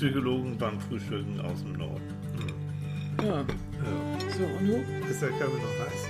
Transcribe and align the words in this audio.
Psychologen 0.00 0.56
beim 0.56 0.80
Frühstücken 0.80 1.38
aus 1.42 1.62
dem 1.62 1.74
Norden. 1.74 2.00
Ja. 3.18 3.26
Ja. 3.26 3.44
So, 4.30 4.44
und 4.58 4.66
du? 4.66 5.06
Ist 5.10 5.20
der 5.20 5.28
Kaffee 5.28 5.44
noch 5.44 5.78
heiß? 5.84 6.08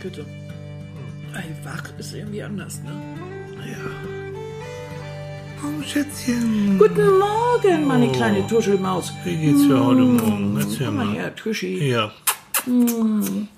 Bitte. 0.00 0.24
Ey, 1.34 1.50
wach 1.64 1.82
ist 1.98 2.14
irgendwie 2.14 2.40
anders, 2.40 2.80
ne? 2.84 2.92
Ja. 3.66 3.90
Oh, 5.64 5.82
Schätzchen. 5.82 6.78
Guten 6.78 7.18
Morgen, 7.18 7.88
meine 7.88 8.12
kleine 8.12 8.46
Tuschelmaus. 8.46 9.12
Wie 9.24 9.36
geht's 9.36 9.64
für 9.64 9.84
heute 9.84 10.02
Morgen? 10.02 10.56
Erzähl 10.56 10.86
Komm 10.86 10.96
mal 10.98 11.04
mal. 11.04 11.14
her, 11.16 11.34
Tuschi. 11.34 11.90
Ja. 11.90 12.12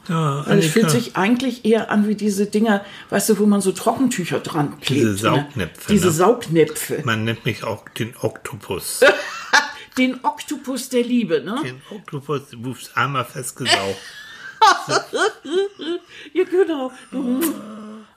Ja, 0.09 0.45
es 0.47 0.67
fühlt 0.67 0.91
sich 0.91 1.17
eigentlich 1.17 1.65
eher 1.65 1.91
an 1.91 2.07
wie 2.09 2.15
diese 2.15 2.47
Dinger, 2.47 2.85
weißt 3.11 3.31
du, 3.31 3.39
wo 3.39 3.47
man 3.47 3.61
so 3.61 3.73
Trockentücher 3.73 4.41
dran 4.41 4.81
klebt. 4.81 5.01
Diese 5.01 5.11
ne? 5.11 5.17
Saugnäpfe, 5.17 5.93
Diese 5.93 6.07
ne? 6.07 6.13
Saugnäpfe. 6.13 7.03
Man 7.05 7.25
nennt 7.25 7.45
mich 7.45 7.65
auch 7.65 7.89
den 7.89 8.15
Oktopus. 8.21 9.01
Den 9.99 10.25
Oktopus 10.25 10.89
der 10.89 11.03
Liebe, 11.03 11.43
ne? 11.43 11.61
Den 11.65 11.83
Oktopus, 11.91 12.51
du 12.51 12.65
wurdest 12.65 12.97
einmal 12.97 13.25
festgesaugt. 13.25 13.99
Ja, 16.33 16.45
genau. 16.45 16.93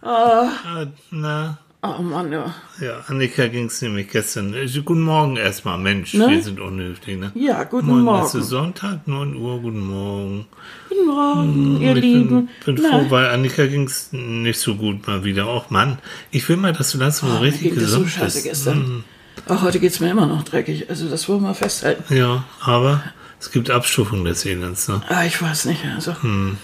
Ah, 0.02 0.86
Na, 1.10 1.58
Oh 1.86 2.02
Mann, 2.02 2.32
ja. 2.32 2.54
ja, 2.80 3.02
Annika 3.08 3.48
ging's 3.48 3.82
nämlich 3.82 4.10
gestern. 4.10 4.54
Äh, 4.54 4.68
Guten 4.86 5.02
Morgen 5.02 5.36
erstmal, 5.36 5.78
Mensch, 5.78 6.14
Ne? 6.14 6.30
wir 6.30 6.42
sind 6.42 6.62
unhöflich, 6.62 7.18
ne? 7.20 7.34
Ja, 7.36 7.66
guten 7.66 7.88
Morgen. 7.88 8.02
Morgen. 8.04 8.26
Es 8.26 8.34
ist 8.36 8.48
Sonntag, 8.48 9.06
9 9.06 9.36
Uhr, 9.36 9.59
guten 9.59 9.86
Morgen. 9.86 10.46
Guten 10.88 11.06
Morgen, 11.08 11.82
ihr 11.82 11.96
ich 11.98 12.02
Lieben. 12.04 12.48
bin, 12.66 12.76
bin 12.78 12.84
Na, 12.90 13.00
froh, 13.00 13.06
weil 13.12 13.26
Annika 13.28 13.66
ging's 13.66 14.09
nicht 14.14 14.59
so 14.62 14.76
gut 14.76 15.06
mal 15.08 15.26
wieder. 15.26 15.48
Auch 15.48 15.72
Mann, 15.72 15.98
ich 16.32 16.48
will 16.48 16.56
mal, 16.56 16.72
dass 16.72 16.92
du 16.92 17.00
langsam 17.00 17.30
so 17.30 17.36
mir 17.36 17.42
richtig 17.42 17.73
ging 17.73 17.76
das 17.76 17.92
so 17.92 18.00
gesund 18.00 18.12
scheiße 18.12 18.36
bist. 18.38 18.44
gestern. 18.45 19.04
Ach, 19.50 19.62
heute 19.62 19.81
geht's 19.81 20.00
mir 20.00 20.09
immer 20.12 20.26
noch 20.26 20.44
dreckig. 20.44 20.90
Also 20.90 21.09
das 21.09 21.28
wollen 21.28 21.42
wir 21.42 21.54
festhalten. 21.54 22.16
Ja, 22.16 22.45
aber 22.61 23.04
es 23.42 23.52
gibt 23.52 23.70
Abstufungen 23.70 24.23
des 24.23 24.45
Elends, 24.45 24.88
ne? 24.88 25.02
Ah, 25.09 25.26
ich 25.26 25.42
weiß 25.42 25.66
nicht. 25.66 25.84
Also. 25.94 26.16
Hm. 26.22 26.56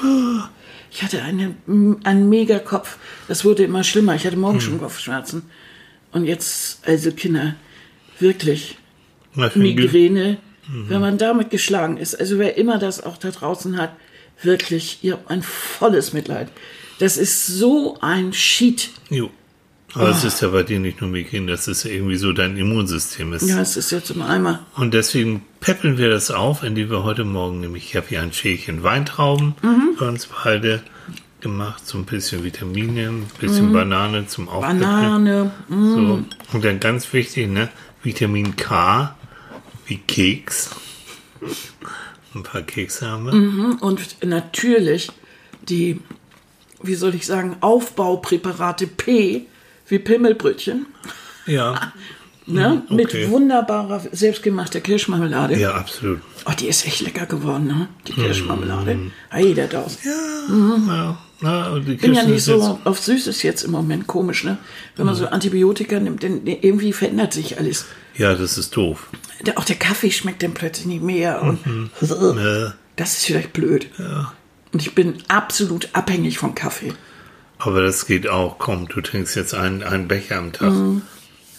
Puh. 0.00 0.42
Ich 0.92 1.02
hatte 1.02 1.22
einen, 1.22 2.00
einen 2.04 2.28
Megakopf. 2.28 2.98
Das 3.28 3.44
wurde 3.44 3.64
immer 3.64 3.82
schlimmer. 3.82 4.14
Ich 4.14 4.26
hatte 4.26 4.36
morgen 4.36 4.56
Hm. 4.58 4.60
schon 4.60 4.78
Kopfschmerzen. 4.78 5.42
Und 6.12 6.26
jetzt, 6.26 6.86
also 6.86 7.10
Kinder, 7.12 7.54
wirklich, 8.18 8.76
Migräne, 9.54 10.36
Mhm. 10.68 10.88
wenn 10.90 11.00
man 11.00 11.18
damit 11.18 11.50
geschlagen 11.50 11.96
ist. 11.96 12.14
Also 12.14 12.38
wer 12.38 12.56
immer 12.56 12.78
das 12.78 13.02
auch 13.02 13.16
da 13.16 13.30
draußen 13.30 13.78
hat, 13.78 13.96
wirklich, 14.42 14.98
ihr 15.02 15.14
habt 15.14 15.30
ein 15.30 15.42
volles 15.42 16.12
Mitleid. 16.12 16.48
Das 16.98 17.16
ist 17.16 17.46
so 17.46 17.98
ein 18.00 18.32
Sheet. 18.32 18.90
Jo. 19.10 19.30
Aber 19.94 20.08
es 20.08 20.24
ist 20.24 20.40
ja 20.40 20.48
bei 20.48 20.62
dir 20.62 20.80
nicht 20.80 21.00
nur 21.02 21.10
Migräne, 21.10 21.50
das 21.52 21.68
ist 21.68 21.84
ja 21.84 21.90
irgendwie 21.90 22.16
so 22.16 22.32
dein 22.32 22.56
Immunsystem 22.56 23.32
ist. 23.34 23.46
Ja, 23.48 23.60
es 23.60 23.76
ist 23.76 23.90
jetzt 23.90 24.10
im 24.10 24.22
Eimer. 24.22 24.60
Und 24.74 24.94
deswegen 24.94 25.42
peppeln 25.60 25.98
wir 25.98 26.08
das 26.08 26.30
auf, 26.30 26.62
indem 26.62 26.88
wir 26.90 27.04
heute 27.04 27.24
Morgen 27.24 27.60
nämlich, 27.60 27.84
ich 27.90 27.96
habe 27.96 28.06
hier 28.08 28.22
ein 28.22 28.32
Schälchen 28.32 28.82
Weintrauben 28.82 29.54
Mhm. 29.62 29.96
für 29.98 30.08
uns 30.08 30.28
beide 30.44 30.82
gemacht, 31.40 31.86
so 31.86 31.98
ein 31.98 32.04
bisschen 32.04 32.42
Vitamine, 32.44 33.08
ein 33.08 33.26
bisschen 33.38 33.68
Mhm. 33.68 33.72
Banane 33.72 34.26
zum 34.28 34.48
Aufpeppeln. 34.48 34.80
Banane. 34.80 35.50
mm. 35.68 35.92
So. 35.94 36.24
Und 36.52 36.64
dann 36.64 36.80
ganz 36.80 37.12
wichtig, 37.12 37.48
ne, 37.48 37.68
Vitamin 38.02 38.56
K, 38.56 39.14
wie 39.86 39.98
Keks. 39.98 40.70
Ein 42.34 42.44
paar 42.44 42.62
Kekse 42.62 43.10
haben 43.10 43.26
wir. 43.26 43.82
Und 43.82 44.16
natürlich 44.24 45.10
die, 45.68 46.00
wie 46.82 46.94
soll 46.94 47.14
ich 47.14 47.26
sagen, 47.26 47.56
Aufbaupräparate 47.60 48.86
P, 48.86 49.46
wie 49.92 49.98
Pimmelbrötchen, 49.98 50.86
Ja, 51.46 51.92
ne? 52.46 52.82
okay. 52.88 52.94
mit 52.94 53.30
wunderbarer, 53.30 54.00
selbstgemachter 54.10 54.80
Kirschmarmelade. 54.80 55.58
ja, 55.58 55.74
absolut. 55.74 56.20
Oh, 56.46 56.52
die 56.58 56.66
ist 56.66 56.86
echt 56.86 57.02
lecker 57.02 57.26
geworden, 57.26 57.66
ne? 57.66 57.88
die 58.08 58.14
Kirschmarmelade. 58.14 58.98
Hey, 59.28 59.52
der 59.54 59.68
Daus. 59.68 59.98
Ja, 60.02 61.18
na, 61.42 61.70
und 61.70 61.84
die 61.86 61.92
Ich 61.94 62.00
bin 62.00 62.14
ja 62.14 62.22
nicht 62.24 62.42
so 62.42 62.78
auf 62.84 63.00
Süßes 63.00 63.42
jetzt 63.42 63.64
im 63.64 63.72
Moment, 63.72 64.06
komisch, 64.06 64.44
ne? 64.44 64.58
Wenn 64.96 65.06
man 65.06 65.14
so 65.14 65.26
Antibiotika 65.26 65.98
nimmt, 66.00 66.22
denn 66.22 66.46
irgendwie 66.46 66.92
verändert 66.92 67.32
sich 67.34 67.58
alles. 67.58 67.84
Ja, 68.16 68.34
das 68.34 68.56
ist 68.58 68.76
doof. 68.76 69.08
Der, 69.44 69.58
auch 69.58 69.64
der 69.64 69.76
Kaffee 69.76 70.10
schmeckt 70.12 70.42
dann 70.42 70.54
plötzlich 70.54 70.86
nicht 70.86 71.02
mehr 71.02 71.42
und 71.42 71.58
Äh, 71.66 72.70
das 72.96 73.12
ist 73.18 73.24
vielleicht 73.26 73.52
blöd. 73.52 73.88
Und 74.72 74.80
ich 74.80 74.94
bin 74.94 75.14
absolut 75.28 75.88
abhängig 75.92 76.38
vom 76.38 76.54
Kaffee. 76.54 76.92
Aber 77.64 77.82
das 77.82 78.06
geht 78.06 78.28
auch. 78.28 78.58
Komm, 78.58 78.88
du 78.88 79.00
trinkst 79.00 79.36
jetzt 79.36 79.54
einen, 79.54 79.82
einen 79.82 80.08
Becher 80.08 80.38
am 80.38 80.52
Tag. 80.52 80.68
Das 80.68 80.74
Mhm. 80.74 81.02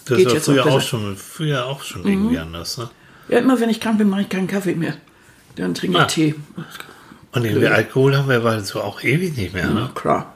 Geht 0.05 0.25
war 0.27 0.35
früher 0.41 0.65
auch 0.65 0.71
auch, 0.73 0.81
schon, 0.81 1.15
früher 1.15 1.65
auch 1.65 1.81
schon 1.83 2.05
irgendwie 2.05 2.37
anders. 2.37 2.77
Ne? 2.77 2.89
Ja, 3.29 3.39
immer 3.39 3.59
wenn 3.59 3.69
ich 3.69 3.79
krank 3.79 3.97
bin, 3.99 4.09
mache 4.09 4.21
ich 4.23 4.29
keinen 4.29 4.47
Kaffee 4.47 4.75
mehr. 4.75 4.95
Dann 5.55 5.73
trinke 5.73 5.97
ich 5.97 6.03
Ah. 6.03 6.07
Tee. 6.07 6.35
Und 7.31 7.45
irgendwie 7.45 7.67
Alkohol 7.67 8.17
haben 8.17 8.27
wir 8.27 8.41
beide 8.41 8.61
so 8.63 8.81
auch 8.81 9.01
ewig 9.03 9.37
nicht 9.37 9.53
mehr. 9.53 9.67
Ne? 9.69 9.89
Klar. 9.95 10.33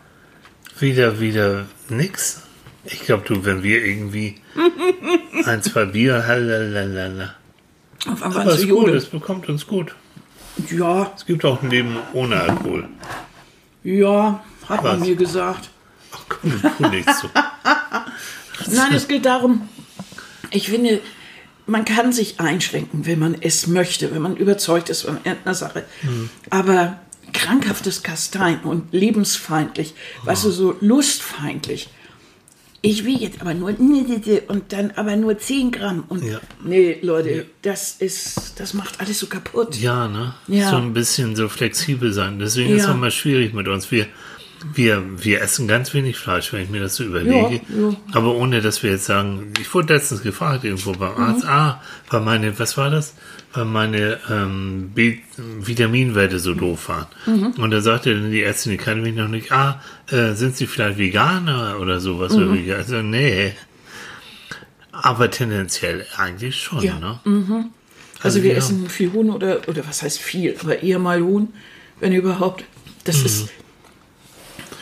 Wieder, 0.79 1.19
wieder 1.19 1.65
nix. 1.89 2.43
Ich 2.85 3.01
glaube, 3.01 3.23
du, 3.27 3.43
wenn 3.43 3.61
wir 3.61 3.83
irgendwie 3.83 4.35
ein, 5.45 5.61
zwei 5.63 5.85
Bier, 5.85 6.25
halalala. 6.25 7.33
Auf 8.09 8.23
einmal 8.23 8.41
Aber 8.43 8.51
es 8.53 8.61
ist 8.61 8.69
gut, 8.69 8.89
es 8.89 9.05
bekommt 9.07 9.49
uns 9.49 9.67
gut. 9.67 9.95
Ja, 10.71 11.11
Es 11.15 11.25
gibt 11.25 11.43
auch 11.45 11.61
ein 11.61 11.69
Leben 11.69 11.97
ohne 12.13 12.39
Alkohol. 12.39 12.87
ja, 13.83 14.43
hat 14.69 14.83
man 14.83 14.99
Was? 15.01 15.07
mir 15.07 15.15
gesagt. 15.15 15.69
Ach 16.11 16.23
komm, 16.29 16.61
tu 16.77 16.87
nicht 16.89 17.09
so. 17.13 17.29
Nein, 18.71 18.93
es 18.93 19.07
geht 19.07 19.25
darum, 19.25 19.67
ich 20.51 20.69
finde, 20.69 20.99
man 21.65 21.85
kann 21.85 22.11
sich 22.13 22.39
einschränken, 22.39 23.05
wenn 23.05 23.19
man 23.19 23.35
es 23.41 23.67
möchte, 23.67 24.13
wenn 24.13 24.21
man 24.21 24.35
überzeugt 24.37 24.89
ist 24.89 25.01
von 25.03 25.17
irgendeiner 25.23 25.53
Sache. 25.55 25.85
Aber 26.49 26.99
krankhaftes 27.33 28.03
Kasteien 28.03 28.61
und 28.61 28.93
lebensfeindlich, 28.93 29.93
weißt 30.23 30.45
du, 30.45 30.51
so 30.51 30.75
lustfeindlich. 30.79 31.89
Ich 32.81 33.03
will 33.05 33.17
jetzt 33.19 33.41
aber 33.41 33.53
nur 33.53 33.69
und 33.69 34.71
dann 34.71 34.91
aber 34.95 35.15
nur 35.15 35.37
10 35.37 35.71
Gramm. 35.71 36.05
Und 36.07 36.23
Ja. 36.23 36.39
nee, 36.63 36.99
Leute, 37.01 37.47
das 37.63 37.95
ist, 37.99 38.53
das 38.59 38.73
macht 38.73 38.99
alles 39.01 39.19
so 39.19 39.27
kaputt. 39.27 39.75
Ja, 39.75 40.07
ne? 40.07 40.35
Ja. 40.47 40.69
So 40.69 40.77
ein 40.77 40.93
bisschen 40.93 41.35
so 41.35 41.49
flexibel 41.49 42.13
sein. 42.13 42.39
Deswegen 42.39 42.69
ist 42.75 42.83
es 42.83 42.87
Ja. 42.87 42.93
mal 42.93 43.11
schwierig 43.11 43.53
mit 43.53 43.67
uns. 43.67 43.91
Wir, 43.91 44.05
wir, 44.73 45.03
wir 45.23 45.41
essen 45.41 45.67
ganz 45.67 45.93
wenig 45.93 46.17
Fleisch, 46.17 46.51
wenn 46.51 46.63
ich 46.63 46.69
mir 46.69 46.81
das 46.81 46.95
so 46.95 47.03
überlege. 47.03 47.61
Ja, 47.69 47.89
ja. 47.89 47.95
Aber 48.13 48.35
ohne, 48.35 48.61
dass 48.61 48.81
wir 48.83 48.91
jetzt 48.91 49.05
sagen, 49.05 49.53
ich 49.59 49.73
wurde 49.73 49.93
letztens 49.93 50.23
gefragt 50.23 50.63
irgendwo 50.63 50.93
beim 50.93 51.13
Mhm. 51.13 51.21
Arzt, 51.23 51.45
ah, 51.45 51.81
weil 52.09 52.21
meine, 52.21 52.57
was 52.59 52.77
war 52.77 52.89
das? 52.89 53.13
Weil 53.53 53.65
meine 53.65 54.19
ähm, 54.29 54.91
B 54.93 55.19
Vitaminwerte 55.37 56.39
so 56.39 56.53
doof 56.53 56.89
waren. 56.89 57.07
Mhm. 57.25 57.51
Und 57.61 57.71
da 57.71 57.81
sagte 57.81 58.13
dann 58.13 58.31
die 58.31 58.43
Ärztin, 58.43 58.71
die 58.71 58.77
kannte 58.77 59.01
mich 59.03 59.15
noch 59.15 59.27
nicht, 59.27 59.51
ah, 59.51 59.81
äh, 60.09 60.33
sind 60.33 60.57
Sie 60.57 60.67
vielleicht 60.67 60.97
Veganer 60.97 61.77
oder 61.79 61.99
sowas? 61.99 62.33
Mhm. 62.33 62.71
Also, 62.75 63.01
nee. 63.01 63.53
Aber 64.91 65.29
tendenziell 65.29 66.05
eigentlich 66.17 66.55
schon, 66.61 66.81
Ja. 66.81 66.97
ne? 66.99 67.69
Also 68.23 68.41
wir 68.41 68.51
ja. 68.51 68.57
essen 68.57 68.89
viel 68.89 69.13
Huhn 69.13 69.29
oder, 69.29 69.61
oder 69.67 69.87
was 69.87 70.01
heißt 70.01 70.17
viel, 70.17 70.55
aber 70.59 70.81
eher 70.81 70.97
mal 70.97 71.21
Huhn, 71.21 71.49
wenn 71.99 72.13
überhaupt. 72.13 72.63
Das 73.03 73.21
ist 73.21 73.49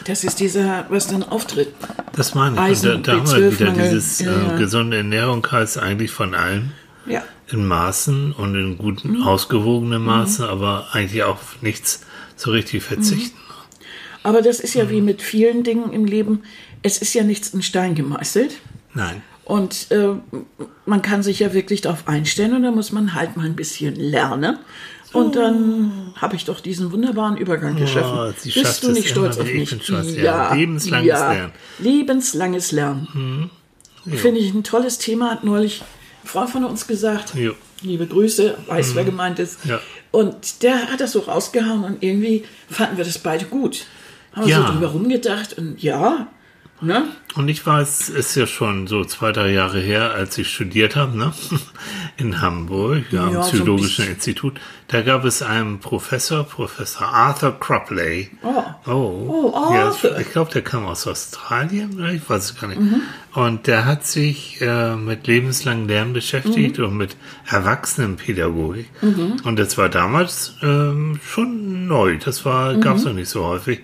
das 0.05 0.23
ist 0.23 0.39
dieser, 0.39 0.85
was 0.89 1.07
dann 1.07 1.23
auftritt. 1.23 1.73
Das 2.13 2.33
meine 2.35 2.55
ich. 2.55 2.61
Eisen- 2.61 2.95
und 2.95 3.07
da, 3.07 3.13
haben 3.17 3.27
wir 3.31 3.51
wieder 3.51 3.65
B12-Mangel. 3.71 3.89
dieses 3.89 4.19
Ja, 4.19 4.31
äh, 4.31 4.47
ja. 4.51 4.55
gesunde 4.57 4.97
Ernährung 4.97 5.45
heißt 5.51 5.77
eigentlich 5.77 6.11
von 6.11 6.33
allem 6.33 6.71
Ja. 7.05 7.23
in 7.51 7.67
Maßen 7.67 8.31
und 8.31 8.55
in 8.55 8.77
guten, 8.77 9.21
ausgewogenen 9.23 10.03
Maßen, 10.03 10.45
aber 10.45 10.87
eigentlich 10.93 11.23
auf 11.23 11.61
nichts 11.61 12.01
so 12.35 12.51
richtig 12.51 12.83
verzichten. 12.83 13.37
Aber 14.23 14.41
das 14.41 14.59
ist 14.59 14.73
ja 14.73 14.89
wie 14.89 15.01
mit 15.01 15.21
vielen 15.21 15.63
Dingen 15.63 15.91
im 15.93 16.05
Leben. 16.05 16.43
Es 16.81 16.97
ist 16.97 17.13
ja 17.13 17.23
nichts 17.23 17.49
in 17.53 17.61
Stein 17.61 17.93
gemeißelt. 17.95 18.55
Nein. 18.93 19.21
Und 19.43 19.91
äh, 19.91 20.09
man 20.87 21.01
kann 21.03 21.21
sich 21.21 21.39
ja 21.39 21.53
wirklich 21.53 21.81
darauf 21.81 22.07
einstellen 22.07 22.55
und 22.55 22.63
da 22.63 22.71
muss 22.71 22.91
man 22.91 23.13
halt 23.13 23.37
mal 23.37 23.45
ein 23.45 23.55
bisschen 23.55 23.95
lernen. 23.95 24.57
Und 25.13 25.35
dann 25.35 26.11
habe 26.15 26.35
ich 26.35 26.45
doch 26.45 26.59
diesen 26.59 26.91
wunderbaren 26.91 27.37
Übergang 27.37 27.75
geschaffen. 27.77 28.33
sie 28.37 28.51
Bist 28.51 28.83
du 28.83 28.91
nicht 28.91 29.09
stolz 29.09 29.37
auf 29.37 29.45
mich? 29.51 29.69
stolz, 29.81 30.15
ja. 30.15 30.53
Lebenslanges 30.53 31.07
Lernen. 31.19 31.51
Mhm. 31.79 31.83
Lebenslanges 31.85 32.71
Lernen. 32.71 33.49
Finde 34.05 34.39
ich 34.39 34.53
ein 34.53 34.63
tolles 34.63 34.97
Thema, 34.97 35.31
hat 35.31 35.43
neulich 35.43 35.81
eine 35.81 36.29
Frau 36.29 36.47
von 36.47 36.63
uns 36.65 36.87
gesagt. 36.87 37.33
Jo. 37.35 37.53
Liebe 37.81 38.07
Grüße, 38.07 38.57
weiß, 38.67 38.95
wer 38.95 39.03
gemeint 39.03 39.39
ist. 39.39 39.63
Mhm. 39.65 39.71
Ja. 39.71 39.79
Und 40.11 40.63
der 40.63 40.91
hat 40.91 41.01
das 41.01 41.11
so 41.13 41.19
rausgehauen 41.19 41.83
und 41.83 42.03
irgendwie 42.03 42.43
fanden 42.69 42.97
wir 42.97 43.03
das 43.05 43.17
beide 43.19 43.45
gut. 43.45 43.85
Haben 44.33 44.47
Ja. 44.47 44.65
so 44.67 44.73
drüber 44.73 44.87
rumgedacht 44.87 45.57
und 45.57 45.81
ja, 45.81 46.27
Ne? 46.81 47.05
Und 47.35 47.47
ich 47.47 47.65
es 47.65 48.09
ist 48.09 48.35
ja 48.35 48.45
schon 48.47 48.87
so 48.87 49.05
zwei, 49.05 49.31
drei 49.31 49.51
Jahre 49.51 49.79
her, 49.79 50.11
als 50.13 50.37
ich 50.37 50.49
studiert 50.53 50.95
habe, 50.97 51.17
ne? 51.17 51.31
in 52.17 52.41
Hamburg, 52.41 53.05
ja, 53.11 53.21
Ja, 53.21 53.27
am 53.27 53.33
so 53.43 53.49
Psychologischen 53.51 54.05
bisschen. 54.05 54.15
Institut. 54.15 54.59
Da 54.89 55.01
gab 55.01 55.23
es 55.25 55.41
einen 55.41 55.79
Professor, 55.79 56.43
Professor 56.43 57.07
Arthur 57.07 57.57
Cropley. 57.59 58.29
Oh. 58.43 58.63
Oh, 58.87 59.51
Oh, 59.53 59.73
ja, 59.73 59.85
Arthur. 59.85 60.19
ich 60.19 60.31
glaube, 60.31 60.51
der 60.51 60.61
kam 60.63 60.85
aus 60.85 61.07
Australien, 61.07 61.95
oder? 61.95 62.11
ich 62.11 62.29
weiß 62.29 62.43
es 62.51 62.59
gar 62.59 62.67
nicht. 62.67 62.79
Mhm. 62.81 63.01
Und 63.33 63.67
der 63.67 63.85
hat 63.85 64.05
sich 64.05 64.61
äh, 64.61 64.95
mit 64.95 65.27
lebenslangen 65.27 65.87
Lernen 65.87 66.13
beschäftigt 66.13 66.77
Mhm. 66.77 66.85
und 66.85 66.97
mit 66.97 67.15
Erwachsenenpädagogik. 67.47 68.89
Und 69.43 69.57
das 69.59 69.77
war 69.77 69.89
damals 69.89 70.55
ähm, 70.61 71.19
schon 71.25 71.87
neu. 71.87 72.17
Das 72.17 72.45
war 72.45 72.73
Mhm. 72.73 72.81
gab 72.81 72.97
es 72.97 73.05
noch 73.05 73.13
nicht 73.13 73.29
so 73.29 73.45
häufig. 73.45 73.79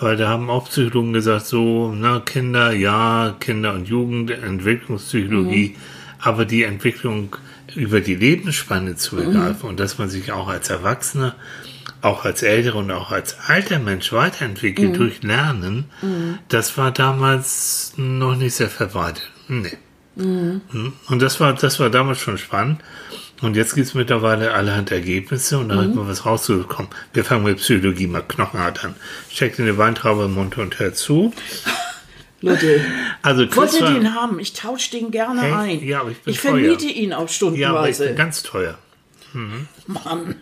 Weil 0.00 0.16
da 0.16 0.28
haben 0.28 0.48
auch 0.48 0.68
Psychologen 0.68 1.12
gesagt, 1.12 1.46
so, 1.46 1.92
na, 1.94 2.20
Kinder, 2.20 2.72
ja, 2.72 3.36
Kinder- 3.38 3.74
und 3.74 3.86
Jugend, 3.86 4.30
Entwicklungspsychologie, 4.30 5.76
aber 6.18 6.44
die 6.44 6.64
Entwicklung 6.64 7.36
über 7.74 8.00
die 8.00 8.14
Lebensspanne 8.14 8.96
zu 8.96 9.16
begreifen 9.16 9.68
und 9.68 9.78
dass 9.78 9.98
man 9.98 10.08
sich 10.08 10.32
auch 10.32 10.48
als 10.48 10.70
Erwachsener, 10.70 11.36
auch 12.02 12.24
als 12.24 12.42
älterer 12.42 12.78
und 12.78 12.90
auch 12.90 13.12
als 13.12 13.36
alter 13.46 13.78
Mensch 13.78 14.12
weiterentwickelt 14.12 14.96
durch 14.96 15.22
Lernen, 15.22 15.84
das 16.48 16.76
war 16.78 16.90
damals 16.90 17.92
noch 17.96 18.36
nicht 18.36 18.54
sehr 18.54 18.70
verbreitet. 18.70 19.30
Nee. 19.48 19.76
Mhm. 20.16 20.62
Und 21.08 21.22
das 21.22 21.40
war, 21.40 21.52
das 21.52 21.78
war 21.78 21.90
damals 21.90 22.18
schon 22.18 22.38
spannend. 22.38 22.80
Und 23.42 23.56
jetzt 23.56 23.74
gibt 23.74 23.86
es 23.86 23.94
mittlerweile 23.94 24.52
allerhand 24.52 24.90
Ergebnisse 24.90 25.58
und 25.58 25.70
da 25.70 25.76
hat 25.76 25.94
man 25.94 26.06
was 26.06 26.26
rausgekommen. 26.26 26.90
Wir 27.14 27.24
fangen 27.24 27.44
mit 27.44 27.56
Psychologie 27.56 28.06
mal 28.06 28.20
knochenhart 28.22 28.84
an. 28.84 28.94
Steckt 29.30 29.58
in 29.58 29.64
eine 29.66 29.78
Weintraube 29.78 30.24
im 30.24 30.34
Mund 30.34 30.58
und 30.58 30.78
hört 30.78 30.96
zu. 30.96 31.32
Leute, 32.42 32.80
Also 33.22 33.40
wollt 33.40 33.50
Chris 33.70 33.74
ihr 33.74 33.80
war, 33.86 33.92
den 33.94 34.14
haben? 34.14 34.38
Ich 34.40 34.52
tausche 34.54 34.90
den 34.92 35.10
gerne 35.10 35.40
Hey, 35.42 35.52
ein. 35.52 35.84
ja, 35.86 36.00
aber 36.00 36.10
ich 36.10 36.18
bin 36.20 36.32
ich 36.32 36.40
vermiete 36.40 36.86
teuer. 36.86 36.96
ihn 36.96 37.12
auch 37.12 37.18
ja, 37.18 37.20
aber 37.20 37.28
ich 37.28 37.34
stundenweise. 37.36 38.06
bin 38.08 38.16
ganz 38.16 38.42
teuer. 38.42 38.78
Mann. 39.86 40.36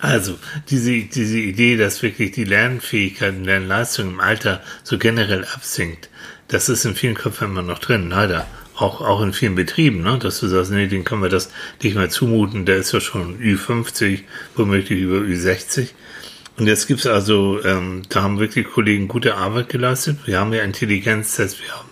Also, 0.00 0.36
diese, 0.68 0.92
diese 1.00 1.38
Idee, 1.38 1.76
dass 1.76 2.02
wirklich 2.02 2.32
die 2.32 2.44
Lernfähigkeit 2.44 3.34
und 3.34 3.44
Lernleistung 3.44 4.08
im 4.08 4.20
Alter 4.20 4.62
so 4.84 4.98
generell 4.98 5.44
absinkt, 5.44 6.10
das 6.48 6.68
ist 6.68 6.84
in 6.84 6.94
vielen 6.94 7.14
Köpfen 7.14 7.48
immer 7.48 7.62
noch 7.62 7.78
drin, 7.78 8.10
leider. 8.10 8.46
Auch, 8.76 9.00
auch 9.00 9.22
in 9.22 9.32
vielen 9.32 9.54
Betrieben, 9.54 10.02
ne? 10.02 10.18
dass 10.18 10.40
du 10.40 10.48
sagst, 10.48 10.70
nee, 10.70 10.86
den 10.86 11.04
können 11.04 11.22
wir 11.22 11.30
das 11.30 11.50
nicht 11.82 11.96
mehr 11.96 12.10
zumuten, 12.10 12.66
der 12.66 12.76
ist 12.76 12.92
ja 12.92 13.00
schon 13.00 13.38
Ü50, 13.40 14.20
womöglich 14.54 15.00
über 15.00 15.16
Ü60. 15.16 15.88
Und 16.58 16.66
jetzt 16.66 16.86
gibt's 16.86 17.06
also, 17.06 17.62
ähm, 17.64 18.02
da 18.08 18.22
haben 18.22 18.38
wirklich 18.38 18.66
Kollegen 18.66 19.08
gute 19.08 19.34
Arbeit 19.36 19.68
geleistet. 19.68 20.18
Wir 20.26 20.40
haben 20.40 20.52
ja 20.52 20.62
Intelligenztests, 20.62 21.60
wir 21.62 21.72
haben 21.72 21.88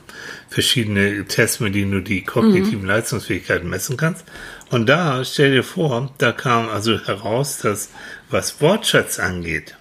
verschiedene 0.49 1.25
Tests, 1.27 1.61
mit 1.61 1.75
denen 1.75 1.93
du 1.93 2.01
die 2.01 2.23
kognitiven 2.23 2.87
Leistungsfähigkeiten 2.87 3.69
messen 3.69 3.97
kannst. 3.97 4.25
Und 4.71 4.89
da, 4.89 5.25
stell 5.25 5.53
dir 5.53 5.65
vor, 5.65 6.13
da 6.19 6.33
kam 6.33 6.69
also 6.69 6.99
heraus, 6.99 7.59
dass 7.59 7.91
was 8.31 8.61
Wortschatz 8.61 9.19
angeht, 9.19 9.77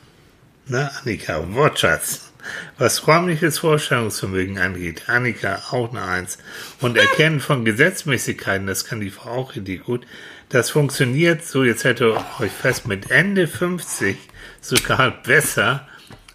na, 0.67 0.91
Annika, 0.99 1.45
Wortschatz, 1.53 2.32
was 2.77 3.07
räumliches 3.07 3.59
Vorstellungsvermögen 3.59 4.57
angeht, 4.57 5.03
Annika 5.07 5.63
auch 5.71 5.91
eine 5.91 6.03
Eins. 6.03 6.37
Und 6.81 6.97
Erkennen 6.97 7.39
von 7.39 7.65
Gesetzmäßigkeiten, 7.65 8.67
das 8.67 8.85
kann 8.85 8.99
die 8.99 9.09
Frau 9.09 9.29
auch 9.31 9.55
richtig 9.55 9.83
gut. 9.85 10.05
Das 10.49 10.69
funktioniert 10.69 11.43
so, 11.43 11.63
jetzt 11.63 11.83
hält 11.83 12.01
ihr 12.01 12.23
euch 12.39 12.51
fest, 12.51 12.87
mit 12.87 13.09
Ende 13.09 13.47
50 13.47 14.17
sogar 14.61 15.11
besser 15.23 15.87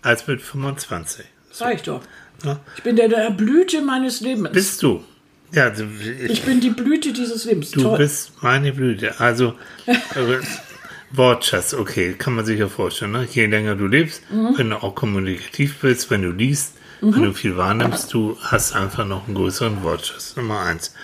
als 0.02 0.26
mit 0.26 0.42
25. 0.42 1.24
Sag 1.50 1.74
ich 1.74 1.82
doch. 1.82 2.02
Ja. 2.44 2.60
Ich 2.76 2.82
bin 2.82 2.96
der, 2.96 3.08
der 3.08 3.30
Blüte 3.30 3.82
meines 3.82 4.20
Lebens. 4.20 4.52
Bist 4.52 4.82
du? 4.82 5.04
Ja, 5.52 5.64
also, 5.64 5.84
ich, 6.00 6.30
ich 6.30 6.42
bin 6.42 6.60
die 6.60 6.70
Blüte 6.70 7.12
dieses 7.12 7.44
Lebens. 7.44 7.70
Du 7.70 7.82
Toll. 7.82 7.98
bist 7.98 8.42
meine 8.42 8.72
Blüte. 8.72 9.18
Also, 9.18 9.54
Wortschatz, 11.10 11.74
okay, 11.74 12.14
kann 12.18 12.34
man 12.34 12.44
sich 12.44 12.58
ja 12.60 12.68
vorstellen. 12.68 13.12
Ne? 13.12 13.26
Je 13.30 13.46
länger 13.46 13.74
du 13.76 13.86
lebst, 13.86 14.22
Mhm. 14.30 14.54
wenn 14.56 14.70
du 14.70 14.76
auch 14.82 14.94
kommunikativ 14.94 15.78
bist, 15.78 16.10
wenn 16.10 16.22
du 16.22 16.30
liest, 16.30 16.74
wenn 17.00 17.22
du 17.22 17.32
viel 17.32 17.56
wahrnimmst, 17.56 18.12
du 18.12 18.36
hast 18.40 18.74
einfach 18.74 19.06
noch 19.06 19.26
einen 19.26 19.36
größeren 19.36 19.82
Wortschatz. 19.84 20.34
Nummer 20.36 20.60
eins. 20.60 20.94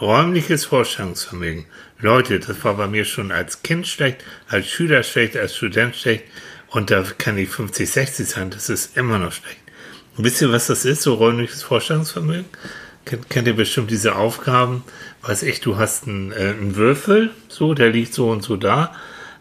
Räumliches 0.00 0.64
Vorstellungsvermögen. 0.64 1.66
Leute, 2.00 2.40
das 2.40 2.64
war 2.64 2.74
bei 2.74 2.86
mir 2.88 3.04
schon 3.04 3.30
als 3.30 3.62
Kind 3.62 3.86
schlecht, 3.86 4.24
als 4.48 4.66
Schüler 4.68 5.02
schlecht, 5.02 5.36
als 5.36 5.54
Student 5.56 5.94
schlecht. 5.96 6.24
Und 6.68 6.90
da 6.90 7.04
kann 7.18 7.38
ich 7.38 7.50
50, 7.50 7.88
60 7.88 8.26
sein, 8.26 8.50
das 8.50 8.68
ist 8.68 8.96
immer 8.96 9.18
noch 9.18 9.32
schlecht. 9.32 9.58
Wisst 10.16 10.40
ihr, 10.42 10.50
was 10.50 10.66
das 10.66 10.84
ist, 10.84 11.02
so 11.02 11.14
räumliches 11.14 11.62
Vorstellungsvermögen? 11.62 12.46
Kennt, 13.04 13.28
kennt 13.30 13.46
ihr 13.46 13.54
bestimmt 13.56 13.90
diese 13.90 14.16
Aufgaben? 14.16 14.82
Weiß 15.22 15.42
ich, 15.42 15.60
du 15.60 15.76
hast 15.76 16.08
einen, 16.08 16.32
äh, 16.32 16.54
einen 16.58 16.74
Würfel, 16.76 17.30
so, 17.48 17.74
der 17.74 17.90
liegt 17.90 18.14
so 18.14 18.30
und 18.30 18.42
so 18.42 18.56
da, 18.56 18.94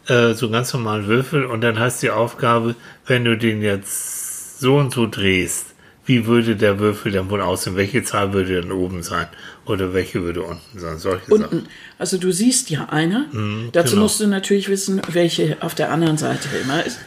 äh, 0.07 0.33
so 0.33 0.50
ganz 0.50 0.73
normalen 0.73 1.07
Würfel, 1.07 1.45
und 1.45 1.61
dann 1.61 1.79
heißt 1.79 2.01
die 2.03 2.11
Aufgabe, 2.11 2.75
wenn 3.05 3.25
du 3.25 3.38
den 3.38 3.61
jetzt 3.61 4.59
so 4.59 4.77
und 4.77 4.94
so 4.94 5.07
drehst, 5.07 5.67
wie 6.05 6.25
würde 6.25 6.55
der 6.55 6.79
Würfel 6.79 7.13
dann 7.13 7.29
wohl 7.29 7.41
aussehen? 7.41 7.77
Welche 7.77 8.03
Zahl 8.03 8.33
würde 8.33 8.61
dann 8.61 8.71
oben 8.71 9.03
sein? 9.03 9.27
Oder 9.65 9.94
welche 9.94 10.21
würde 10.21 10.41
unten 10.41 10.77
sein? 10.77 10.97
Solche 10.97 11.25
Sachen. 11.25 11.44
Unten. 11.44 11.67
Also 11.97 12.17
du 12.17 12.31
siehst 12.31 12.69
ja 12.69 12.89
eine. 12.89 13.27
Dazu 13.71 13.91
genau. 13.91 14.03
musst 14.03 14.19
du 14.19 14.27
natürlich 14.27 14.67
wissen, 14.67 15.01
welche 15.09 15.57
auf 15.61 15.75
der 15.75 15.91
anderen 15.91 16.17
Seite 16.17 16.49
immer 16.61 16.85
ist. 16.85 16.99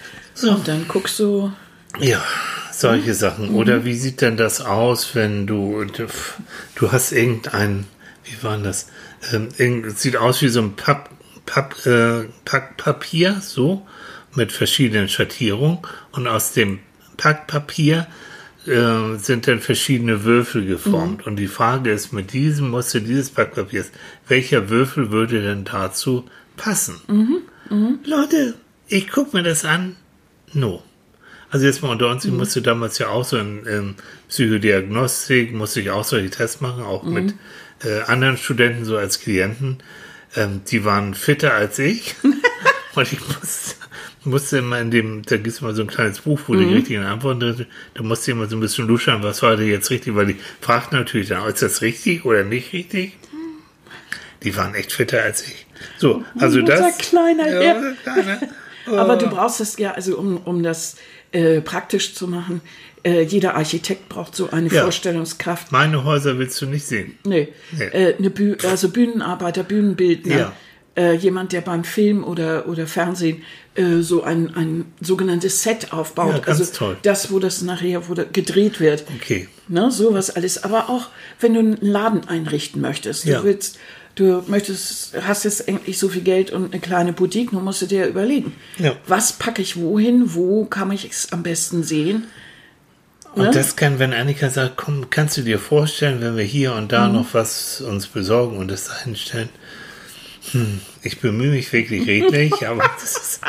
Und 0.42 0.66
dann 0.66 0.88
guckst 0.88 1.18
du. 1.18 1.52
Ja, 2.00 2.22
solche 2.72 3.12
Sachen. 3.12 3.50
Mhm. 3.50 3.56
Oder 3.56 3.84
wie 3.84 3.94
sieht 3.94 4.22
denn 4.22 4.38
das 4.38 4.62
aus, 4.62 5.14
wenn 5.14 5.46
du, 5.46 5.84
du 6.74 6.92
hast 6.92 7.12
irgendein, 7.12 7.84
wie 8.24 8.42
war 8.42 8.54
denn 8.54 8.64
das? 8.64 8.88
Ähm, 9.32 9.48
sieht 9.94 10.16
aus 10.16 10.40
wie 10.40 10.48
so 10.48 10.60
ein 10.60 10.76
Papp, 10.76 11.10
Papp, 11.46 11.86
äh, 11.86 12.24
Packpapier, 12.44 13.40
so, 13.40 13.86
mit 14.34 14.52
verschiedenen 14.52 15.08
Schattierungen. 15.08 15.78
Und 16.12 16.26
aus 16.26 16.52
dem 16.52 16.80
Packpapier 17.16 18.06
äh, 18.66 19.16
sind 19.16 19.46
dann 19.46 19.60
verschiedene 19.60 20.24
Würfel 20.24 20.66
geformt. 20.66 21.26
Und 21.26 21.36
die 21.36 21.46
Frage 21.46 21.90
ist, 21.90 22.12
mit 22.12 22.32
diesem 22.32 22.70
Muster 22.70 23.00
dieses 23.00 23.30
Packpapiers, 23.30 23.90
welcher 24.28 24.68
Würfel 24.68 25.10
würde 25.10 25.40
denn 25.40 25.64
dazu 25.64 26.28
passen? 26.56 27.00
Leute, 28.04 28.54
ich 28.88 29.08
guck 29.08 29.32
mir 29.32 29.42
das 29.42 29.64
an. 29.64 29.96
No. 30.52 30.82
Also 31.50 31.66
jetzt 31.66 31.82
mal 31.82 31.90
unter 31.90 32.10
uns, 32.10 32.24
ich 32.24 32.32
musste 32.32 32.60
damals 32.60 32.98
ja 32.98 33.08
auch 33.08 33.24
so 33.24 33.38
in, 33.38 33.64
in 33.66 33.94
Psychodiagnostik, 34.28 35.54
musste 35.54 35.80
ich 35.80 35.90
auch 35.90 36.04
solche 36.04 36.30
Tests 36.30 36.60
machen, 36.60 36.82
auch 36.82 37.04
mit 37.04 37.34
äh, 37.84 38.00
anderen 38.02 38.36
Studenten 38.36 38.84
so 38.84 38.96
als 38.96 39.20
Klienten. 39.20 39.78
Ähm, 40.36 40.62
die 40.70 40.84
waren 40.84 41.14
fitter 41.14 41.54
als 41.54 41.78
ich. 41.78 42.14
Und 42.94 43.12
ich 43.12 43.20
musste, 43.20 43.74
musste 44.24 44.58
immer 44.58 44.80
in 44.80 44.90
dem, 44.90 45.22
da 45.22 45.36
gibt 45.36 45.48
es 45.48 45.60
mal 45.60 45.74
so 45.74 45.82
ein 45.82 45.88
kleines 45.88 46.20
Buch, 46.20 46.40
wo 46.46 46.54
die 46.54 46.64
richtigen 46.64 47.04
Antworten 47.04 47.40
drin 47.40 47.56
sind. 47.56 47.68
Da 47.94 48.02
musste 48.02 48.30
ich 48.30 48.36
immer 48.36 48.46
so 48.46 48.56
ein 48.56 48.60
bisschen 48.60 48.86
luschern, 48.86 49.22
was 49.22 49.42
war 49.42 49.56
denn 49.56 49.68
jetzt 49.68 49.90
richtig, 49.90 50.14
weil 50.14 50.26
die 50.26 50.36
fragten 50.60 50.98
natürlich 50.98 51.28
dann, 51.28 51.46
ist 51.46 51.62
das 51.62 51.82
richtig 51.82 52.24
oder 52.24 52.42
nicht 52.42 52.72
richtig? 52.72 53.18
Die 54.42 54.56
waren 54.56 54.74
echt 54.74 54.92
fitter 54.92 55.22
als 55.22 55.46
ich. 55.46 55.66
So, 55.98 56.24
also 56.38 56.60
Unser 56.60 56.76
das. 56.76 56.98
kleiner 56.98 57.48
ja, 57.48 57.60
Herr. 57.60 57.94
kleiner. 58.02 58.40
Aber 58.86 59.16
du 59.16 59.28
brauchst 59.28 59.60
das 59.60 59.78
ja, 59.78 59.92
also 59.92 60.16
um, 60.18 60.38
um 60.44 60.62
das 60.62 60.96
äh, 61.32 61.60
praktisch 61.60 62.14
zu 62.14 62.28
machen, 62.28 62.60
äh, 63.04 63.22
jeder 63.22 63.54
Architekt 63.54 64.08
braucht 64.08 64.34
so 64.36 64.50
eine 64.50 64.68
Ja. 64.68 64.82
Vorstellungskraft. 64.82 65.72
Meine 65.72 66.04
Häuser 66.04 66.38
willst 66.38 66.60
du 66.60 66.66
nicht 66.66 66.86
sehen. 66.86 67.18
Nee, 67.24 67.48
Nee. 67.72 67.84
Äh, 67.84 68.14
eine 68.18 68.30
Büh 68.30 68.56
also 68.68 68.88
Bühnenarbeiter, 68.88 69.62
Bühnenbildner, 69.62 70.36
Ja. 70.36 70.52
äh, 70.96 71.14
jemand, 71.14 71.52
der 71.52 71.60
beim 71.60 71.84
Film 71.84 72.24
oder, 72.24 72.68
oder 72.68 72.86
Fernsehen 72.86 73.42
äh, 73.74 74.00
so 74.00 74.22
ein, 74.22 74.54
ein 74.56 74.86
sogenanntes 75.00 75.62
Set 75.62 75.92
aufbaut. 75.92 76.32
Ja, 76.32 76.38
ganz 76.38 76.60
also 76.60 76.72
toll. 76.72 76.96
das, 77.02 77.30
wo 77.30 77.38
das 77.38 77.62
nachher 77.62 78.08
wo 78.08 78.14
da 78.14 78.24
gedreht 78.24 78.80
wird. 78.80 79.04
Okay. 79.16 79.48
Ne, 79.68 79.90
sowas 79.90 80.30
alles. 80.30 80.64
Aber 80.64 80.88
auch, 80.88 81.08
wenn 81.40 81.54
du 81.54 81.60
einen 81.60 81.78
Laden 81.80 82.26
einrichten 82.28 82.80
möchtest, 82.80 83.24
Ja. 83.24 83.38
du 83.40 83.44
willst, 83.44 83.78
du 84.16 84.42
möchtest, 84.48 85.12
hast 85.22 85.44
jetzt 85.44 85.68
endlich 85.68 85.98
so 85.98 86.08
viel 86.08 86.22
Geld 86.22 86.50
und 86.50 86.72
eine 86.72 86.80
kleine 86.80 87.12
Boutique, 87.12 87.52
nun 87.52 87.62
musst 87.64 87.82
du 87.82 87.86
dir 87.86 88.06
überlegen, 88.06 88.52
Ja. 88.78 88.92
was 89.06 89.32
packe 89.34 89.62
ich 89.62 89.76
wohin, 89.76 90.34
wo 90.34 90.64
kann 90.64 90.90
ich 90.90 91.08
es 91.08 91.32
am 91.32 91.42
besten 91.44 91.82
sehen. 91.84 92.24
Und 93.34 93.44
Ne? 93.44 93.50
das 93.50 93.76
kann, 93.76 93.98
wenn 93.98 94.14
Annika 94.14 94.48
sagt, 94.48 94.76
komm, 94.78 95.10
kannst 95.10 95.36
du 95.36 95.42
dir 95.42 95.58
vorstellen, 95.58 96.20
wenn 96.22 96.36
wir 96.36 96.44
hier 96.44 96.72
und 96.74 96.84
Mhm. 96.84 96.88
da 96.88 97.08
noch 97.08 97.34
was 97.34 97.80
uns 97.82 98.06
besorgen 98.08 98.56
und 98.56 98.68
das 98.68 98.86
dahin 98.88 99.14
stellen? 99.14 99.50
Hm, 100.52 100.80
ich 101.02 101.20
bemühe 101.20 101.50
mich 101.50 101.72
wirklich 101.72 102.06
redlich, 102.06 102.52
aber 102.68 102.88
das, 103.00 103.16
ist, 103.16 103.40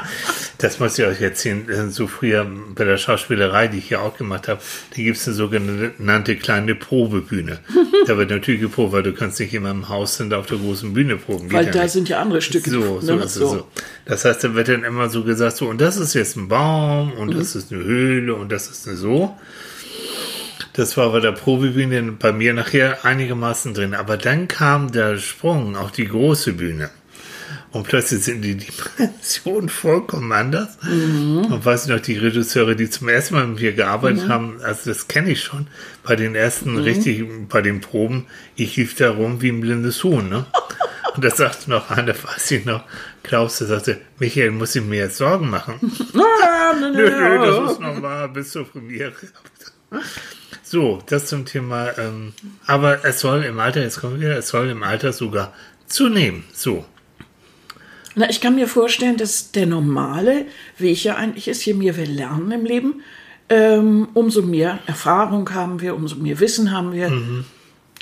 das 0.57 0.79
muss 0.79 0.97
ich 0.97 1.05
euch 1.05 1.21
erzählen. 1.21 1.69
Äh, 1.69 1.89
So 1.89 2.07
früher 2.07 2.45
bei 2.75 2.83
der 2.85 2.97
Schauspielerei, 2.97 3.67
die 3.67 3.77
ich 3.79 3.87
hier 3.89 4.01
auch 4.01 4.17
gemacht 4.17 4.47
habe, 4.47 4.61
da 4.91 4.95
gibt 4.95 5.17
es 5.17 5.27
eine 5.27 5.35
sogenannte 5.35 6.35
kleine 6.35 6.75
Probebühne. 6.75 7.59
Da 8.07 8.17
wird 8.17 8.29
natürlich 8.31 8.61
geprobt, 8.61 8.93
weil 8.93 9.03
du 9.03 9.13
kannst 9.13 9.39
nicht 9.39 9.53
immer 9.53 9.71
im 9.71 9.89
Haus 9.89 10.17
sind 10.17 10.33
auf 10.33 10.47
der 10.47 10.57
großen 10.57 10.93
Bühne 10.93 11.17
proben. 11.17 11.51
Weil 11.51 11.71
da 11.71 11.83
nicht. 11.83 11.91
sind 11.91 12.09
ja 12.09 12.21
andere 12.21 12.41
Stücke. 12.41 12.69
So, 12.69 12.99
so 13.01 13.15
ne? 13.15 13.23
ist 13.23 13.35
es 13.35 13.49
so. 13.49 13.67
Das 14.05 14.25
heißt, 14.25 14.43
da 14.43 14.53
wird 14.55 14.67
dann 14.69 14.83
immer 14.83 15.09
so 15.09 15.23
gesagt, 15.23 15.57
so, 15.57 15.67
und 15.67 15.79
das 15.81 15.97
ist 15.97 16.13
jetzt 16.13 16.35
ein 16.37 16.47
Baum, 16.47 17.11
und 17.13 17.33
das 17.35 17.53
Mhm. 17.55 17.59
ist 17.61 17.71
eine 17.73 17.83
Höhle, 17.83 18.35
und 18.35 18.51
das 18.51 18.67
ist 18.69 18.87
eine 18.87 18.97
so. 18.97 19.37
Das 20.77 20.95
war 20.95 21.11
bei 21.11 21.19
der 21.19 21.31
Probebühne 21.31 22.03
bei 22.11 22.31
mir 22.31 22.53
nachher 22.53 23.03
einigermaßen 23.03 23.73
drin. 23.73 23.95
Aber 23.95 24.15
dann 24.15 24.47
kam 24.47 24.91
der 24.91 25.17
Sprung 25.17 25.75
auf 25.75 25.91
die 25.91 26.07
große 26.07 26.53
Bühne. 26.53 26.91
Und 27.71 27.87
plötzlich 27.87 28.23
sind 28.23 28.43
die 28.43 28.55
Dimensionen 28.97 29.69
vollkommen 29.69 30.31
anders. 30.31 30.77
Mhm. 30.83 31.45
Und 31.45 31.65
weiß 31.65 31.85
ich 31.85 31.89
noch, 31.89 31.99
die 31.99 32.19
Regisseure, 32.19 32.75
die 32.75 32.91
zum 32.91 33.09
ersten 33.09 33.33
Mal 33.33 33.47
mit 33.47 33.59
mir 33.59 33.73
gearbeitet 33.73 34.25
mhm. 34.25 34.29
haben, 34.29 34.61
also 34.61 34.91
das 34.91 35.07
kenne 35.07 35.31
ich 35.31 35.41
schon, 35.41 35.65
bei 36.03 36.15
den 36.15 36.35
ersten 36.35 36.73
mhm. 36.73 36.81
richtig, 36.81 37.25
bei 37.49 37.63
den 37.63 37.81
Proben, 37.81 38.27
ich 38.55 38.75
lief 38.75 38.93
da 38.93 39.09
rum 39.09 39.41
wie 39.41 39.49
ein 39.49 39.61
blindes 39.61 40.03
Huhn, 40.03 40.29
ne? 40.29 40.45
Und 41.15 41.25
da 41.25 41.31
sagte 41.31 41.71
noch 41.71 41.89
einer, 41.89 42.13
weiß 42.13 42.51
ich 42.51 42.65
noch, 42.65 42.83
Klaus, 43.23 43.57
der 43.57 43.65
sagte, 43.65 43.97
Michael, 44.19 44.51
muss 44.51 44.75
ich 44.75 44.83
mir 44.83 44.99
jetzt 44.99 45.17
Sorgen 45.17 45.49
machen? 45.49 45.79
nö, 46.13 46.91
nö, 46.93 47.37
das 47.39 47.71
ist 47.71 47.79
normal, 47.79 48.29
bis 48.29 48.51
zur 48.51 48.65
Premiere. 48.65 49.13
So, 50.69 51.01
das 51.05 51.27
zum 51.27 51.45
Thema, 51.45 51.97
ähm, 51.97 52.33
aber 52.65 53.05
es 53.05 53.21
soll 53.21 53.43
im 53.43 53.57
Alter, 53.57 53.81
jetzt 53.81 54.01
kommen 54.01 54.19
wir, 54.19 54.31
es 54.31 54.49
soll 54.49 54.67
im 54.67 54.83
Alter 54.83 55.13
sogar 55.13 55.53
zunehmen. 55.85 56.43
So. 56.51 56.83
Na, 58.15 58.29
ich 58.29 58.41
kann 58.41 58.55
mir 58.55 58.67
vorstellen, 58.67 59.15
dass 59.15 59.53
der 59.53 59.65
normale 59.65 60.45
Weg 60.77 61.05
ja 61.05 61.15
eigentlich 61.15 61.47
ist, 61.47 61.63
je 61.65 61.73
mehr 61.73 61.95
wir 61.95 62.05
lernen 62.05 62.51
im 62.51 62.65
Leben, 62.65 63.01
ähm, 63.47 64.09
umso 64.13 64.41
mehr 64.41 64.79
Erfahrung 64.87 65.53
haben 65.53 65.79
wir, 65.79 65.95
umso 65.95 66.17
mehr 66.17 66.41
Wissen 66.41 66.71
haben 66.71 66.91
wir. 66.91 67.11
Mhm. 67.11 67.45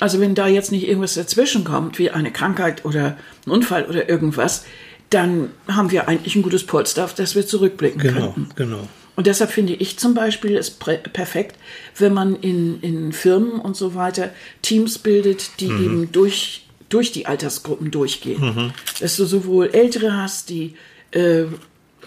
Also 0.00 0.20
wenn 0.20 0.34
da 0.34 0.48
jetzt 0.48 0.72
nicht 0.72 0.88
irgendwas 0.88 1.14
dazwischen 1.14 1.62
kommt, 1.62 2.00
wie 2.00 2.10
eine 2.10 2.32
Krankheit 2.32 2.84
oder 2.84 3.16
ein 3.46 3.50
Unfall 3.50 3.84
oder 3.84 4.08
irgendwas, 4.08 4.64
dann 5.10 5.50
haben 5.68 5.92
wir 5.92 6.08
eigentlich 6.08 6.34
ein 6.34 6.42
gutes 6.42 6.66
Polster, 6.66 7.04
auf 7.04 7.14
das 7.14 7.36
wir 7.36 7.46
zurückblicken 7.46 8.00
genau, 8.00 8.32
können. 8.32 8.48
Genau. 8.56 8.88
Und 9.16 9.26
deshalb 9.26 9.50
finde 9.50 9.72
ich 9.72 9.98
zum 9.98 10.14
Beispiel 10.14 10.56
es 10.56 10.70
perfekt, 10.70 11.56
wenn 11.98 12.12
man 12.12 12.36
in, 12.36 12.80
in 12.82 13.12
Firmen 13.12 13.52
und 13.52 13.74
so 13.74 13.94
weiter 13.94 14.30
Teams 14.62 14.98
bildet, 14.98 15.58
die 15.60 15.68
mhm. 15.68 15.84
eben 15.84 16.12
durch, 16.12 16.66
durch 16.90 17.12
die 17.12 17.26
Altersgruppen 17.26 17.90
durchgehen. 17.90 18.40
Mhm. 18.40 18.70
Dass 19.00 19.16
du 19.16 19.24
sowohl 19.24 19.70
Ältere 19.72 20.14
hast, 20.16 20.50
die 20.50 20.74
äh, 21.12 21.44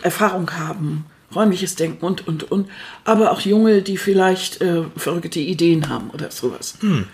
Erfahrung 0.03 0.51
haben, 0.51 1.05
räumliches 1.35 1.75
Denken 1.75 2.05
und, 2.05 2.27
und, 2.27 2.51
und, 2.51 2.69
aber 3.05 3.31
auch 3.31 3.41
Junge, 3.41 3.81
die 3.81 3.97
vielleicht 3.97 4.61
äh, 4.61 4.83
verrückte 4.95 5.39
Ideen 5.39 5.89
haben 5.89 6.11
oder 6.11 6.29
sowas. 6.31 6.75
Mhm. 6.81 7.05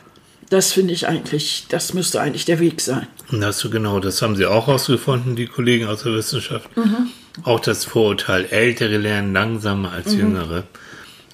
Das 0.49 0.73
finde 0.73 0.93
ich 0.93 1.07
eigentlich, 1.07 1.65
das 1.69 1.93
müsste 1.93 2.21
eigentlich 2.21 2.45
der 2.45 2.59
Weg 2.59 2.79
sein. 2.81 3.07
Das 3.31 3.59
so 3.59 3.69
genau, 3.69 3.99
das 3.99 4.21
haben 4.21 4.35
sie 4.35 4.45
auch 4.45 4.67
herausgefunden, 4.67 5.35
die 5.35 5.47
Kollegen 5.47 5.87
aus 5.87 6.03
der 6.03 6.13
Wissenschaft. 6.13 6.75
Mhm. 6.77 7.09
Auch 7.45 7.59
das 7.59 7.85
Vorurteil, 7.85 8.45
Ältere 8.45 8.97
lernen 8.97 9.31
langsamer 9.31 9.91
als 9.91 10.13
mhm. 10.13 10.19
Jüngere. 10.19 10.63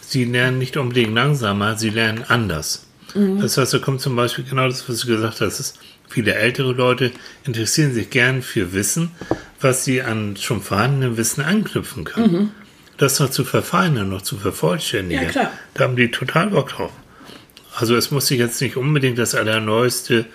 Sie 0.01 0.25
lernen 0.25 0.57
nicht 0.57 0.75
unbedingt 0.75 1.15
langsamer, 1.15 1.77
sie 1.77 1.89
lernen 1.89 2.25
anders. 2.27 2.85
Mhm. 3.15 3.39
Das 3.39 3.57
heißt, 3.57 3.73
da 3.73 3.79
kommt 3.79 4.01
zum 4.01 4.17
Beispiel 4.17 4.43
genau 4.43 4.67
das, 4.67 4.87
was 4.89 4.99
du 4.99 5.07
gesagt 5.07 5.39
hast. 5.39 5.59
Ist, 5.61 5.79
viele 6.09 6.35
ältere 6.35 6.73
Leute 6.73 7.11
interessieren 7.45 7.93
sich 7.93 8.09
gern 8.09 8.41
für 8.41 8.73
Wissen, 8.73 9.11
was 9.61 9.85
sie 9.85 10.01
an 10.01 10.35
schon 10.35 10.61
vorhandenem 10.61 11.15
Wissen 11.15 11.41
anknüpfen 11.43 12.03
können. 12.03 12.33
Mhm. 12.33 12.51
Das 12.97 13.21
noch 13.21 13.29
zu 13.29 13.45
verfeinern, 13.45 14.09
noch 14.09 14.21
zu 14.21 14.37
vervollständigen. 14.37 15.23
Ja, 15.23 15.29
klar. 15.29 15.51
Da 15.73 15.85
haben 15.85 15.95
die 15.95 16.11
total 16.11 16.47
Bock 16.47 16.69
drauf. 16.69 16.91
Also 17.73 17.95
es 17.95 18.11
muss 18.11 18.29
jetzt 18.29 18.61
nicht 18.61 18.75
unbedingt 18.75 19.17
das 19.17 19.33
allerneueste 19.33 20.25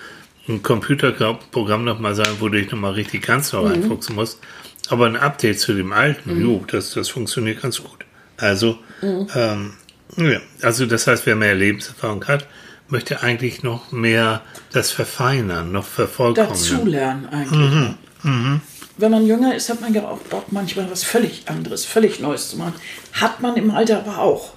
Computerprogramm 0.62 1.84
nochmal 1.84 2.14
sein, 2.14 2.28
wo 2.40 2.48
du 2.48 2.58
dich 2.58 2.70
nochmal 2.70 2.92
richtig 2.92 3.26
ganz 3.26 3.52
neu 3.52 3.60
mhm. 3.60 3.72
reinfuchsen 3.72 4.14
musst. 4.14 4.40
Aber 4.88 5.06
ein 5.06 5.16
Update 5.16 5.60
zu 5.60 5.74
dem 5.74 5.92
alten, 5.92 6.36
mhm. 6.36 6.42
jo, 6.42 6.64
das, 6.66 6.92
das 6.92 7.08
funktioniert 7.08 7.62
ganz 7.62 7.82
gut. 7.82 8.04
Also, 8.36 8.78
mhm. 9.02 9.26
ähm, 9.34 9.72
ja, 10.16 10.40
also 10.62 10.86
das 10.86 11.06
heißt, 11.06 11.26
wer 11.26 11.36
mehr 11.36 11.54
Lebenserfahrung 11.54 12.24
hat, 12.26 12.46
möchte 12.88 13.22
eigentlich 13.22 13.62
noch 13.62 13.92
mehr 13.92 14.42
das 14.72 14.90
verfeinern, 14.90 15.72
noch 15.72 15.86
vervollkommnen. 15.86 16.52
Dazulernen 16.52 17.26
eigentlich. 17.26 17.70
Mhm. 17.70 17.94
Mhm. 18.22 18.60
Wenn 18.98 19.10
man 19.10 19.26
jünger 19.26 19.54
ist, 19.54 19.68
hat 19.68 19.80
man 19.80 19.92
ja 19.92 20.08
auch 20.08 20.18
Bock, 20.18 20.52
manchmal 20.52 20.90
was 20.90 21.04
völlig 21.04 21.42
anderes, 21.46 21.84
völlig 21.84 22.20
Neues 22.20 22.50
zu 22.50 22.56
machen. 22.56 22.74
Hat 23.12 23.40
man 23.40 23.56
im 23.56 23.70
Alter 23.70 23.98
aber 23.98 24.18
auch. 24.18 24.54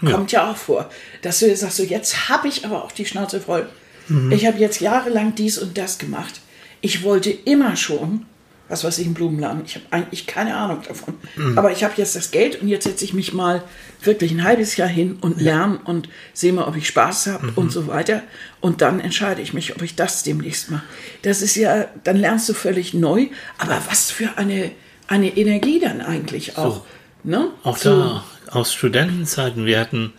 Kommt 0.00 0.32
ja, 0.32 0.44
ja 0.44 0.50
auch 0.50 0.56
vor. 0.56 0.90
Dass 1.22 1.38
du 1.38 1.54
sagst, 1.54 1.76
so, 1.76 1.82
jetzt 1.84 2.28
habe 2.28 2.48
ich 2.48 2.64
aber 2.64 2.84
auch 2.84 2.92
die 2.92 3.06
Schnauze 3.06 3.40
voll. 3.40 3.68
Mhm. 4.08 4.32
Ich 4.32 4.46
habe 4.46 4.58
jetzt 4.58 4.80
jahrelang 4.80 5.34
dies 5.34 5.58
und 5.58 5.78
das 5.78 5.98
gemacht. 5.98 6.40
Ich 6.80 7.04
wollte 7.04 7.30
immer 7.30 7.76
schon, 7.76 8.26
was 8.68 8.82
weiß 8.82 8.98
ich, 8.98 9.06
einen 9.06 9.14
Blumenladen. 9.14 9.62
Ich 9.66 9.74
habe 9.74 9.84
eigentlich 9.90 10.26
keine 10.26 10.56
Ahnung 10.56 10.80
davon. 10.86 11.14
Mhm. 11.36 11.58
Aber 11.58 11.70
ich 11.70 11.84
habe 11.84 11.94
jetzt 11.96 12.16
das 12.16 12.30
Geld 12.30 12.62
und 12.62 12.68
jetzt 12.68 12.84
setze 12.84 13.04
ich 13.04 13.12
mich 13.12 13.34
mal 13.34 13.62
wirklich 14.02 14.32
ein 14.32 14.44
halbes 14.44 14.76
Jahr 14.76 14.88
hin 14.88 15.18
und 15.20 15.40
lerne 15.40 15.80
und 15.84 16.08
sehe 16.32 16.52
mal, 16.52 16.64
ob 16.64 16.76
ich 16.76 16.86
Spaß 16.86 17.26
habe 17.28 17.48
mhm. 17.48 17.52
und 17.56 17.72
so 17.72 17.86
weiter. 17.86 18.22
Und 18.60 18.80
dann 18.80 19.00
entscheide 19.00 19.42
ich 19.42 19.52
mich, 19.52 19.76
ob 19.76 19.82
ich 19.82 19.96
das 19.96 20.22
demnächst 20.22 20.70
mache. 20.70 20.84
Das 21.22 21.42
ist 21.42 21.56
ja, 21.56 21.86
dann 22.04 22.16
lernst 22.16 22.48
du 22.48 22.54
völlig 22.54 22.94
neu. 22.94 23.26
Aber 23.58 23.80
was 23.88 24.10
für 24.10 24.38
eine, 24.38 24.70
eine 25.08 25.36
Energie 25.36 25.80
dann 25.80 26.00
eigentlich 26.00 26.56
auch. 26.56 26.76
So. 26.76 26.86
Ne? 27.24 27.50
Auch 27.62 27.76
so. 27.76 27.90
da 27.90 28.24
aus 28.50 28.72
Studentenzeiten, 28.72 29.66
wir 29.66 29.80
hatten 29.80 30.12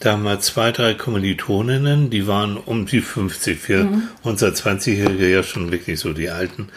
damals 0.00 0.46
zwei, 0.46 0.72
drei 0.72 0.94
Kommilitoninnen, 0.94 2.10
die 2.10 2.26
waren 2.26 2.56
um 2.56 2.86
die 2.86 3.00
50, 3.00 3.58
für 3.58 3.84
mhm. 3.84 4.08
unser 4.22 4.48
20-Jährige 4.48 5.30
ja 5.30 5.42
schon 5.42 5.72
wirklich 5.72 6.00
so 6.00 6.12
die 6.12 6.30
Alten. 6.30 6.68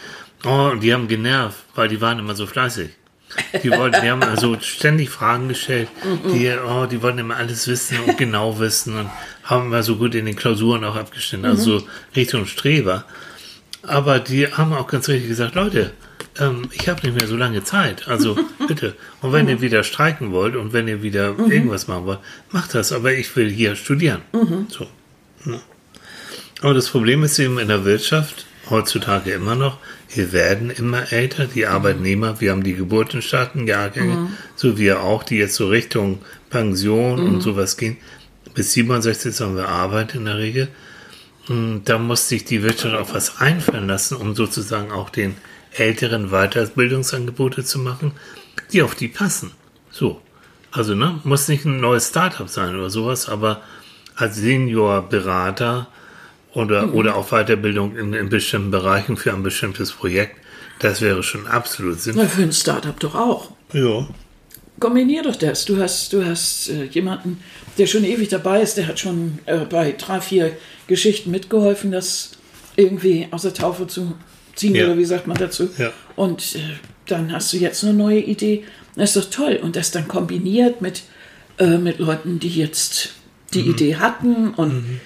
Oh, 0.44 0.72
die 0.80 0.92
haben 0.92 1.08
genervt, 1.08 1.58
weil 1.74 1.88
die 1.88 2.00
waren 2.00 2.18
immer 2.18 2.34
so 2.34 2.46
fleißig. 2.46 2.90
Die 3.62 3.70
wollten, 3.70 4.00
die 4.02 4.10
haben 4.10 4.22
also 4.24 4.58
ständig 4.60 5.08
Fragen 5.08 5.48
gestellt, 5.48 5.88
die, 6.32 6.50
oh, 6.66 6.86
die 6.86 7.00
wollten 7.00 7.18
immer 7.18 7.36
alles 7.36 7.68
wissen 7.68 8.00
und 8.00 8.18
genau 8.18 8.58
wissen 8.58 8.98
und 8.98 9.08
haben 9.44 9.66
immer 9.66 9.84
so 9.84 9.96
gut 9.96 10.16
in 10.16 10.26
den 10.26 10.34
Klausuren 10.34 10.82
auch 10.82 10.96
abgestimmt, 10.96 11.44
also. 11.44 11.82
Richtung 12.16 12.46
Streber. 12.46 13.04
Aber 13.82 14.18
die 14.18 14.48
haben 14.48 14.72
auch 14.72 14.88
ganz 14.88 15.08
richtig 15.08 15.28
gesagt, 15.28 15.54
Leute, 15.54 15.92
ähm, 16.38 16.68
ich 16.72 16.88
habe 16.88 17.06
nicht 17.06 17.18
mehr 17.18 17.28
so 17.28 17.36
lange 17.36 17.64
Zeit. 17.64 18.08
Also 18.08 18.36
bitte. 18.66 18.94
Und 19.20 19.32
wenn 19.32 19.48
ihr 19.48 19.60
wieder 19.60 19.84
streiken 19.84 20.32
wollt 20.32 20.56
und 20.56 20.72
wenn 20.72 20.88
ihr 20.88 21.02
wieder 21.02 21.38
irgendwas 21.38 21.88
machen 21.88 22.06
wollt, 22.06 22.20
macht 22.50 22.74
das. 22.74 22.92
Aber 22.92 23.12
ich 23.12 23.34
will 23.36 23.50
hier 23.50 23.76
studieren. 23.76 24.22
So. 24.68 24.86
Ja. 25.46 25.60
Aber 26.62 26.74
das 26.74 26.88
Problem 26.88 27.22
ist 27.22 27.38
eben 27.38 27.58
in 27.58 27.68
der 27.68 27.84
Wirtschaft 27.84 28.46
heutzutage 28.68 29.32
immer 29.32 29.54
noch, 29.54 29.78
wir 30.12 30.32
werden 30.32 30.70
immer 30.70 31.12
älter, 31.12 31.46
die 31.46 31.66
Arbeitnehmer, 31.66 32.40
wir 32.40 32.50
haben 32.50 32.64
die 32.64 32.74
Geburtenstartenjahrgänge, 32.74 34.14
mhm. 34.14 34.36
so 34.56 34.76
wie 34.78 34.92
auch, 34.92 35.22
die 35.22 35.36
jetzt 35.36 35.54
so 35.54 35.68
Richtung 35.68 36.20
Pension 36.48 37.20
und 37.20 37.34
mhm. 37.34 37.40
sowas 37.40 37.76
gehen. 37.76 37.96
Bis 38.54 38.72
67 38.72 39.34
sollen 39.34 39.56
wir 39.56 39.68
arbeiten 39.68 40.18
in 40.18 40.24
der 40.24 40.38
Regel. 40.38 40.68
Und 41.48 41.84
da 41.84 41.98
muss 41.98 42.28
sich 42.28 42.44
die 42.44 42.62
Wirtschaft 42.62 42.94
auch 42.94 43.14
was 43.14 43.40
einfallen 43.40 43.86
lassen, 43.86 44.16
um 44.16 44.34
sozusagen 44.34 44.90
auch 44.90 45.10
den 45.10 45.36
älteren 45.72 46.30
Weiterbildungsangebote 46.30 47.64
zu 47.64 47.78
machen, 47.78 48.12
die 48.72 48.82
auf 48.82 48.94
die 48.94 49.08
passen. 49.08 49.52
So. 49.90 50.20
Also, 50.72 50.94
ne, 50.94 51.20
muss 51.24 51.48
nicht 51.48 51.64
ein 51.64 51.80
neues 51.80 52.08
Startup 52.08 52.48
sein 52.48 52.76
oder 52.76 52.90
sowas, 52.90 53.28
aber 53.28 53.62
als 54.14 54.36
Seniorberater 54.36 55.88
oder, 56.54 56.86
mhm. 56.86 56.94
oder 56.94 57.16
auch 57.16 57.30
Weiterbildung 57.30 57.96
in, 57.96 58.12
in 58.12 58.28
bestimmten 58.28 58.70
Bereichen 58.70 59.16
für 59.16 59.32
ein 59.32 59.42
bestimmtes 59.42 59.92
Projekt, 59.92 60.36
das 60.80 61.00
wäre 61.00 61.22
schon 61.22 61.46
absolut 61.46 62.00
sinnvoll. 62.00 62.24
Na, 62.24 62.30
für 62.30 62.42
ein 62.42 62.52
Startup 62.52 62.98
doch 62.98 63.14
auch. 63.14 63.50
Ja. 63.72 64.08
Kombinier 64.78 65.22
doch 65.22 65.36
das. 65.36 65.66
Du 65.66 65.78
hast, 65.78 66.12
du 66.12 66.24
hast 66.24 66.70
äh, 66.70 66.84
jemanden, 66.84 67.42
der 67.76 67.86
schon 67.86 68.02
ewig 68.02 68.28
dabei 68.28 68.62
ist, 68.62 68.78
der 68.78 68.86
hat 68.86 68.98
schon 68.98 69.38
äh, 69.44 69.58
bei 69.66 69.92
drei, 69.92 70.20
vier 70.20 70.56
Geschichten 70.86 71.30
mitgeholfen, 71.30 71.92
das 71.92 72.32
irgendwie 72.76 73.28
aus 73.30 73.42
der 73.42 73.52
Taufe 73.52 73.86
zu 73.86 74.14
ziehen 74.54 74.74
ja. 74.74 74.86
oder 74.86 74.96
wie 74.96 75.04
sagt 75.04 75.26
man 75.26 75.36
dazu. 75.36 75.68
Ja. 75.76 75.92
Und 76.16 76.56
äh, 76.56 76.60
dann 77.06 77.30
hast 77.32 77.52
du 77.52 77.58
jetzt 77.58 77.84
eine 77.84 77.92
neue 77.92 78.20
Idee. 78.20 78.64
Das 78.96 79.14
ist 79.14 79.24
doch 79.24 79.30
toll. 79.30 79.60
Und 79.62 79.76
das 79.76 79.90
dann 79.90 80.08
kombiniert 80.08 80.80
mit, 80.80 81.02
äh, 81.58 81.76
mit 81.76 81.98
Leuten, 81.98 82.40
die 82.40 82.48
jetzt 82.48 83.10
die 83.52 83.62
mhm. 83.62 83.70
Idee 83.70 83.96
hatten. 83.96 84.54
Und 84.54 84.72
mhm. 84.72 85.00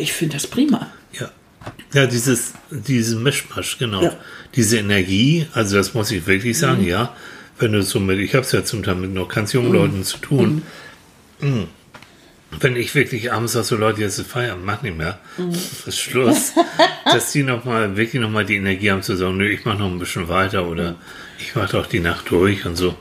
Ich 0.00 0.12
finde 0.12 0.36
das 0.36 0.46
prima. 0.46 0.90
Ja. 1.18 1.30
Ja, 1.92 2.06
dieses, 2.06 2.54
dieses 2.70 3.16
Mischmasch, 3.16 3.78
genau. 3.78 4.02
Ja. 4.02 4.16
Diese 4.54 4.78
Energie, 4.78 5.46
also 5.52 5.76
das 5.76 5.94
muss 5.94 6.10
ich 6.10 6.26
wirklich 6.26 6.58
sagen, 6.58 6.82
mhm. 6.82 6.88
ja. 6.88 7.16
Wenn 7.58 7.72
du 7.72 7.82
so 7.82 8.00
mit, 8.00 8.18
ich 8.18 8.34
habe 8.34 8.44
es 8.44 8.52
ja 8.52 8.64
zum 8.64 8.82
Teil 8.82 8.94
mit 8.94 9.12
noch 9.12 9.28
ganz 9.28 9.52
jungen 9.52 9.68
mhm. 9.68 9.74
Leuten 9.74 10.04
zu 10.04 10.16
tun. 10.18 10.62
Mhm. 11.40 11.48
Mhm 11.48 11.66
wenn 12.58 12.76
ich 12.76 12.94
wirklich 12.94 13.32
abends 13.32 13.52
sage, 13.52 13.64
so 13.64 13.76
Leute, 13.76 14.00
jetzt 14.00 14.18
ist 14.18 14.28
Feierabend, 14.28 14.64
mach 14.64 14.82
nicht 14.82 14.96
mehr, 14.96 15.18
mhm. 15.36 15.52
das 15.52 15.82
ist 15.86 15.98
Schluss, 15.98 16.52
dass 17.04 17.32
die 17.32 17.42
nochmal, 17.42 17.96
wirklich 17.96 18.20
nochmal 18.20 18.44
die 18.44 18.56
Energie 18.56 18.90
haben 18.90 19.02
zu 19.02 19.16
sagen, 19.16 19.36
nö, 19.36 19.48
ich 19.48 19.64
mach 19.64 19.78
noch 19.78 19.86
ein 19.86 19.98
bisschen 19.98 20.28
weiter 20.28 20.66
oder 20.66 20.96
ich 21.38 21.54
mach 21.54 21.70
doch 21.70 21.86
die 21.86 22.00
Nacht 22.00 22.30
durch 22.30 22.66
und 22.66 22.76
so. 22.76 22.96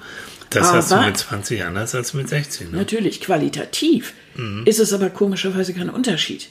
Das 0.52 0.70
aber 0.70 0.78
hast 0.78 0.92
du 0.92 1.02
mit 1.02 1.18
20 1.18 1.64
anders 1.64 1.94
als 1.94 2.14
mit 2.14 2.28
16. 2.28 2.72
Ne? 2.72 2.78
Natürlich, 2.78 3.22
qualitativ 3.22 4.14
mhm. 4.36 4.64
ist 4.66 4.80
es 4.80 4.94
aber 4.94 5.10
komischerweise 5.10 5.74
kein 5.74 5.90
Unterschied. 5.90 6.50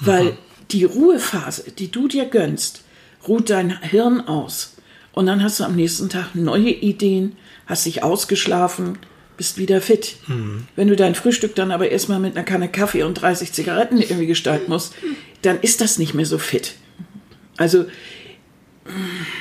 Weil 0.00 0.36
die 0.70 0.84
Ruhephase, 0.84 1.70
die 1.70 1.90
du 1.90 2.08
dir 2.08 2.26
gönnst, 2.26 2.82
ruht 3.26 3.50
dein 3.50 3.80
Hirn 3.82 4.20
aus. 4.20 4.74
Und 5.12 5.26
dann 5.26 5.42
hast 5.42 5.58
du 5.60 5.64
am 5.64 5.74
nächsten 5.74 6.08
Tag 6.08 6.34
neue 6.34 6.70
Ideen, 6.70 7.36
hast 7.66 7.86
dich 7.86 8.02
ausgeschlafen, 8.02 8.98
bist 9.36 9.58
wieder 9.58 9.80
fit. 9.80 10.16
Mhm. 10.26 10.66
Wenn 10.76 10.88
du 10.88 10.96
dein 10.96 11.14
Frühstück 11.14 11.54
dann 11.54 11.70
aber 11.70 11.90
erstmal 11.90 12.20
mit 12.20 12.36
einer 12.36 12.44
Kanne 12.44 12.68
Kaffee 12.68 13.02
und 13.02 13.14
30 13.14 13.52
Zigaretten 13.52 14.00
irgendwie 14.00 14.26
gestalten 14.26 14.70
musst, 14.70 14.94
dann 15.42 15.60
ist 15.60 15.80
das 15.80 15.98
nicht 15.98 16.14
mehr 16.14 16.26
so 16.26 16.38
fit. 16.38 16.74
Also, 17.56 17.86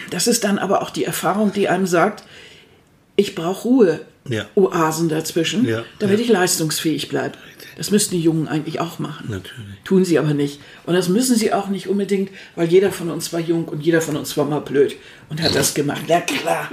das 0.10 0.28
ist 0.28 0.44
dann 0.44 0.60
aber 0.60 0.82
auch 0.82 0.90
die 0.90 1.04
Erfahrung, 1.04 1.52
die 1.54 1.70
einem 1.70 1.88
sagt, 1.88 2.24
ich 3.16 3.36
brauche 3.36 3.68
Ruhe. 3.68 4.06
Oasen 4.56 5.10
dazwischen, 5.10 5.68
damit 6.00 6.20
ich 6.20 6.30
leistungsfähig 6.30 7.10
bleibe. 7.10 7.38
Das 7.78 7.92
müssten 7.92 8.16
die 8.16 8.22
Jungen 8.22 8.48
eigentlich 8.48 8.80
auch 8.80 8.98
machen. 8.98 9.28
Natürlich. 9.30 9.84
Tun 9.84 10.04
sie 10.04 10.18
aber 10.18 10.34
nicht. 10.34 10.60
Und 10.86 10.96
das 10.96 11.10
müssen 11.10 11.36
sie 11.36 11.54
auch 11.54 11.68
nicht 11.68 11.88
unbedingt, 11.88 12.32
weil 12.56 12.68
jeder 12.68 12.92
von 12.92 13.12
uns 13.12 13.32
war 13.34 13.40
jung 13.40 13.66
und 13.66 13.82
jeder 13.86 14.02
von 14.02 14.16
uns 14.18 14.36
war 14.36 14.46
mal 14.46 14.62
blöd 14.62 14.96
und 15.30 15.42
hat 15.42 15.54
das 15.54 15.74
gemacht. 15.76 16.02
Ja 16.08 16.22
klar. 16.22 16.72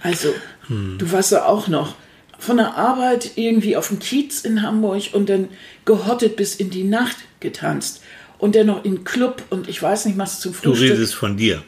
Also, 0.00 0.28
du 0.68 1.10
warst 1.12 1.32
ja 1.32 1.46
auch 1.46 1.66
noch 1.68 1.96
von 2.38 2.56
der 2.58 2.76
Arbeit 2.76 3.32
irgendwie 3.36 3.76
auf 3.76 3.88
dem 3.88 3.98
Kiez 3.98 4.42
in 4.42 4.62
Hamburg 4.62 5.02
und 5.12 5.28
dann 5.28 5.48
gehottet 5.84 6.36
bis 6.36 6.54
in 6.54 6.70
die 6.70 6.84
Nacht 6.84 7.16
getanzt. 7.40 8.02
Und 8.38 8.54
dann 8.54 8.66
noch 8.66 8.84
in 8.84 9.02
Club 9.04 9.42
und 9.50 9.68
ich 9.68 9.82
weiß 9.82 10.04
nicht, 10.06 10.18
was 10.18 10.38
zum 10.40 10.52
Du 10.52 10.58
Frühstück. 10.70 10.90
redest 10.92 11.14
von 11.14 11.36
dir. 11.36 11.62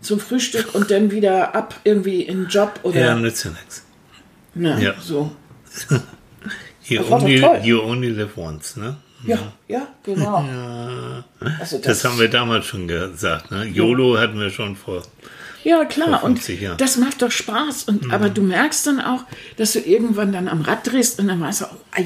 Zum 0.00 0.20
Frühstück 0.20 0.74
und 0.74 0.90
dann 0.90 1.10
wieder 1.10 1.54
ab 1.54 1.80
irgendwie 1.84 2.22
in 2.22 2.46
Job 2.48 2.80
oder 2.82 3.00
Ja, 3.00 3.14
nützt 3.14 3.44
ja 3.44 3.50
nichts. 3.52 3.84
Na, 4.54 4.78
ja. 4.80 4.94
so. 5.00 5.30
You 6.84 6.98
Das 6.98 7.10
only, 7.12 7.36
you 7.62 7.80
only 7.80 8.08
live 8.08 8.36
once, 8.36 8.76
ne? 8.76 8.96
Ja, 9.24 9.38
ja, 9.68 9.86
genau. 10.02 10.44
Also 11.60 11.78
Das 11.78 12.04
haben 12.04 12.18
wir 12.18 12.28
damals 12.28 12.66
schon 12.66 12.88
gesagt, 12.88 13.52
ne? 13.52 13.64
YOLO 13.66 14.18
hatten 14.18 14.38
wir 14.40 14.50
schon 14.50 14.74
vor. 14.74 15.02
Ja, 15.62 15.84
klar. 15.84 16.08
Vor 16.08 16.24
Und 16.24 16.36
50 16.40 16.60
Jahren. 16.60 16.76
das 16.78 16.96
macht 16.96 17.22
doch 17.22 17.30
Spaß. 17.30 17.84
Und, 17.84 18.06
Mhm. 18.06 18.10
Aber 18.10 18.30
du 18.30 18.42
merkst 18.42 18.84
dann 18.88 19.00
auch, 19.00 19.22
dass 19.58 19.74
du 19.74 19.78
irgendwann 19.78 20.32
dann 20.32 20.48
am 20.48 20.62
Rad 20.62 20.90
drehst 20.90 21.20
und 21.20 21.28
dann 21.28 21.40
weißt 21.40 21.60
du, 21.60 21.64
oh, 21.66 21.76
ei, 21.92 22.04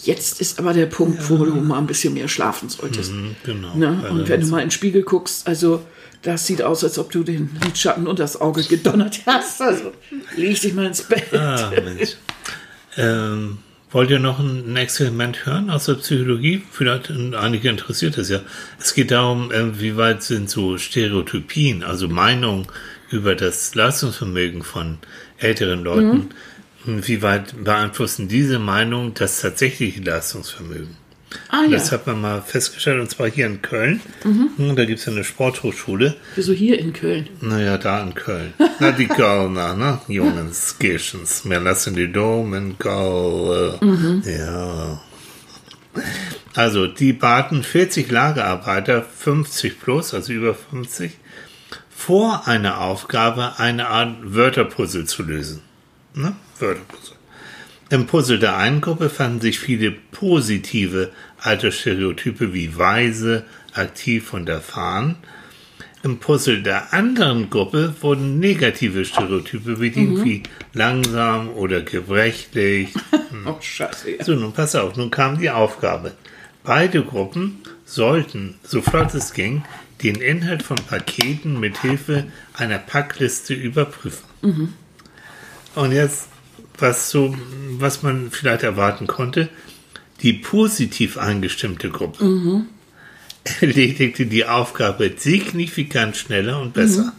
jetzt 0.00 0.40
ist 0.40 0.58
aber 0.58 0.72
der 0.72 0.86
Punkt, 0.86 1.30
wo 1.30 1.36
du 1.44 1.54
mal 1.54 1.78
ein 1.78 1.86
bisschen 1.86 2.12
mehr 2.14 2.26
schlafen 2.26 2.68
solltest. 2.68 3.12
Genau. 3.44 3.74
Ne? 3.76 4.04
Und 4.10 4.28
wenn 4.28 4.40
du 4.40 4.48
mal 4.48 4.58
in 4.58 4.64
den 4.66 4.70
Spiegel 4.72 5.02
guckst, 5.02 5.46
also 5.46 5.84
das 6.22 6.46
sieht 6.46 6.62
aus, 6.62 6.84
als 6.84 6.98
ob 6.98 7.10
du 7.10 7.22
den 7.24 7.50
Lidschatten 7.64 8.06
unter 8.06 8.22
das 8.22 8.40
Auge 8.40 8.62
gedonnert 8.62 9.20
hast. 9.26 9.60
Also 9.60 9.92
leg 10.36 10.60
dich 10.60 10.72
mal 10.74 10.86
ins 10.86 11.02
Bett. 11.02 11.32
Ah, 11.34 11.70
Mensch. 11.84 12.16
ähm, 12.96 13.58
wollt 13.90 14.10
ihr 14.10 14.18
noch 14.18 14.38
ein, 14.38 14.76
Experiment 14.76 15.44
hören 15.44 15.68
aus 15.70 15.86
der 15.86 15.94
Psychologie? 15.94 16.62
Vielleicht 16.70 17.10
einige 17.10 17.68
interessiert 17.68 18.16
es 18.18 18.28
ja. 18.30 18.40
Es 18.80 18.94
geht 18.94 19.10
darum, 19.10 19.50
äh, 19.52 19.80
wie 19.80 19.96
weit 19.96 20.22
sind 20.22 20.48
so 20.48 20.78
Stereotypien, 20.78 21.82
also 21.82 22.08
Meinungen 22.08 22.66
über 23.10 23.34
das 23.34 23.74
Leistungsvermögen 23.74 24.62
von 24.62 24.98
älteren 25.38 25.84
Leuten, 25.84 26.30
Mhm. 26.84 27.06
wie 27.06 27.20
weit 27.22 27.62
beeinflussen 27.62 28.28
diese 28.28 28.58
Meinungen 28.58 29.12
das 29.14 29.40
tatsächliche 29.40 30.00
Leistungsvermögen? 30.00 30.96
Ah 31.48 31.62
ja, 31.64 31.70
Das 31.78 31.92
hat 31.92 32.06
man 32.06 32.20
mal 32.20 32.42
festgestellt, 32.42 33.00
und 33.00 33.10
zwar 33.10 33.28
hier 33.30 33.46
in 33.46 33.62
Köln. 33.62 34.00
Mhm. 34.24 34.50
Hm, 34.56 34.76
Da 34.76 34.84
gibt 34.84 35.00
es 35.00 35.08
eine 35.08 35.24
Sporthochschule. 35.24 36.14
wieso 36.34 36.52
hier 36.52 36.78
in 36.78 36.92
Köln? 36.92 37.28
Naja, 37.40 37.78
da 37.78 38.02
in 38.02 38.14
Köln. 38.14 38.54
Na, 38.80 38.92
die 38.92 39.06
Kölner, 39.08 39.74
ne? 39.74 40.00
Jungens, 40.08 40.78
Kirchens. 40.78 41.48
Wir 41.48 41.60
lassen 41.60 41.94
die 41.94 42.10
Dom 42.12 42.54
in 42.54 42.78
Köln. 42.78 44.22
Ja. 44.26 45.00
Also, 46.54 46.86
die 46.86 47.12
baten 47.12 47.62
40 47.62 48.10
Lagerarbeiter, 48.10 49.02
50 49.02 49.80
plus, 49.80 50.14
also 50.14 50.32
über 50.32 50.54
50, 50.54 51.12
vor 51.90 52.46
einer 52.48 52.80
Aufgabe 52.80 53.54
eine 53.58 53.88
Art 53.88 54.16
Wörterpuzzle 54.22 55.04
zu 55.04 55.22
lösen. 55.22 55.60
Ne? 56.14 56.34
Wörterpuzzle. 56.58 57.16
Im 57.92 58.06
Puzzle 58.06 58.38
der 58.38 58.56
einen 58.56 58.80
Gruppe 58.80 59.10
fanden 59.10 59.42
sich 59.42 59.58
viele 59.58 59.90
positive 59.90 61.10
Altersstereotype 61.42 62.54
wie 62.54 62.78
weise, 62.78 63.44
aktiv 63.74 64.32
und 64.32 64.48
erfahren. 64.48 65.16
Im 66.02 66.16
Puzzle 66.16 66.62
der 66.62 66.94
anderen 66.94 67.50
Gruppe 67.50 67.94
wurden 68.00 68.38
negative 68.38 69.04
Stereotype 69.04 69.76
bedient, 69.76 70.24
wie 70.24 70.42
langsam 70.72 71.50
oder 71.50 71.82
gebrechlich. 71.82 72.94
Oh, 73.44 73.56
scheiße. 73.60 74.10
Ja. 74.10 74.24
So, 74.24 74.34
nun 74.34 74.52
pass 74.52 74.74
auf, 74.74 74.96
nun 74.96 75.10
kam 75.10 75.38
die 75.38 75.50
Aufgabe. 75.50 76.12
Beide 76.64 77.02
Gruppen 77.02 77.58
sollten, 77.84 78.54
so 78.62 78.80
flott 78.80 79.12
es 79.14 79.32
ging, 79.32 79.64
den 80.02 80.16
Inhalt 80.16 80.62
von 80.62 80.76
Paketen 80.76 81.58
mit 81.58 81.80
Hilfe 81.82 82.24
einer 82.54 82.78
Packliste 82.78 83.52
überprüfen. 83.52 84.24
Und 85.74 85.92
jetzt, 85.92 86.28
was 86.82 87.10
so, 87.10 87.34
was 87.78 88.02
man 88.02 88.30
vielleicht 88.30 88.64
erwarten 88.64 89.06
konnte, 89.06 89.48
die 90.20 90.34
positiv 90.34 91.16
eingestimmte 91.16 91.88
Gruppe 91.88 92.24
erledigte 93.60 94.26
die 94.26 94.46
Aufgabe 94.46 95.12
signifikant 95.16 96.16
schneller 96.16 96.60
und 96.60 96.74
besser. 96.74 97.12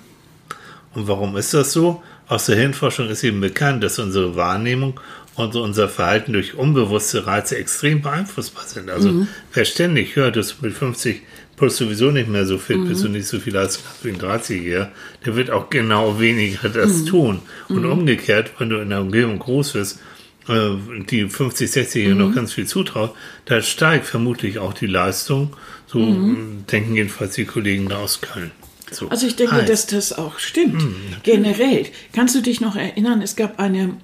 Und 0.93 1.07
warum 1.07 1.35
ist 1.35 1.53
das 1.53 1.73
so? 1.73 2.03
Aus 2.27 2.45
der 2.45 2.55
Hirnforschung 2.55 3.09
ist 3.09 3.23
eben 3.23 3.41
bekannt, 3.41 3.83
dass 3.83 3.99
unsere 3.99 4.35
Wahrnehmung 4.35 4.99
und 5.35 5.55
unser 5.55 5.89
Verhalten 5.89 6.33
durch 6.33 6.55
unbewusste 6.55 7.25
Reize 7.25 7.57
extrem 7.57 8.01
beeinflussbar 8.01 8.65
sind. 8.65 8.89
Also 8.89 9.27
wer 9.53 9.65
ständig 9.65 10.15
hört, 10.15 10.35
dass 10.35 10.61
mit 10.61 10.73
50 10.73 11.21
plus 11.55 11.77
sowieso 11.77 12.11
nicht 12.11 12.29
mehr 12.29 12.45
so 12.45 12.57
fit 12.57 12.83
bist 12.87 13.05
und 13.05 13.11
nicht 13.11 13.27
so 13.27 13.39
viel 13.39 13.53
Leistung 13.53 13.83
hast 13.87 14.03
wie 14.03 14.09
ein 14.09 14.17
30-Jähriger, 14.17 14.89
der 15.25 15.35
wird 15.35 15.51
auch 15.51 15.69
genau 15.69 16.19
weniger 16.19 16.69
das 16.69 17.05
tun. 17.05 17.39
Und 17.69 17.85
umgekehrt, 17.85 18.51
wenn 18.57 18.69
du 18.69 18.77
in 18.77 18.89
der 18.89 19.01
Umgebung 19.01 19.39
groß 19.39 19.73
bist, 19.73 19.99
äh, 20.47 20.71
die 21.09 21.29
50, 21.29 21.69
60-Jährigen 21.69 22.17
noch 22.17 22.35
ganz 22.35 22.53
viel 22.53 22.65
zutraut, 22.65 23.13
da 23.45 23.61
steigt 23.61 24.05
vermutlich 24.05 24.59
auch 24.59 24.73
die 24.73 24.87
Leistung. 24.87 25.55
So 25.87 25.99
äh, 25.99 26.35
denken 26.71 26.95
jedenfalls 26.95 27.35
die 27.35 27.45
Kollegen 27.45 27.87
da 27.87 27.99
aus 27.99 28.21
Köln. 28.21 28.51
So. 28.91 29.09
Also 29.09 29.27
ich 29.27 29.35
denke, 29.35 29.55
Heißt, 29.55 29.69
dass 29.69 29.87
das 29.87 30.13
auch 30.13 30.39
stimmt. 30.39 30.83
Generell. 31.23 31.85
Kannst 32.13 32.35
du 32.35 32.41
dich 32.41 32.61
noch 32.61 32.75
erinnern, 32.75 33.21
es 33.21 33.35
gab 33.35 33.59
eine 33.59 33.95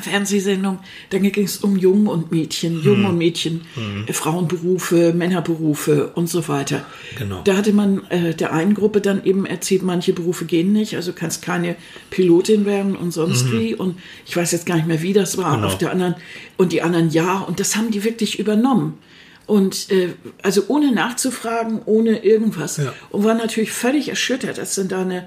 Fernsehsendung, 0.00 0.78
da 1.10 1.18
ging 1.18 1.44
es 1.44 1.58
um 1.58 1.76
Jungen 1.76 2.06
und 2.06 2.32
Mädchen, 2.32 2.82
Jungen 2.82 3.04
und 3.04 3.18
Mädchen, 3.18 3.62
äh, 4.06 4.12
Frauenberufe, 4.12 5.12
Männerberufe 5.12 6.08
und 6.14 6.28
so 6.28 6.48
weiter. 6.48 6.84
Genau. 7.18 7.42
Da 7.44 7.56
hatte 7.56 7.72
man 7.72 8.04
äh, 8.10 8.34
der 8.34 8.52
einen 8.52 8.74
Gruppe 8.74 9.00
dann 9.00 9.24
eben 9.24 9.44
erzählt, 9.46 9.82
manche 9.82 10.12
Berufe 10.12 10.44
gehen 10.46 10.72
nicht, 10.72 10.96
also 10.96 11.12
kannst 11.12 11.42
keine 11.42 11.76
Pilotin 12.10 12.64
werden 12.64 12.96
und 12.96 13.10
sonst 13.12 13.52
wie. 13.52 13.74
Und 13.74 13.98
ich 14.26 14.36
weiß 14.36 14.52
jetzt 14.52 14.66
gar 14.66 14.76
nicht 14.76 14.86
mehr, 14.86 15.02
wie 15.02 15.12
das 15.12 15.36
war 15.36 15.56
Genau. 15.56 15.66
auf 15.66 15.78
der 15.78 15.90
anderen. 15.90 16.14
Und 16.56 16.72
die 16.72 16.82
anderen 16.82 17.10
ja. 17.10 17.38
Und 17.40 17.60
das 17.60 17.76
haben 17.76 17.90
die 17.90 18.04
wirklich 18.04 18.38
übernommen. 18.38 18.98
Und 19.46 19.90
äh, 19.90 20.10
also 20.42 20.62
ohne 20.68 20.92
nachzufragen, 20.92 21.82
ohne 21.84 22.24
irgendwas. 22.24 22.78
Ja. 22.78 22.92
Und 23.10 23.24
war 23.24 23.34
natürlich 23.34 23.72
völlig 23.72 24.08
erschüttert, 24.08 24.58
als 24.58 24.74
dann 24.76 24.88
da 24.88 25.02
eine 25.02 25.26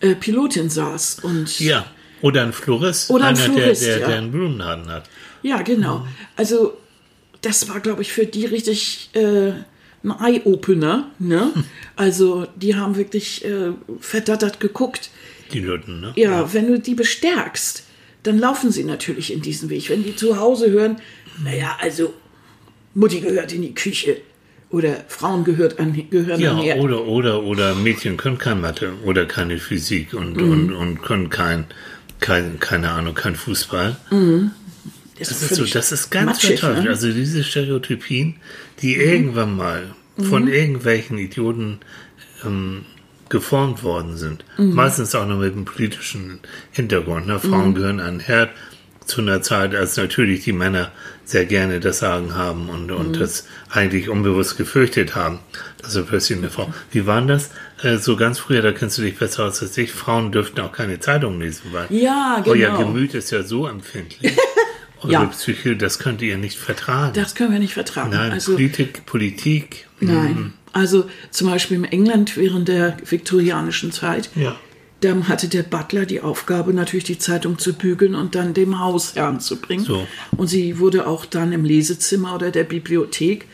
äh, 0.00 0.14
Pilotin 0.14 0.68
saß. 0.70 1.20
Und 1.22 1.58
Ja, 1.58 1.86
oder 2.22 2.42
ein 2.42 2.52
Florist, 2.52 3.10
Oder 3.10 3.24
ein 3.26 3.36
einer, 3.36 3.44
Florist, 3.52 3.82
der, 3.82 3.88
der, 3.90 4.00
ja. 4.00 4.06
der 4.08 4.18
einen 4.18 4.30
Blumenladen 4.32 4.88
hat. 4.88 5.08
Ja, 5.42 5.62
genau. 5.62 6.06
Also 6.36 6.76
das 7.42 7.68
war, 7.68 7.80
glaube 7.80 8.02
ich, 8.02 8.12
für 8.12 8.26
die 8.26 8.46
richtig 8.46 9.10
äh, 9.14 9.52
ein 10.02 10.10
Eye-Opener. 10.20 11.10
Ne? 11.18 11.50
Also 11.96 12.46
die 12.56 12.74
haben 12.76 12.96
wirklich 12.96 13.44
äh, 13.44 13.72
verdattert 14.00 14.60
geguckt. 14.60 15.10
Die 15.52 15.60
Lütten, 15.60 16.00
ne? 16.00 16.12
Ja, 16.16 16.52
wenn 16.52 16.66
du 16.66 16.78
die 16.78 16.94
bestärkst, 16.94 17.84
dann 18.24 18.38
laufen 18.38 18.70
sie 18.72 18.84
natürlich 18.84 19.32
in 19.32 19.40
diesen 19.40 19.70
Weg. 19.70 19.88
Wenn 19.88 20.02
die 20.02 20.14
zu 20.16 20.38
Hause 20.38 20.70
hören, 20.70 20.96
naja, 21.42 21.76
also 21.80 22.12
Mutti 22.94 23.20
gehört 23.20 23.52
in 23.52 23.62
die 23.62 23.74
Küche 23.74 24.16
oder 24.70 25.04
Frauen 25.08 25.44
gehört 25.44 25.78
an, 25.78 25.94
gehören 26.10 26.40
Ja, 26.40 26.52
an 26.52 26.80
oder, 26.80 27.04
oder, 27.06 27.42
oder 27.44 27.74
Mädchen 27.74 28.16
können 28.16 28.36
kein 28.36 28.60
Mathe 28.60 28.92
oder 29.04 29.24
keine 29.26 29.58
Physik 29.58 30.12
und, 30.12 30.36
Mhm. 30.36 30.50
und, 30.50 30.72
und 30.72 31.02
können 31.02 31.30
kein, 31.30 31.66
kein, 32.20 32.58
keine 32.60 32.90
Ahnung, 32.90 33.14
kein 33.14 33.36
Fußball. 33.36 33.96
Das 35.18 35.28
Das 35.28 35.42
ist, 35.42 35.54
so, 35.54 35.64
das 35.64 35.92
ist 35.92 36.10
ganz 36.10 36.26
matschig, 36.26 36.60
verteufelt. 36.60 36.84
ne? 36.84 36.90
Also 36.90 37.10
diese 37.12 37.42
Stereotypien, 37.44 38.36
die 38.82 38.96
irgendwann 38.96 39.56
mal 39.56 39.94
von 40.22 40.42
Mhm. 40.44 40.48
irgendwelchen 40.52 41.18
Idioten 41.18 41.78
ähm, 42.44 42.84
geformt 43.28 43.82
worden 43.82 44.16
sind. 44.16 44.44
Mhm. 44.58 44.74
Meistens 44.74 45.14
auch 45.14 45.26
noch 45.26 45.38
mit 45.38 45.52
einem 45.52 45.64
politischen 45.64 46.40
Hintergrund. 46.70 47.26
Ne? 47.26 47.38
Frauen 47.40 47.74
gehören 47.74 48.00
an 48.00 48.18
den 48.18 48.20
Herd 48.20 48.50
zu 49.06 49.20
einer 49.20 49.40
Zeit, 49.40 49.74
als 49.74 49.96
natürlich 49.96 50.44
die 50.44 50.52
Männer 50.52 50.90
sehr 51.24 51.46
gerne 51.46 51.80
das 51.80 52.00
Sagen 52.00 52.34
haben 52.34 52.68
und, 52.68 52.86
Mhm. 52.90 52.96
und 52.96 53.20
das 53.20 53.46
eigentlich 53.70 54.08
unbewusst 54.08 54.56
gefürchtet 54.56 55.14
haben, 55.14 55.38
er 55.96 56.02
plötzlich 56.02 56.38
eine 56.38 56.50
Frau. 56.50 56.72
Wie 56.90 57.06
war 57.06 57.22
das? 57.22 57.50
Äh, 57.82 57.98
so 57.98 58.16
ganz 58.16 58.38
früher, 58.38 58.62
da 58.62 58.72
kennst 58.72 58.98
du 58.98 59.02
dich 59.02 59.16
besser 59.18 59.44
aus 59.44 59.62
als 59.62 59.76
ich, 59.78 59.92
Frauen 59.92 60.32
dürften 60.32 60.60
auch 60.60 60.72
keine 60.72 60.98
Zeitung 61.00 61.40
lesen, 61.40 61.62
weil 61.72 61.86
Ja, 61.90 62.42
euer 62.44 62.54
genau. 62.54 62.78
Gemüt 62.78 63.14
ist 63.14 63.30
ja 63.30 63.42
so 63.42 63.66
empfindlich. 63.66 64.36
Eure 65.02 65.12
Ja. 65.12 65.24
Psyche, 65.26 65.76
das 65.76 65.98
könnt 65.98 66.22
ihr 66.22 66.38
nicht 66.38 66.58
vertragen. 66.58 67.12
Das 67.14 67.34
können 67.34 67.52
wir 67.52 67.58
nicht 67.58 67.74
vertragen. 67.74 68.10
Nein, 68.10 68.32
also, 68.32 68.52
Politik, 68.52 69.04
Politik. 69.06 69.86
Nein. 70.00 70.54
Also 70.72 71.08
zum 71.30 71.48
Beispiel 71.50 71.76
in 71.78 71.84
England 71.84 72.36
während 72.36 72.68
der 72.68 72.96
viktorianischen 73.04 73.92
Zeit, 73.92 74.30
Ja. 74.34 74.56
Dann 75.00 75.28
hatte 75.28 75.48
der 75.48 75.62
Butler 75.62 76.06
die 76.06 76.20
Aufgabe, 76.20 76.72
natürlich 76.72 77.04
die 77.04 77.18
Zeitung 77.18 77.58
zu 77.58 77.74
bügeln 77.74 78.14
und 78.14 78.34
dann 78.34 78.54
dem 78.54 78.80
Hausherrn 78.80 79.40
zu 79.40 79.60
bringen. 79.60 79.84
So. 79.84 80.06
Und 80.36 80.48
sie 80.48 80.78
wurde 80.78 81.06
auch 81.06 81.26
dann 81.26 81.52
im 81.52 81.64
Lesezimmer 81.64 82.34
oder 82.34 82.50
der 82.50 82.64
Bibliothek 82.64 83.46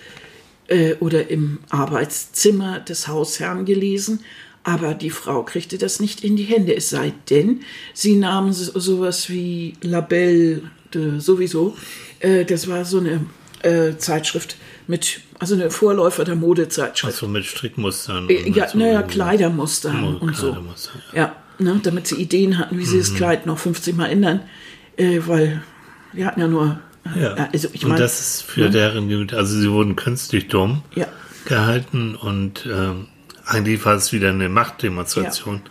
äh, 0.69 0.95
oder 1.01 1.31
im 1.31 1.59
Arbeitszimmer 1.69 2.81
des 2.81 3.09
Hausherrn 3.09 3.65
gelesen. 3.65 4.21
Aber 4.65 4.95
die 4.95 5.11
Frau 5.11 5.43
kriegte 5.43 5.79
das 5.79 5.99
nicht 5.99 6.23
in 6.23 6.37
die 6.37 6.45
Hände, 6.45 6.77
es 6.77 6.91
sei 6.91 7.13
denn, 7.31 7.63
sie 7.95 8.15
nahm 8.15 8.53
so, 8.53 8.79
sowas 8.79 9.29
wie 9.29 9.75
Labelle 9.83 10.63
de, 10.95 11.19
sowieso. 11.19 11.77
Äh, 12.21 12.45
das 12.45 12.69
war 12.69 12.85
so 12.85 12.99
eine 12.99 13.27
äh, 13.63 13.97
Zeitschrift 13.97 14.57
mit, 14.87 15.21
also 15.39 15.55
eine 15.55 15.71
Vorläufer 15.71 16.25
der 16.25 16.35
Modezeitschrift. 16.37 17.15
Also 17.15 17.29
mit 17.29 17.45
Strickmustern. 17.45 18.29
Äh, 18.29 18.45
und 18.47 18.57
ja, 18.57 18.69
so- 18.69 18.79
naja, 18.79 19.03
Kleidermuster 19.03 19.95
Oh, 20.03 20.25
und 20.25 20.37
so. 20.37 20.47
Kleidermuster, 20.49 20.91
Ja, 21.15 21.37
ne, 21.59 21.81
damit 21.83 22.07
sie 22.09 22.17
Ideen 22.17 22.59
hatten, 22.59 22.79
wie 22.79 22.85
sie 22.85 22.97
Mhm. 22.97 23.01
das 23.01 23.15
Kleid 23.15 23.47
noch 23.47 23.59
50 23.59 23.97
Mal 23.97 24.07
ändern. 24.07 24.41
Äh, 24.97 25.21
weil 25.27 25.63
wir 26.13 26.27
hatten 26.27 26.41
ja 26.41 26.49
nur. 26.49 26.81
Ja. 27.17 27.35
äh, 27.37 27.49
Also 27.53 27.69
ich 27.73 27.83
und 27.85 27.91
meine. 27.91 28.01
das 28.03 28.21
ist 28.21 28.43
für 28.43 28.71
deren 28.71 29.09
Gemüt, 29.09 29.33
also 29.35 29.59
sie 29.59 29.71
wurden 29.71 29.97
künstlich 29.97 30.49
dumm 30.49 30.83
Ja. 30.95 31.07
gehalten 31.47 32.15
und 32.15 32.67
ähm, 32.71 33.09
eigentlich 33.45 33.85
war 33.85 33.95
es 33.97 34.13
wieder 34.13 34.29
eine 34.31 34.49
Machtdemonstration 34.49 35.63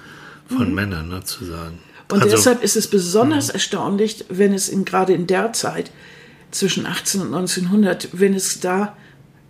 von 0.47 0.74
Männern, 0.74 1.08
ne, 1.10 1.24
zu 1.24 1.45
sagen. 1.45 1.76
Mhm. 1.76 2.15
Und 2.15 2.24
also, 2.24 2.36
deshalb 2.36 2.62
ist 2.63 2.76
es 2.76 2.88
besonders 2.88 3.50
erstaunlich, 3.50 4.26
wenn 4.28 4.54
es 4.54 4.67
in, 4.67 4.84
gerade 4.84 5.13
in 5.13 5.28
der 5.28 5.54
Zeit 5.54 5.91
zwischen 6.52 6.86
18 6.86 7.21
und 7.21 7.28
1900, 7.34 8.10
wenn 8.12 8.34
es 8.34 8.60
da 8.60 8.97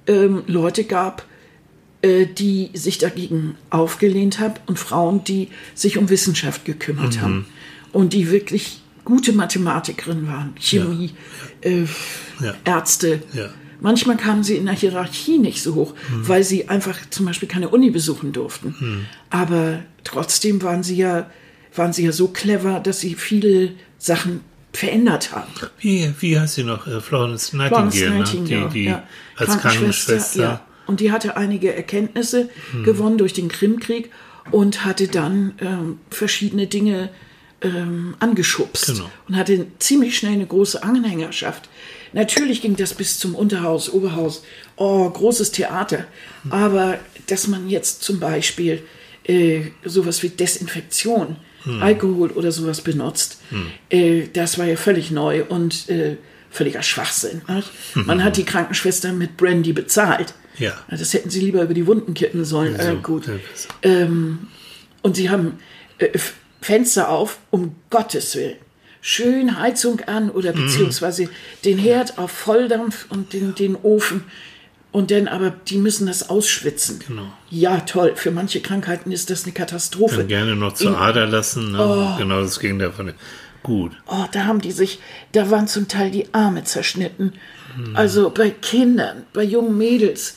ähm, 0.07 0.43
Leute 0.47 0.83
gab, 0.83 1.25
äh, 2.01 2.25
die 2.25 2.69
sich 2.73 2.97
dagegen 2.97 3.55
aufgelehnt 3.69 4.39
haben 4.39 4.55
und 4.65 4.79
Frauen, 4.79 5.23
die 5.23 5.49
sich 5.75 5.97
um 5.97 6.09
Wissenschaft 6.09 6.65
gekümmert 6.65 7.17
Mhm. 7.17 7.21
haben 7.21 7.45
und 7.91 8.13
die 8.13 8.31
wirklich 8.31 8.81
gute 9.05 9.33
Mathematikerinnen 9.33 10.27
waren, 10.27 10.53
Chemie, 10.59 11.11
Äh, 11.61 11.83
Ja. 12.43 12.55
Ärzte. 12.65 13.21
Ja. 13.33 13.49
Manchmal 13.79 14.17
kamen 14.17 14.43
sie 14.43 14.55
in 14.57 14.65
der 14.65 14.75
Hierarchie 14.75 15.37
nicht 15.39 15.61
so 15.63 15.73
hoch, 15.75 15.93
weil 16.23 16.43
sie 16.43 16.69
einfach 16.69 16.97
zum 17.09 17.25
Beispiel 17.25 17.47
keine 17.47 17.69
Uni 17.69 17.89
besuchen 17.89 18.31
durften. 18.31 19.07
Aber 19.31 19.79
trotzdem 20.03 20.61
waren 20.61 20.83
sie 20.83 20.97
ja, 20.97 21.29
waren 21.75 21.91
sie 21.93 22.05
ja 22.05 22.11
so 22.11 22.27
clever, 22.27 22.79
dass 22.79 22.99
sie 22.99 23.15
viele 23.15 23.71
Sachen 23.97 24.41
verändert 24.73 25.31
haben. 25.33 25.51
Wie, 25.79 26.13
wie 26.19 26.39
heißt 26.39 26.55
sie 26.55 26.63
noch? 26.63 26.87
Äh, 26.87 27.01
Florence 27.01 27.49
Florence 27.49 27.53
Nightingale, 27.53 28.19
Nightingale, 28.19 28.61
ne? 28.61 28.69
die, 28.69 28.79
die 28.79 28.85
ja. 28.85 29.03
als 29.35 29.57
Krankenschwester. 29.57 30.41
ja. 30.41 30.65
Und 30.87 30.99
die 30.99 31.11
hatte 31.11 31.37
einige 31.37 31.73
Erkenntnisse 31.73 32.49
gewonnen 32.83 33.17
durch 33.17 33.33
den 33.33 33.47
Krimkrieg 33.47 34.11
und 34.49 34.83
hatte 34.83 35.07
dann 35.07 35.53
ähm, 35.61 35.99
verschiedene 36.09 36.67
Dinge 36.67 37.09
ähm, 37.61 38.15
angeschubst 38.19 38.87
Genau. 38.87 39.09
und 39.27 39.37
hatte 39.37 39.67
ziemlich 39.79 40.17
schnell 40.17 40.33
eine 40.33 40.47
große 40.47 40.81
Anhängerschaft. 40.83 41.69
Natürlich 42.13 42.61
ging 42.61 42.75
das 42.75 42.93
bis 42.93 43.19
zum 43.19 43.35
Unterhaus, 43.35 43.89
Oberhaus, 43.89 44.43
oh, 44.75 45.09
großes 45.09 45.51
Theater. 45.51 46.05
Aber 46.49 46.99
dass 47.27 47.47
man 47.47 47.69
jetzt 47.69 48.03
zum 48.03 48.19
Beispiel 48.19 48.83
äh, 49.23 49.61
sowas 49.85 50.23
wie 50.23 50.29
Desinfektion, 50.29 51.37
Alkohol 51.81 52.31
oder 52.31 52.51
sowas 52.51 52.81
benutzt, 52.81 53.39
äh, 53.89 54.27
das 54.33 54.57
war 54.57 54.65
ja 54.65 54.75
völlig 54.77 55.11
neu 55.11 55.43
und 55.43 55.89
äh, 55.89 56.17
völliger 56.49 56.81
Schwachsinn. 56.83 57.41
Nicht? 57.47 57.71
Man 57.95 58.23
hat 58.23 58.37
die 58.37 58.43
Krankenschwester 58.45 59.13
mit 59.13 59.37
Brandy 59.37 59.73
bezahlt. 59.73 60.33
Ja. 60.57 60.73
Das 60.89 61.13
hätten 61.13 61.29
sie 61.29 61.39
lieber 61.39 61.61
über 61.63 61.73
die 61.73 61.87
Wunden 61.87 62.13
kippen 62.13 62.43
sollen. 62.45 62.75
Äh, 62.75 62.91
So, 62.91 62.95
gut. 62.97 63.27
das- 63.27 63.67
Und 65.01 65.15
sie 65.15 65.29
haben 65.29 65.59
äh, 65.97 66.17
Fenster 66.61 67.09
auf, 67.09 67.39
um 67.49 67.75
Gottes 67.89 68.35
Willen. 68.35 68.57
Schön 69.01 69.59
Heizung 69.59 70.01
an 70.01 70.29
oder 70.29 70.53
Mhm. 70.53 70.65
beziehungsweise 70.65 71.29
den 71.65 71.77
Herd 71.79 72.17
auf 72.19 72.31
Volldampf 72.31 73.05
und 73.09 73.33
den, 73.33 73.55
den 73.55 73.75
Ofen. 73.75 74.23
Und 74.91 75.09
dann 75.09 75.27
aber, 75.29 75.51
die 75.51 75.77
müssen 75.77 76.07
das 76.07 76.29
ausschwitzen. 76.29 76.99
Genau. 77.07 77.27
Ja, 77.49 77.79
toll. 77.81 78.13
Für 78.15 78.31
manche 78.31 78.59
Krankheiten 78.59 79.11
ist 79.11 79.29
das 79.29 79.43
eine 79.45 79.53
Katastrophe. 79.53 80.17
Dann 80.17 80.27
gerne 80.27 80.55
noch 80.55 80.73
zur 80.73 80.91
In- 80.91 80.95
Ader 80.97 81.27
lassen. 81.27 81.71
Ne? 81.71 82.15
Genau 82.17 82.41
das 82.41 82.59
Gegenteil 82.59 82.91
von 82.91 83.05
der. 83.07 83.15
Gut. 83.63 83.91
Oh, 84.07 84.25
da 84.31 84.45
haben 84.45 84.59
die 84.59 84.71
sich, 84.71 84.99
da 85.33 85.49
waren 85.51 85.67
zum 85.67 85.87
Teil 85.87 86.09
die 86.11 86.33
Arme 86.33 86.63
zerschnitten. 86.63 87.33
Also 87.93 88.31
bei 88.31 88.49
Kindern, 88.49 89.23
bei 89.33 89.43
jungen 89.43 89.77
Mädels. 89.77 90.35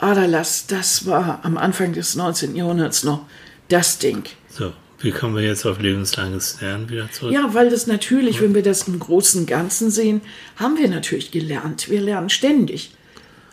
Aderlass, 0.00 0.66
das 0.66 1.06
war 1.06 1.40
am 1.44 1.56
Anfang 1.56 1.92
des 1.94 2.14
19. 2.16 2.56
Jahrhunderts 2.56 3.04
noch 3.04 3.24
das 3.68 3.98
Ding. 3.98 4.24
So, 4.50 4.72
wie 4.98 5.12
kommen 5.12 5.36
wir 5.36 5.44
jetzt 5.44 5.64
auf 5.64 5.80
lebenslanges 5.80 6.60
Lernen 6.60 6.90
wieder 6.90 7.10
zurück? 7.10 7.32
Ja, 7.32 7.54
weil 7.54 7.70
das 7.70 7.86
natürlich, 7.86 8.42
wenn 8.42 8.54
wir 8.54 8.62
das 8.62 8.86
im 8.88 8.98
großen 8.98 9.46
Ganzen 9.46 9.90
sehen, 9.90 10.20
haben 10.56 10.76
wir 10.76 10.88
natürlich 10.88 11.30
gelernt. 11.30 11.88
Wir 11.88 12.00
lernen 12.02 12.28
ständig. 12.28 12.90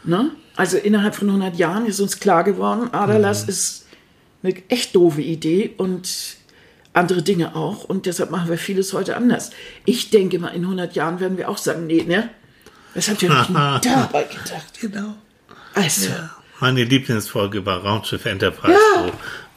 Ne? 0.04 0.32
Also 0.56 0.78
innerhalb 0.78 1.16
von 1.16 1.28
100 1.30 1.56
Jahren 1.58 1.86
ist 1.86 2.00
uns 2.00 2.20
klar 2.20 2.44
geworden, 2.44 2.94
Aderlass 2.94 3.44
ist 3.44 3.86
eine 4.44 4.56
echt 4.70 4.96
doofe 4.96 5.22
Idee 5.22 5.74
und 5.78 6.10
andere 6.94 7.22
Dinge 7.22 7.56
auch. 7.56 7.84
Und 7.86 8.06
deshalb 8.06 8.32
machen 8.32 8.50
wir 8.50 8.58
vieles 8.58 8.94
heute 8.94 9.16
anders. 9.16 9.52
Ich 9.86 10.10
denke 10.10 10.40
mal, 10.40 10.50
in 10.50 10.64
100 10.64 10.96
Jahren 10.96 11.20
werden 11.20 11.38
wir 11.38 11.50
auch 11.50 11.58
sagen, 11.58 11.88
nee, 11.88 12.04
ne? 12.04 12.30
Was 12.96 13.10
habt 13.10 13.22
ihr 13.24 13.30
nicht 13.30 13.50
dabei 13.54 14.24
gedacht? 14.24 14.80
Genau. 14.82 15.16
Also, 15.74 16.10
Meine 16.60 16.84
Lieblingsfolge 16.84 17.66
war 17.66 17.82
Raumschiff 17.84 18.26
Enterprise, 18.26 18.74
Ja. 18.96 19.04
Mhm. 19.04 19.08
wo, 19.08 19.12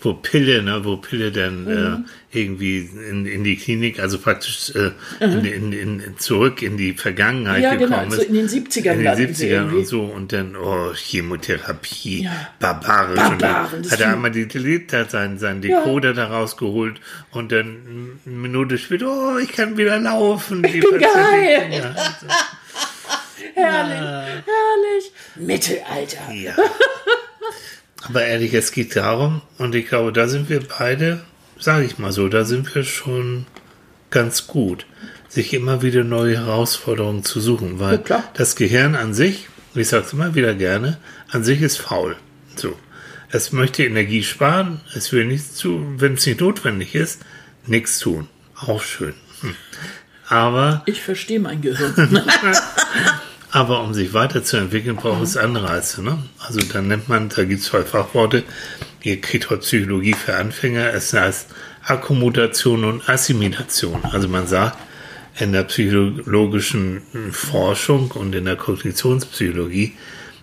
wo 0.04 0.12
Pille, 0.14 0.62
ne, 0.62 0.84
wo 0.84 0.96
Pille 0.98 1.32
dann 1.32 2.04
äh, 2.32 2.38
irgendwie 2.38 2.80
in, 3.10 3.26
in 3.26 3.42
die 3.42 3.56
Klinik, 3.56 3.98
also 4.00 4.18
praktisch 4.18 4.72
äh, 4.74 4.90
in, 5.24 5.44
in, 5.72 5.72
in, 5.72 6.18
zurück 6.18 6.62
in 6.62 6.76
die 6.76 6.92
Vergangenheit 6.92 7.58
Mhm. 7.58 7.62
Ja, 7.64 7.74
genau, 7.74 7.88
gekommen 7.96 8.10
so 8.10 8.20
ist. 8.20 8.28
in 8.28 8.34
den 8.34 8.48
70ern 8.48 8.92
In 8.92 8.98
den 8.98 9.04
landen 9.04 9.34
sie 9.34 9.44
70ern 9.46 9.50
irgendwie. 9.50 9.76
und 9.78 9.86
so 9.86 10.02
und 10.02 10.32
dann, 10.32 10.56
oh, 10.56 10.92
Chemotherapie, 10.94 12.24
Ja. 12.24 12.48
barbarisch. 12.60 13.16
Barbaren, 13.16 13.32
und 13.78 13.84
dann 13.86 13.90
hat 13.92 14.00
er 14.00 14.12
einmal 14.12 14.30
die 14.30 14.46
Delete, 14.46 14.98
hat 15.00 15.10
seinen, 15.10 15.38
seinen 15.38 15.62
Decoder 15.62 16.12
da 16.14 16.26
rausgeholt 16.26 17.00
und 17.32 17.50
dann 17.52 18.18
eine 18.26 18.34
Minute 18.36 18.76
später, 18.78 19.06
oh, 19.08 19.38
ich 19.38 19.52
kann 19.52 19.76
wieder 19.78 19.98
laufen. 19.98 20.62
Die 20.62 20.80
bin 20.80 21.00
geil. 21.00 21.82
Ja, 21.82 21.94
herrlich, 23.54 24.44
herrlich. 24.44 25.12
Mittelalter. 25.36 26.32
Ja. 26.32 26.54
Aber 28.08 28.24
ehrlich, 28.24 28.54
es 28.54 28.72
geht 28.72 28.96
darum, 28.96 29.42
und 29.58 29.74
ich 29.74 29.88
glaube, 29.88 30.12
da 30.12 30.28
sind 30.28 30.48
wir 30.48 30.60
beide, 30.78 31.24
sage 31.58 31.86
ich 31.86 31.98
mal 31.98 32.12
so, 32.12 32.28
da 32.28 32.44
sind 32.44 32.74
wir 32.74 32.84
schon 32.84 33.46
ganz 34.10 34.46
gut, 34.46 34.86
sich 35.28 35.54
immer 35.54 35.82
wieder 35.82 36.04
neue 36.04 36.36
Herausforderungen 36.36 37.24
zu 37.24 37.40
suchen, 37.40 37.80
weil 37.80 38.02
Ja, 38.08 38.24
das 38.34 38.56
Gehirn 38.56 38.94
an 38.94 39.14
sich, 39.14 39.48
ich 39.74 39.88
sage 39.88 40.04
es 40.06 40.12
immer 40.12 40.34
wieder 40.34 40.54
gerne, 40.54 40.98
an 41.30 41.44
sich 41.44 41.62
ist 41.62 41.78
faul. 41.78 42.16
So. 42.56 42.76
Es 43.30 43.50
möchte 43.50 43.84
Energie 43.84 44.22
sparen, 44.22 44.80
es 44.94 45.10
will 45.10 45.24
nichts 45.24 45.54
zu, 45.54 45.84
wenn 45.96 46.14
es 46.14 46.26
nicht 46.26 46.40
notwendig 46.40 46.94
ist, 46.94 47.22
nichts 47.66 47.98
tun. 47.98 48.28
Auch 48.54 48.82
schön. 48.82 49.14
Hm. 49.40 49.56
Aber 50.28 50.82
Ich 50.86 51.02
verstehe 51.02 51.40
mein 51.40 51.60
Gehirn. 51.60 51.94
aber 53.54 53.84
um 53.84 53.94
sich 53.94 54.12
weiterzuentwickeln, 54.12 54.96
braucht 54.96 55.22
es 55.22 55.36
Anreize. 55.36 56.02
Ne? 56.02 56.18
Also 56.40 56.58
dann 56.72 56.88
nennt 56.88 57.08
man, 57.08 57.28
da 57.28 57.44
gibt 57.44 57.60
es 57.60 57.66
zwei 57.66 57.82
Fachworte, 57.82 58.42
ihr 59.04 59.20
kriegt 59.20 59.48
heute 59.48 59.60
Psychologie 59.60 60.14
für 60.14 60.34
Anfänger, 60.34 60.92
es 60.92 61.12
heißt 61.12 61.54
Akkommodation 61.84 62.82
und 62.82 63.08
Assimilation. 63.08 64.04
Also 64.06 64.26
man 64.26 64.48
sagt, 64.48 64.76
in 65.38 65.52
der 65.52 65.62
psychologischen 65.64 67.02
Forschung 67.30 68.10
und 68.10 68.34
in 68.34 68.46
der 68.46 68.56
Kognitionspsychologie, 68.56 69.92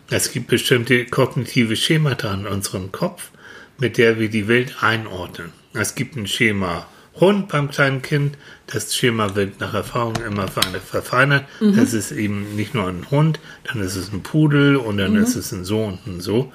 es 0.09 0.31
gibt 0.31 0.47
bestimmte 0.47 1.05
kognitive 1.05 1.75
Schemata 1.75 2.33
in 2.33 2.47
unserem 2.47 2.93
Kopf, 2.93 3.31
mit 3.77 3.97
der 3.97 4.19
wir 4.19 4.29
die 4.29 4.47
Welt 4.47 4.77
einordnen. 4.79 5.51
Es 5.73 5.95
gibt 5.95 6.15
ein 6.15 6.27
Schema 6.27 6.87
Hund 7.19 7.49
beim 7.49 7.69
kleinen 7.69 8.01
Kind. 8.01 8.37
Das 8.67 8.95
Schema 8.95 9.35
wird 9.35 9.59
nach 9.59 9.73
Erfahrung 9.73 10.15
immer 10.25 10.47
verfeinert. 10.47 11.45
Das 11.59 11.93
ist 11.93 12.11
eben 12.11 12.55
nicht 12.55 12.73
nur 12.73 12.87
ein 12.87 13.09
Hund, 13.11 13.39
dann 13.65 13.81
ist 13.81 13.95
es 13.95 14.11
ein 14.13 14.23
Pudel 14.23 14.77
und 14.77 14.97
dann 14.97 15.15
ist 15.15 15.35
es 15.35 15.51
ein 15.51 15.65
so 15.65 15.83
und 15.83 16.07
ein 16.07 16.21
so. 16.21 16.51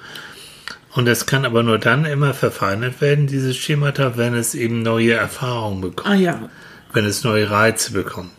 Und 0.93 1.05
das 1.05 1.27
kann 1.27 1.45
aber 1.45 1.61
nur 1.61 1.77
dann 1.77 2.05
immer 2.05 2.33
verfeinert 2.33 3.01
werden, 3.01 3.27
dieses 3.27 3.55
Schemata, 3.55 4.17
wenn 4.17 4.33
es 4.33 4.55
eben 4.55 4.81
neue 4.81 5.13
Erfahrungen 5.13 5.81
bekommt 5.81 6.09
ah 6.09 6.15
ja, 6.15 6.49
wenn 6.91 7.05
es 7.05 7.23
neue 7.23 7.51
Reize 7.51 7.91
bekommt. 7.91 8.31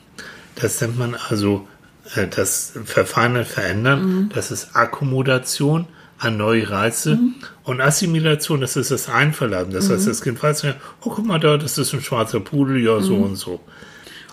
Das 0.57 0.81
nennt 0.81 0.99
man 0.99 1.15
also 1.15 1.69
äh, 2.17 2.27
das 2.27 2.73
Verfeinern, 2.85 3.45
Verändern. 3.45 4.31
Das 4.35 4.51
ist 4.51 4.75
Akkommodation 4.75 5.87
an 6.19 6.37
neue 6.37 6.69
Reize. 6.69 7.19
Und 7.65 7.81
Assimilation, 7.81 8.61
das 8.61 8.77
ist 8.77 8.91
das 8.91 9.09
Einverleiben. 9.09 9.73
Das 9.73 9.91
heißt, 9.91 10.07
das 10.07 10.23
Kind 10.23 10.43
weiß 10.43 10.63
ja, 10.63 10.75
oh, 11.03 11.11
guck 11.11 11.25
mal 11.25 11.39
da, 11.39 11.57
das 11.57 11.79
ist 11.79 11.93
ein 11.95 12.03
schwarzer 12.03 12.41
Pudel, 12.41 12.79
ja, 12.83 13.01
so 13.01 13.17
und 13.17 13.37
so. 13.37 13.61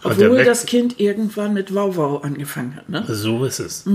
Und 0.03 0.19
der 0.19 0.29
obwohl 0.29 0.45
das 0.45 0.67
Kind 0.67 0.99
irgendwann 0.99 1.53
mit 1.53 1.73
Wauwau 1.73 2.19
angefangen 2.19 2.75
hat. 2.75 2.89
Ne? 2.89 3.03
so 3.07 3.43
ist 3.43 3.59
es. 3.59 3.85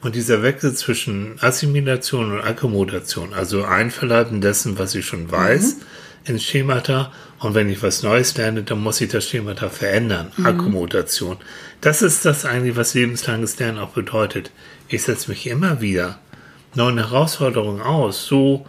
Und 0.00 0.14
dieser 0.14 0.42
Wechsel 0.42 0.74
zwischen 0.74 1.36
Assimilation 1.40 2.32
und 2.32 2.40
Akkommodation, 2.40 3.32
also 3.32 3.64
Einverleiben 3.64 4.40
dessen, 4.40 4.78
was 4.78 4.96
ich 4.96 5.06
schon 5.06 5.30
weiß, 5.30 5.76
ins 6.24 6.42
Schemata 6.42 7.12
und 7.38 7.54
wenn 7.54 7.68
ich 7.68 7.82
was 7.82 8.02
Neues 8.02 8.36
lerne, 8.36 8.64
dann 8.64 8.80
muss 8.80 9.00
ich 9.00 9.10
das 9.10 9.28
Schemata 9.28 9.68
verändern. 9.68 10.32
Akkommodation. 10.42 11.36
Das 11.80 12.02
ist 12.02 12.24
das 12.24 12.44
eigentlich, 12.44 12.76
was 12.76 12.94
lebenslanges 12.94 13.58
Lernen 13.58 13.78
auch 13.78 13.90
bedeutet. 13.90 14.50
Ich 14.88 15.04
setze 15.04 15.30
mich 15.30 15.46
immer 15.46 15.80
wieder 15.80 16.18
neuen 16.74 16.98
Herausforderungen 16.98 17.82
aus, 17.82 18.26
so 18.26 18.66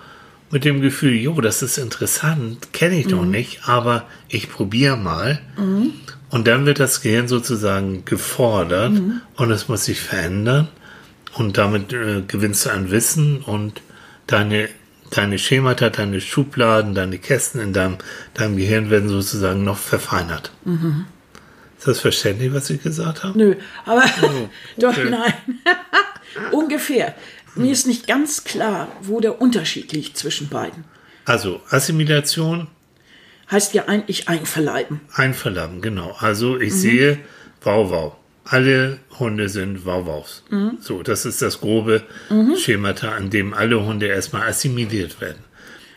mit 0.52 0.66
dem 0.66 0.82
Gefühl, 0.82 1.14
jo, 1.14 1.42
das 1.42 1.64
ist 1.64 1.78
interessant, 1.78 2.74
kenne 2.74 3.00
ich 3.00 3.08
noch 3.08 3.26
nicht, 3.26 3.68
aber 3.68 4.06
ich 4.30 4.52
probiere 4.52 4.98
mal. 4.98 5.40
Und 6.30 6.48
dann 6.48 6.66
wird 6.66 6.80
das 6.80 7.02
Gehirn 7.02 7.28
sozusagen 7.28 8.06
gefordert 8.06 8.94
und 9.36 9.52
es 9.52 9.68
muss 9.68 9.86
sich 9.86 10.00
verändern 10.00 10.68
und 11.34 11.58
damit 11.58 11.92
äh, 11.94 12.22
gewinnst 12.28 12.66
du 12.66 12.70
an 12.70 12.92
Wissen 12.92 13.42
und 13.42 13.82
deine, 14.28 14.70
deine 15.10 15.40
Schemata, 15.40 15.90
deine 15.90 16.22
Schubladen, 16.22 16.94
deine 16.94 17.18
Kästen 17.18 17.60
in 17.60 17.74
deinem, 17.74 17.98
deinem 18.36 18.58
Gehirn 18.58 18.90
werden 18.90 19.10
sozusagen 19.10 19.64
noch 19.64 19.78
verfeinert. 19.78 20.52
Ist 21.78 21.88
das 21.88 22.00
verständlich, 22.00 22.54
was 22.54 22.70
ich 22.70 22.82
gesagt 22.82 23.24
habe? 23.24 23.38
Nö, 23.38 23.56
aber 23.86 24.04
doch 24.78 24.90
okay. 24.90 25.10
nein. 25.10 25.34
Ungefähr. 26.52 27.14
Mir 27.56 27.72
ist 27.72 27.88
nicht 27.88 28.08
ganz 28.08 28.44
klar, 28.44 28.88
wo 29.02 29.20
der 29.20 29.42
Unterschied 29.42 29.92
liegt 29.92 30.18
zwischen 30.18 30.50
beiden. 30.50 30.86
Also 31.26 31.62
Assimilation, 31.70 32.68
Heißt 33.52 33.74
ja 33.74 33.86
eigentlich 33.86 34.30
einverleiben. 34.30 35.02
Einverleiben, 35.14 35.82
genau. 35.82 36.16
Also 36.20 36.60
ich 36.60 36.74
sehe 36.74 37.20
Wauwau. 37.62 38.18
Alle 38.46 39.00
Hunde 39.20 39.48
sind 39.48 39.86
Wauwaus. 39.86 40.44
So, 40.80 41.04
das 41.04 41.26
ist 41.26 41.42
das 41.42 41.62
grobe 41.62 42.04
Schemata, 42.58 43.12
an 43.12 43.30
dem 43.30 43.54
alle 43.54 43.86
Hunde 43.86 44.08
erstmal 44.08 44.48
assimiliert 44.48 45.22
werden. 45.22 45.44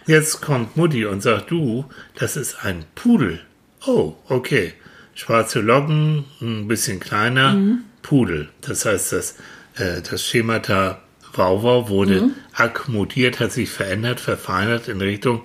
Jetzt 0.06 0.42
kommt 0.42 0.76
Mutti 0.76 1.06
und 1.06 1.22
sagt, 1.22 1.50
du, 1.50 1.86
das 2.14 2.36
ist 2.36 2.64
ein 2.64 2.84
Pudel. 2.94 3.40
Oh, 3.86 4.14
okay. 4.28 4.74
Schwarze 5.14 5.60
Locken, 5.60 6.24
ein 6.42 6.68
bisschen 6.68 7.00
kleiner, 7.00 7.56
Pudel. 8.02 8.50
Das 8.60 8.84
heißt, 8.84 9.12
das, 9.12 9.36
äh, 9.76 10.02
das 10.02 10.22
Schemata 10.22 11.00
Wauwau 11.38 11.88
wurde 11.88 12.30
akkommodiert, 12.52 13.40
hat 13.40 13.52
sich 13.52 13.70
verändert, 13.70 14.20
verfeinert 14.20 14.88
in 14.88 15.00
Richtung, 15.00 15.42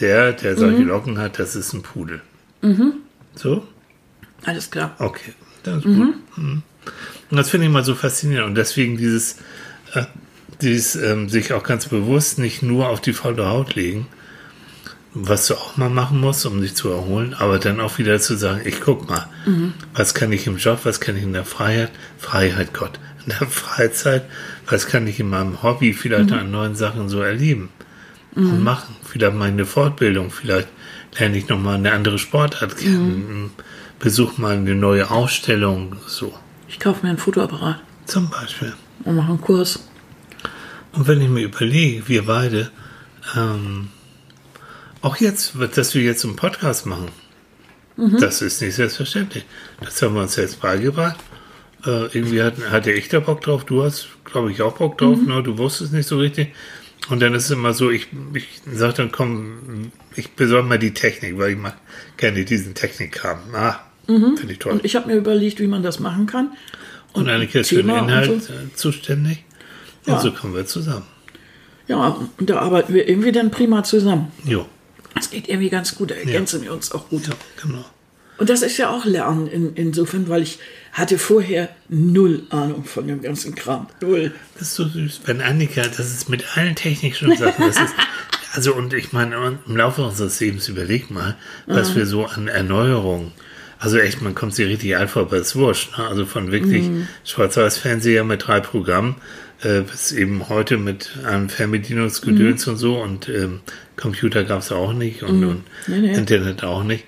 der, 0.00 0.32
der 0.32 0.56
solche 0.56 0.82
Locken 0.82 1.18
hat, 1.18 1.38
das 1.38 1.56
ist 1.56 1.72
ein 1.72 1.82
Pudel. 1.82 2.20
So? 3.34 3.66
Alles 4.44 4.70
klar. 4.70 4.94
Okay, 4.98 5.32
das 5.62 5.78
ist 5.78 5.84
gut. 5.84 6.14
Mhm. 6.36 6.62
Und 7.30 7.36
das 7.36 7.50
finde 7.50 7.66
ich 7.66 7.72
mal 7.72 7.84
so 7.84 7.94
faszinierend. 7.94 8.48
Und 8.48 8.54
deswegen 8.54 8.96
dieses, 8.96 9.36
äh, 9.94 10.04
dieses 10.60 10.96
ähm, 10.96 11.28
sich 11.28 11.52
auch 11.52 11.62
ganz 11.62 11.86
bewusst 11.86 12.38
nicht 12.38 12.62
nur 12.62 12.88
auf 12.88 13.00
die 13.00 13.12
faule 13.12 13.48
Haut 13.48 13.74
legen, 13.74 14.06
was 15.14 15.46
du 15.46 15.54
auch 15.54 15.76
mal 15.76 15.90
machen 15.90 16.20
musst, 16.20 16.46
um 16.46 16.60
dich 16.60 16.74
zu 16.74 16.90
erholen, 16.90 17.34
aber 17.34 17.58
dann 17.58 17.80
auch 17.80 17.98
wieder 17.98 18.20
zu 18.20 18.36
sagen, 18.36 18.60
ich 18.64 18.80
guck 18.80 19.08
mal, 19.08 19.28
was 19.94 20.14
kann 20.14 20.32
ich 20.32 20.46
im 20.46 20.58
Job, 20.58 20.80
was 20.84 21.00
kann 21.00 21.16
ich 21.16 21.22
in 21.22 21.32
der 21.32 21.44
Freiheit, 21.44 21.90
Freiheit 22.18 22.74
Gott, 22.74 23.00
in 23.24 23.32
der 23.38 23.48
Freizeit, 23.48 24.24
was 24.66 24.86
kann 24.86 25.06
ich 25.06 25.20
in 25.20 25.28
meinem 25.30 25.62
Hobby 25.62 25.92
vielleicht 25.92 26.32
an 26.32 26.50
neuen 26.50 26.74
Sachen 26.74 27.08
so 27.08 27.20
erleben 27.20 27.68
und 28.34 28.62
machen. 28.62 28.94
Vielleicht 29.04 29.34
meine 29.34 29.64
Fortbildung, 29.64 30.30
vielleicht 30.30 30.68
lerne 31.18 31.36
ich 31.38 31.48
nochmal 31.48 31.76
eine 31.76 31.92
andere 31.92 32.18
Sportart 32.18 32.76
kennen, 32.76 33.50
besuch 33.98 34.38
mal 34.38 34.56
eine 34.56 34.74
neue 34.74 35.10
Ausstellung, 35.10 35.96
so 36.06 36.32
Ich 36.68 36.78
kaufe 36.78 37.02
mir 37.02 37.08
einen 37.10 37.18
Fotoapparat 37.18 37.80
zum 38.06 38.30
Beispiel. 38.30 38.74
und 39.04 39.16
mache 39.16 39.28
einen 39.30 39.40
Kurs. 39.40 39.80
Und 40.92 41.06
wenn 41.08 41.20
ich 41.20 41.28
mir 41.28 41.42
überlege, 41.44 42.06
wir 42.08 42.26
beide, 42.26 42.70
ähm, 43.36 43.88
auch 45.02 45.16
jetzt, 45.16 45.54
dass 45.74 45.94
wir 45.94 46.02
jetzt 46.02 46.24
einen 46.24 46.36
Podcast 46.36 46.86
machen, 46.86 47.08
das 47.96 48.42
ist 48.42 48.62
nicht 48.62 48.74
selbstverständlich. 48.76 49.44
Das 49.80 50.00
haben 50.02 50.14
wir 50.14 50.22
uns 50.22 50.36
jetzt 50.36 50.60
beigebracht. 50.60 51.18
Äh, 51.88 52.06
irgendwie 52.12 52.42
hat, 52.42 52.54
hatte 52.70 52.92
ich 52.92 53.08
da 53.08 53.18
Bock 53.20 53.40
drauf, 53.40 53.64
du 53.64 53.82
hast, 53.82 54.08
glaube 54.24 54.52
ich, 54.52 54.60
auch 54.60 54.76
Bock 54.76 54.98
drauf, 54.98 55.18
ne? 55.26 55.42
du 55.42 55.56
wusstest 55.56 55.92
nicht 55.94 56.06
so 56.06 56.18
richtig. 56.18 56.48
Und 57.08 57.20
dann 57.20 57.32
ist 57.32 57.46
es 57.46 57.50
immer 57.52 57.72
so, 57.72 57.90
ich, 57.90 58.08
ich 58.34 58.60
sage 58.70 58.92
dann, 58.94 59.10
komm, 59.10 59.90
ich 60.14 60.32
besorge 60.32 60.68
mal 60.68 60.78
die 60.78 60.92
Technik, 60.92 61.38
weil 61.38 61.52
ich 61.52 61.56
mag 61.56 61.78
gerne 62.18 62.44
diesen 62.44 62.74
Technikkram. 62.74 63.38
Ah, 63.54 63.76
finde 64.06 64.52
ich 64.52 64.58
toll. 64.58 64.72
Und 64.72 64.84
ich 64.84 64.96
habe 64.96 65.06
mir 65.06 65.16
überlegt, 65.16 65.60
wie 65.60 65.66
man 65.66 65.82
das 65.82 65.98
machen 65.98 66.26
kann. 66.26 66.52
Und 67.14 67.28
Annika 67.30 67.60
ist 67.60 67.70
für 67.70 67.76
den 67.76 67.90
und 67.90 68.04
Inhalt 68.08 68.42
so. 68.42 68.52
äh, 68.52 68.74
zuständig. 68.74 69.44
Ja. 70.06 70.14
Und 70.14 70.20
so 70.20 70.32
kommen 70.32 70.54
wir 70.54 70.66
zusammen. 70.66 71.06
Ja, 71.86 72.18
und 72.36 72.50
da 72.50 72.58
arbeiten 72.60 72.92
wir 72.92 73.08
irgendwie 73.08 73.32
dann 73.32 73.50
prima 73.50 73.82
zusammen. 73.82 74.30
Jo, 74.44 74.66
Es 75.18 75.30
geht 75.30 75.48
irgendwie 75.48 75.70
ganz 75.70 75.94
gut, 75.94 76.10
da 76.10 76.16
ergänzen 76.16 76.62
wir 76.62 76.72
uns 76.74 76.92
auch 76.92 77.08
gut. 77.08 77.26
ja, 77.28 77.34
genau. 77.62 77.86
Und 78.38 78.48
das 78.50 78.62
ist 78.62 78.78
ja 78.78 78.90
auch 78.90 79.04
Lernen 79.04 79.48
in, 79.48 79.74
insofern, 79.74 80.28
weil 80.28 80.42
ich 80.42 80.58
hatte 80.92 81.18
vorher 81.18 81.68
null 81.88 82.44
Ahnung 82.50 82.84
von 82.84 83.06
dem 83.06 83.20
ganzen 83.20 83.54
Kram. 83.54 83.88
Null. 84.00 84.32
Das 84.54 84.68
ist 84.68 84.74
so 84.74 84.88
süß. 84.88 85.20
Wenn 85.26 85.40
Annika, 85.40 85.82
das 85.82 85.98
ist 85.98 86.28
mit 86.28 86.56
allen 86.56 86.74
technischen 86.74 87.36
Sachen, 87.36 87.66
das 87.66 87.76
ist, 87.76 87.94
also 88.52 88.74
und 88.74 88.94
ich 88.94 89.12
meine, 89.12 89.58
im 89.66 89.76
Laufe 89.76 90.02
unseres 90.02 90.38
Lebens 90.40 90.68
überleg 90.68 91.10
mal, 91.10 91.36
was 91.66 91.94
wir 91.96 92.06
so 92.06 92.26
an 92.26 92.48
Erneuerung, 92.48 93.32
also 93.80 93.98
echt, 93.98 94.22
man 94.22 94.34
kommt 94.34 94.54
sich 94.54 94.66
richtig 94.66 94.96
alt 94.96 95.10
vor, 95.10 95.22
aber 95.22 95.36
es 95.36 95.48
ist 95.48 95.56
wurscht, 95.56 95.96
ne? 95.98 96.06
also 96.06 96.26
von 96.26 96.50
wirklich 96.50 96.90
Schwarz-Weiß-Fernseher 97.24 98.24
mit 98.24 98.46
drei 98.46 98.60
Programmen, 98.60 99.16
äh, 99.62 99.82
bis 99.82 100.12
eben 100.12 100.48
heute 100.48 100.78
mit 100.78 101.10
einem 101.24 101.48
Fernbedienungsgedöns 101.48 102.66
und 102.66 102.76
so 102.76 103.00
und 103.00 103.28
ähm, 103.28 103.60
Computer 103.96 104.44
gab 104.44 104.60
es 104.60 104.72
auch 104.72 104.92
nicht 104.92 105.22
und, 105.22 105.44
und 105.44 105.64
Nee, 105.86 105.98
nee. 105.98 106.14
Internet 106.14 106.64
auch 106.64 106.84
nicht. 106.84 107.04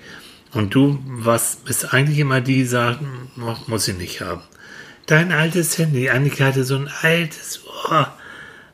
Und 0.53 0.75
du 0.75 0.99
was 1.05 1.57
bist 1.57 1.93
eigentlich 1.93 2.19
immer 2.19 2.41
die, 2.41 2.65
die 2.65 2.97
"Oh, 3.41 3.55
muss 3.67 3.87
ich 3.87 3.97
nicht 3.97 4.21
haben. 4.21 4.41
Dein 5.05 5.31
altes 5.31 5.77
Handy, 5.77 6.09
Annika 6.09 6.45
hatte 6.45 6.63
so 6.63 6.75
ein 6.75 6.89
altes, 7.01 7.61
oh, 7.89 8.05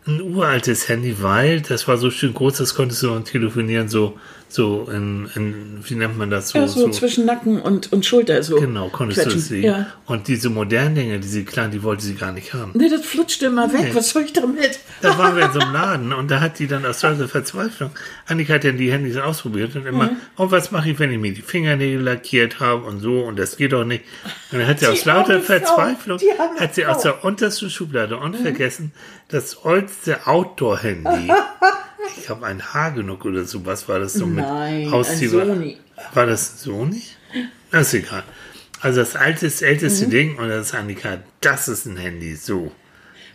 ein 0.08 0.22
uraltes 0.22 0.90
Handy, 0.90 1.22
weil 1.22 1.62
das 1.62 1.88
war 1.88 1.98
so 1.98 2.12
schön 2.12 2.34
groß, 2.34 2.58
das 2.58 2.76
konntest 2.76 3.04
du 3.04 3.10
dann 3.10 3.26
telefonieren, 3.26 3.90
so, 3.90 4.20
so 4.50 4.88
in, 4.92 5.30
in 5.36 5.80
wie 5.84 5.96
nennt 5.96 6.18
man 6.18 6.30
das 6.30 6.50
so? 6.50 6.60
Ja, 6.60 6.68
so, 6.68 6.90
zwischen 6.90 7.26
Nacken 7.26 7.62
und, 7.62 7.92
und 7.92 8.06
Schulter 8.06 8.42
so. 8.44 8.56
Genau, 8.60 8.88
konntest 8.90 9.20
du 9.20 9.24
quetschen. 9.24 9.40
das 9.40 9.48
sehen. 9.50 9.64
Ja. 9.64 9.88
Und 10.06 10.28
diese 10.30 10.50
modernen 10.50 10.96
Dinge, 10.96 11.20
diese 11.20 11.44
kleinen, 11.44 11.72
die 11.72 11.84
wollte 11.84 12.04
sie 12.04 12.16
gar 12.16 12.32
nicht 12.32 12.54
haben. 12.54 12.72
Nee, 12.74 12.90
das 12.90 13.06
flutschte 13.06 13.48
immer 13.48 13.72
weg. 13.74 13.82
Nee. 13.90 13.96
Was 13.96 14.10
soll 14.12 14.24
ich 14.24 14.34
damit? 14.34 14.80
Da 15.02 15.18
waren 15.18 15.36
wir 15.36 15.46
in 15.46 15.52
so 15.54 15.60
einem 15.60 15.74
Laden 15.74 16.14
und 16.14 16.32
da 16.32 16.40
hat 16.40 16.60
die 16.60 16.68
dann 16.68 16.86
aus 16.86 17.02
lauter 17.04 17.28
Verzweiflung, 17.28 17.92
Annika 18.26 18.54
hat 18.54 18.64
dann 18.64 18.78
die 18.78 18.92
Handys 18.92 19.18
ausprobiert 19.18 19.76
und 19.76 19.86
immer, 19.86 20.06
Mhm. 20.06 20.18
oh, 20.38 20.50
was 20.50 20.72
mache 20.72 20.90
ich, 20.92 21.00
wenn 21.00 21.12
ich 21.12 21.18
mir 21.20 21.34
die 21.34 21.42
Fingernägel 21.42 22.02
lackiert 22.02 22.60
habe 22.62 22.84
und 22.86 23.00
so 23.02 23.22
und 23.22 23.38
das 23.38 23.58
geht 23.58 23.74
doch 23.74 23.84
nicht. 23.84 24.04
Und 24.52 24.60
dann 24.60 24.68
hat 24.68 24.80
sie 24.80 24.88
aus 24.88 25.04
lauter 25.06 25.42
Verzweiflung, 25.42 26.18
die 26.20 26.32
hat 26.60 26.74
sie 26.76 26.86
aus 26.86 27.02
der 27.02 27.26
untersten 27.26 27.70
Schublade 27.70 28.16
unvergessen 28.18 28.92
das 29.30 29.66
oldste 29.66 30.26
Outdoor-Handy. 30.28 31.32
Ich 32.16 32.26
glaube, 32.26 32.46
ein 32.48 32.74
Hagenuk 32.74 33.24
oder 33.26 33.46
so, 33.46 33.66
was 33.66 33.88
war 33.88 34.00
das 34.00 34.14
so 34.14 34.26
mit 34.26 34.44
Nein, 34.44 34.88
ein 34.88 34.94
Ausziehbar- 34.94 35.46
Sony. 35.46 35.78
War 36.14 36.26
das 36.26 36.54
ein 36.54 36.58
Sony? 36.58 37.04
Das 37.72 37.88
ist 37.88 37.94
egal. 38.06 38.24
Also 38.82 39.00
das 39.00 39.16
altes, 39.16 39.62
älteste 39.62 40.08
Mhm. 40.08 40.12
Ding 40.12 40.38
und 40.38 40.50
das 40.50 40.68
ist 40.68 40.76
Annika, 40.76 41.20
das 41.42 41.68
ist 41.70 41.86
ein 41.86 41.96
Handy, 41.98 42.36
so. 42.36 42.72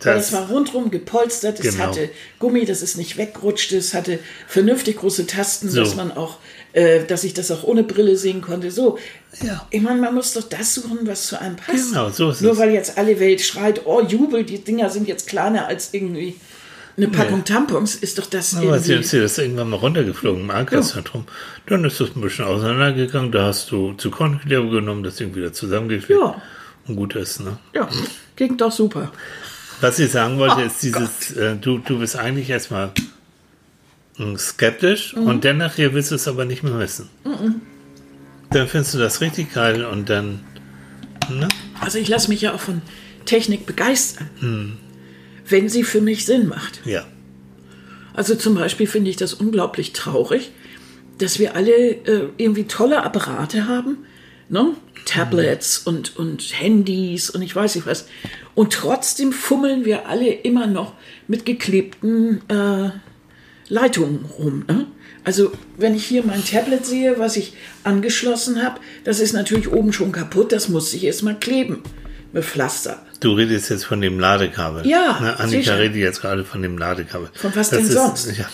Weil 0.05 0.15
das 0.15 0.31
war 0.33 0.47
rundrum 0.49 0.91
gepolstert, 0.91 1.59
es 1.59 1.73
Genau. 1.75 1.85
hatte 1.87 2.09
Gummi, 2.39 2.65
dass 2.65 2.81
es 2.81 2.95
nicht 2.95 3.17
wegrutscht, 3.17 3.71
es 3.73 3.93
hatte 3.93 4.19
vernünftig 4.47 4.97
große 4.97 5.27
Tasten, 5.27 5.69
So. 5.69 5.79
dass 5.81 5.95
man 5.95 6.11
auch, 6.11 6.37
äh, 6.73 7.05
dass 7.05 7.23
ich 7.23 7.33
das 7.33 7.51
auch 7.51 7.63
ohne 7.63 7.83
Brille 7.83 8.15
sehen 8.17 8.41
konnte. 8.41 8.71
So. 8.71 8.97
Ja. 9.41 9.65
Ich 9.71 9.81
meine, 9.81 9.99
man 10.01 10.13
muss 10.15 10.33
doch 10.33 10.43
das 10.43 10.75
suchen, 10.75 10.99
was 11.03 11.27
zu 11.27 11.39
einem 11.39 11.55
passt. 11.55 11.89
Genau, 11.91 12.09
so 12.09 12.29
ist 12.31 12.41
Nur 12.41 12.53
es. 12.53 12.57
weil 12.59 12.71
jetzt 12.71 12.97
alle 12.97 13.19
Welt 13.19 13.41
schreit, 13.41 13.81
oh 13.85 14.01
Jubel, 14.01 14.43
die 14.43 14.59
Dinger 14.59 14.89
sind 14.89 15.07
jetzt 15.07 15.27
kleiner 15.27 15.67
als 15.67 15.89
irgendwie 15.93 16.35
eine 16.95 17.07
Packung 17.07 17.43
Tampons, 17.43 17.95
ist 17.95 18.19
doch 18.19 18.27
das 18.27 18.53
Aber 18.55 18.77
sie 18.79 18.91
irgendwie. 18.91 19.03
ist 19.05 19.13
dir 19.13 19.21
das 19.23 19.37
irgendwann 19.39 19.71
mal 19.71 19.77
runtergeflogen 19.77 20.41
im 20.43 20.51
Ankerzentrum. 20.51 21.25
Dann 21.65 21.83
ist 21.85 21.99
das 21.99 22.09
ein 22.15 22.21
bisschen 22.21 22.45
auseinandergegangen. 22.45 23.31
Da 23.31 23.45
hast 23.45 23.71
du 23.71 23.93
zu 23.93 24.11
Kornkleber 24.11 24.69
genommen, 24.69 25.01
das 25.01 25.15
Ding 25.15 25.33
wieder 25.33 25.51
zusammengeklebt. 25.51 26.21
Ja. 26.21 26.39
Und 26.87 26.95
gut 26.97 27.15
ist, 27.15 27.39
ne? 27.39 27.57
Ja, 27.73 27.89
ging 28.35 28.57
doch 28.57 28.71
super. 28.71 29.11
Was 29.81 29.99
ich 29.99 30.11
sagen 30.11 30.37
wollte, 30.39 30.57
Oh 30.57 30.65
ist 30.65 30.81
dieses, 30.83 31.31
äh, 31.35 31.55
du, 31.55 31.79
du 31.79 31.99
bist 31.99 32.15
eigentlich 32.15 32.49
erstmal 32.49 32.91
mm, 34.17 34.35
skeptisch 34.37 35.15
Mhm. 35.15 35.23
und 35.27 35.45
dann 35.45 35.57
nachher 35.57 35.93
willst 35.93 36.11
du 36.11 36.15
es 36.15 36.27
aber 36.27 36.45
nicht 36.45 36.63
mehr 36.63 36.77
wissen. 36.79 37.09
Dann 38.51 38.67
findest 38.67 38.93
du 38.93 38.97
das 38.99 39.19
richtig 39.21 39.53
geil 39.53 39.83
und 39.85 40.09
dann, 40.09 40.41
ne? 41.29 41.49
Also 41.81 41.97
ich 41.97 42.07
lasse 42.07 42.29
mich 42.29 42.41
ja 42.41 42.53
auch 42.53 42.59
von 42.59 42.81
Technik 43.25 43.65
begeistern, 43.65 44.29
Hm. 44.39 44.77
wenn 45.47 45.69
sie 45.69 45.83
für 45.83 46.01
mich 46.01 46.25
Sinn 46.25 46.47
macht. 46.47 46.81
Ja. 46.85 47.05
Also 48.13 48.35
zum 48.35 48.55
Beispiel 48.55 48.85
finde 48.87 49.09
ich 49.09 49.15
das 49.17 49.33
unglaublich 49.33 49.91
traurig, 49.93 50.51
dass 51.17 51.39
wir 51.39 51.55
alle 51.55 51.71
äh, 51.75 52.29
irgendwie 52.37 52.65
tolle 52.65 53.03
Apparate 53.03 53.67
haben, 53.67 53.97
ne? 54.49 54.73
Tablets 55.05 55.79
und, 55.79 56.15
und 56.17 56.41
Handys 56.59 57.29
und 57.29 57.41
ich 57.41 57.55
weiß 57.55 57.75
nicht 57.75 57.87
was. 57.87 58.05
Und 58.55 58.73
trotzdem 58.73 59.31
fummeln 59.31 59.85
wir 59.85 60.07
alle 60.07 60.31
immer 60.31 60.67
noch 60.67 60.93
mit 61.27 61.45
geklebten 61.45 62.41
äh, 62.49 62.91
Leitungen 63.69 64.25
rum. 64.25 64.65
Ne? 64.67 64.85
Also 65.23 65.51
wenn 65.77 65.95
ich 65.95 66.05
hier 66.05 66.23
mein 66.23 66.43
Tablet 66.45 66.85
sehe, 66.85 67.17
was 67.17 67.37
ich 67.37 67.53
angeschlossen 67.83 68.61
habe, 68.61 68.79
das 69.03 69.19
ist 69.19 69.33
natürlich 69.33 69.71
oben 69.71 69.93
schon 69.93 70.11
kaputt, 70.11 70.51
das 70.51 70.69
muss 70.69 70.93
ich 70.93 71.03
erstmal 71.05 71.39
kleben 71.39 71.81
mit 72.33 72.43
Pflaster. 72.43 73.05
Du 73.21 73.31
redest 73.33 73.69
jetzt 73.69 73.85
von 73.85 74.01
dem 74.01 74.19
Ladekabel. 74.19 74.85
Ja, 74.85 75.17
Ne, 75.21 75.39
Annika 75.39 75.47
sicher. 75.47 75.79
redet 75.79 75.95
jetzt 75.97 76.21
gerade 76.21 76.43
von 76.43 76.61
dem 76.61 76.77
Ladekabel. 76.77 77.29
Von 77.33 77.55
was 77.55 77.69
Das 77.69 77.79
denn 77.79 77.87
ist, 77.87 77.93
sonst? 77.93 78.37
Ja. 78.37 78.49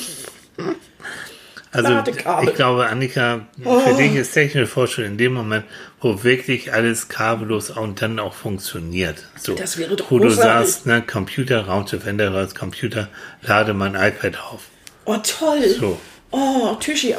Also 1.71 1.89
Ladekabel. 1.89 2.49
ich 2.49 2.55
glaube, 2.55 2.87
Annika, 2.87 3.41
für 3.61 3.93
dich 3.95 4.15
ist 4.15 4.31
technische 4.33 4.65
Forschung 4.65 5.05
in 5.05 5.17
dem 5.19 5.33
Moment, 5.33 5.65
wo 6.01 6.23
wirklich 6.23 6.73
alles 6.73 7.09
kabellos 7.09 7.69
und 7.69 8.01
dann 8.01 8.17
auch 8.19 8.33
funktioniert. 8.33 9.23
So, 9.37 9.53
Das 9.53 9.77
wäre 9.77 9.95
doch 9.95 10.09
Wo 10.09 10.17
du 10.17 10.29
großartig. 10.29 10.67
sagst, 10.71 10.85
ne, 10.87 11.01
Computer, 11.03 11.65
Raumschiff 11.67 12.07
Enterprise, 12.07 12.55
Computer, 12.55 13.07
lade 13.43 13.73
mein 13.75 13.93
iPad 13.93 14.39
auf. 14.51 14.63
Oh, 15.05 15.17
toll. 15.17 15.69
So. 15.79 15.99
Oh, 16.31 16.75
Tischi. 16.79 17.15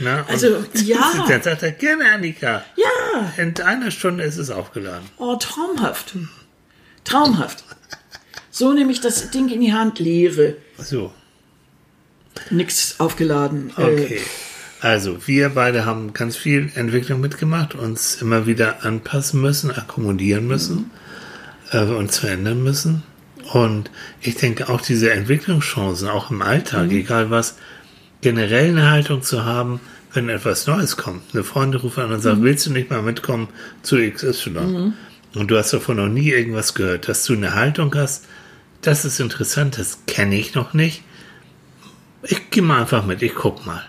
Ne? 0.00 0.18
Und 0.26 0.30
Also, 0.30 0.48
ja. 0.74 1.24
Dann 1.28 1.42
sagt 1.42 1.62
er, 1.62 1.72
gerne 1.72 2.10
Annika. 2.10 2.62
Ja. 2.76 3.32
In 3.42 3.58
einer 3.62 3.90
Stunde 3.90 4.24
ist 4.24 4.36
es 4.38 4.50
aufgeladen. 4.50 5.08
Oh, 5.18 5.36
traumhaft. 5.36 6.14
Traumhaft. 7.04 7.64
So 8.50 8.72
nehme 8.72 8.92
ich 8.92 9.00
das 9.00 9.30
Ding 9.30 9.48
in 9.48 9.60
die 9.60 9.72
Hand, 9.72 9.98
leere. 9.98 10.56
So. 10.78 11.12
Nichts 12.50 12.96
aufgeladen. 12.98 13.72
Okay. 13.76 14.16
Äh, 14.16 14.86
Also, 14.86 15.26
wir 15.26 15.48
beide 15.50 15.86
haben 15.86 16.12
ganz 16.12 16.36
viel 16.36 16.70
Entwicklung 16.74 17.20
mitgemacht, 17.20 17.74
uns 17.74 18.16
immer 18.20 18.46
wieder 18.46 18.84
anpassen 18.84 19.40
müssen, 19.40 19.70
akkumulieren 19.70 20.46
müssen, 20.46 20.90
äh, 21.70 21.84
uns 21.84 22.18
verändern 22.18 22.62
müssen. 22.62 23.02
Und 23.52 23.90
ich 24.20 24.36
denke 24.36 24.68
auch 24.68 24.80
diese 24.82 25.10
Entwicklungschancen, 25.10 26.08
auch 26.08 26.30
im 26.30 26.42
Alltag, 26.42 26.90
egal 26.90 27.30
was, 27.30 27.56
generell 28.20 28.70
eine 28.70 28.90
Haltung 28.90 29.22
zu 29.22 29.44
haben, 29.44 29.80
wenn 30.12 30.28
etwas 30.28 30.66
Neues 30.66 30.96
kommt. 30.96 31.22
Eine 31.32 31.44
Freundin 31.44 31.80
ruft 31.80 31.98
an 31.98 32.12
und 32.12 32.20
sagt, 32.20 32.42
willst 32.42 32.66
du 32.66 32.72
nicht 32.72 32.90
mal 32.90 33.02
mitkommen 33.02 33.48
zu 33.82 33.96
XY? 33.96 34.92
Und 35.34 35.50
du 35.50 35.56
hast 35.58 35.72
davon 35.72 35.96
noch 35.96 36.08
nie 36.08 36.30
irgendwas 36.30 36.74
gehört, 36.74 37.08
dass 37.08 37.24
du 37.24 37.32
eine 37.32 37.54
Haltung 37.54 37.94
hast, 37.94 38.24
das 38.82 39.04
ist 39.04 39.18
interessant, 39.18 39.78
das 39.78 39.98
kenne 40.06 40.36
ich 40.36 40.54
noch 40.54 40.74
nicht. 40.74 41.02
Ich 42.26 42.50
gehe 42.50 42.62
mal 42.62 42.80
einfach 42.80 43.04
mit, 43.04 43.22
ich 43.22 43.34
guck 43.34 43.66
mal. 43.66 43.82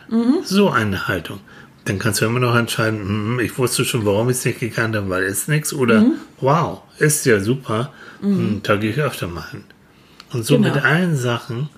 So 0.44 0.70
eine 0.70 1.08
Haltung. 1.08 1.40
Dann 1.86 2.00
kannst 2.00 2.20
du 2.22 2.26
immer 2.26 2.40
noch 2.40 2.56
entscheiden, 2.56 3.00
hm, 3.00 3.40
ich 3.40 3.58
wusste 3.58 3.86
schon, 3.86 4.06
warum 4.06 4.30
ich 4.30 4.38
es 4.38 4.46
nicht 4.46 4.60
gekannt 4.60 4.96
habe, 4.96 5.10
weil 5.10 5.24
ist 5.24 5.48
nichts. 5.48 5.72
Oder 5.74 6.04
wow, 6.42 6.82
ist 6.98 7.26
ja 7.26 7.40
super, 7.40 7.94
hm, 8.22 8.62
da 8.64 8.76
gehe 8.76 8.92
ich 8.92 8.98
öfter 9.00 9.28
mal 9.28 9.46
hin. 9.52 9.64
Und 10.32 10.46
so 10.46 10.58
Genau. 10.58 10.74
mit 10.74 10.84
allen 10.84 11.16
Sachen 11.16 11.70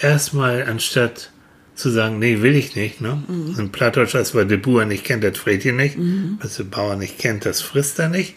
erstmal 0.00 0.64
anstatt 0.64 1.30
zu 1.74 1.90
sagen, 1.90 2.18
nee, 2.18 2.40
will 2.42 2.54
ich 2.54 2.74
nicht. 2.76 3.00
Ne? 3.00 3.22
Ein 3.58 3.70
Plattdeutsch 3.70 4.14
heißt, 4.14 4.34
weil 4.34 4.46
der 4.46 4.56
Bauer 4.58 4.84
nicht 4.84 5.04
kennt, 5.04 5.24
das 5.24 5.36
frisst 5.38 5.64
ihr 5.64 5.72
nicht. 5.72 5.96
Was 6.40 6.56
der 6.56 6.64
Bauer 6.64 6.96
nicht 6.96 7.18
kennt, 7.18 7.44
das 7.44 7.60
frisst 7.60 7.98
er 7.98 8.08
nicht. 8.08 8.34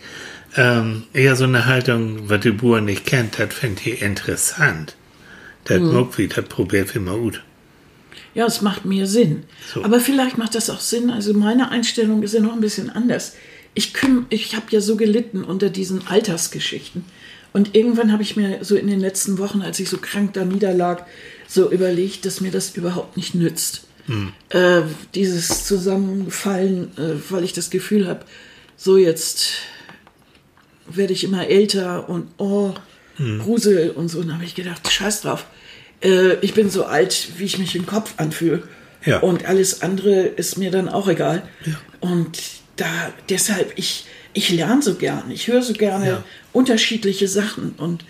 Ähm, 0.57 1.03
eher 1.13 1.35
so 1.35 1.43
eine 1.45 1.65
Haltung, 1.65 2.29
was 2.29 2.41
der 2.41 2.51
Bauer 2.51 2.81
nicht 2.81 3.05
kennt, 3.05 3.39
das 3.39 3.53
findet 3.53 3.85
ihr 3.85 4.01
interessant. 4.01 4.95
Das 5.65 5.79
mhm. 5.79 6.07
das 6.35 6.45
probiert 6.45 6.93
wir 6.93 7.01
mal 7.01 7.17
gut. 7.17 7.43
Ja, 8.35 8.45
es 8.45 8.61
macht 8.61 8.85
mir 8.85 9.07
Sinn. 9.07 9.43
So. 9.73 9.83
Aber 9.83 9.99
vielleicht 9.99 10.37
macht 10.37 10.55
das 10.55 10.69
auch 10.69 10.79
Sinn. 10.79 11.09
Also 11.09 11.33
meine 11.33 11.71
Einstellung 11.71 12.23
ist 12.23 12.33
ja 12.33 12.39
noch 12.39 12.53
ein 12.53 12.61
bisschen 12.61 12.89
anders. 12.89 13.33
Ich, 13.73 13.93
ich 14.29 14.55
habe 14.55 14.65
ja 14.69 14.81
so 14.81 14.95
gelitten 14.95 15.43
unter 15.43 15.69
diesen 15.69 16.07
Altersgeschichten. 16.07 17.05
Und 17.51 17.75
irgendwann 17.75 18.11
habe 18.11 18.21
ich 18.21 18.35
mir 18.35 18.63
so 18.63 18.75
in 18.75 18.87
den 18.87 18.99
letzten 18.99 19.39
Wochen, 19.39 19.61
als 19.61 19.79
ich 19.79 19.89
so 19.89 19.97
krank 19.97 20.33
da 20.33 20.45
niederlag, 20.45 21.05
so 21.47 21.71
überlegt, 21.71 22.25
dass 22.25 22.41
mir 22.41 22.51
das 22.51 22.75
überhaupt 22.75 23.17
nicht 23.17 23.33
nützt. 23.33 23.87
Äh, 24.49 24.81
dieses 25.15 25.65
Zusammenfallen, 25.65 26.91
äh, 26.97 27.15
weil 27.29 27.43
ich 27.43 27.53
das 27.53 27.69
Gefühl 27.69 28.07
habe, 28.07 28.25
so 28.75 28.97
jetzt 28.97 29.49
werde 30.87 31.13
ich 31.13 31.23
immer 31.23 31.47
älter 31.47 32.09
und 32.09 32.27
oh, 32.37 32.73
Grusel 33.39 33.91
und 33.91 34.07
so. 34.07 34.19
Und 34.19 34.27
dann 34.27 34.35
habe 34.35 34.45
ich 34.45 34.55
gedacht, 34.55 34.91
scheiß 34.91 35.21
drauf. 35.21 35.45
Äh, 36.01 36.35
ich 36.41 36.53
bin 36.53 36.69
so 36.69 36.85
alt, 36.85 37.29
wie 37.37 37.45
ich 37.45 37.57
mich 37.57 37.75
im 37.75 37.85
Kopf 37.85 38.13
anfühle. 38.17 38.63
Ja. 39.05 39.19
Und 39.19 39.45
alles 39.45 39.81
andere 39.81 40.21
ist 40.21 40.57
mir 40.57 40.71
dann 40.71 40.89
auch 40.89 41.07
egal. 41.07 41.43
Und 41.99 42.39
da 42.75 43.13
deshalb, 43.29 43.73
ich, 43.77 44.05
ich 44.33 44.49
lerne 44.49 44.81
so 44.81 44.95
gern. 44.95 45.31
Ich 45.31 45.47
höre 45.47 45.61
so 45.63 45.73
gerne 45.73 46.05
Ja. 46.07 46.23
unterschiedliche 46.53 47.27
Sachen 47.27 47.73
und 47.77 48.03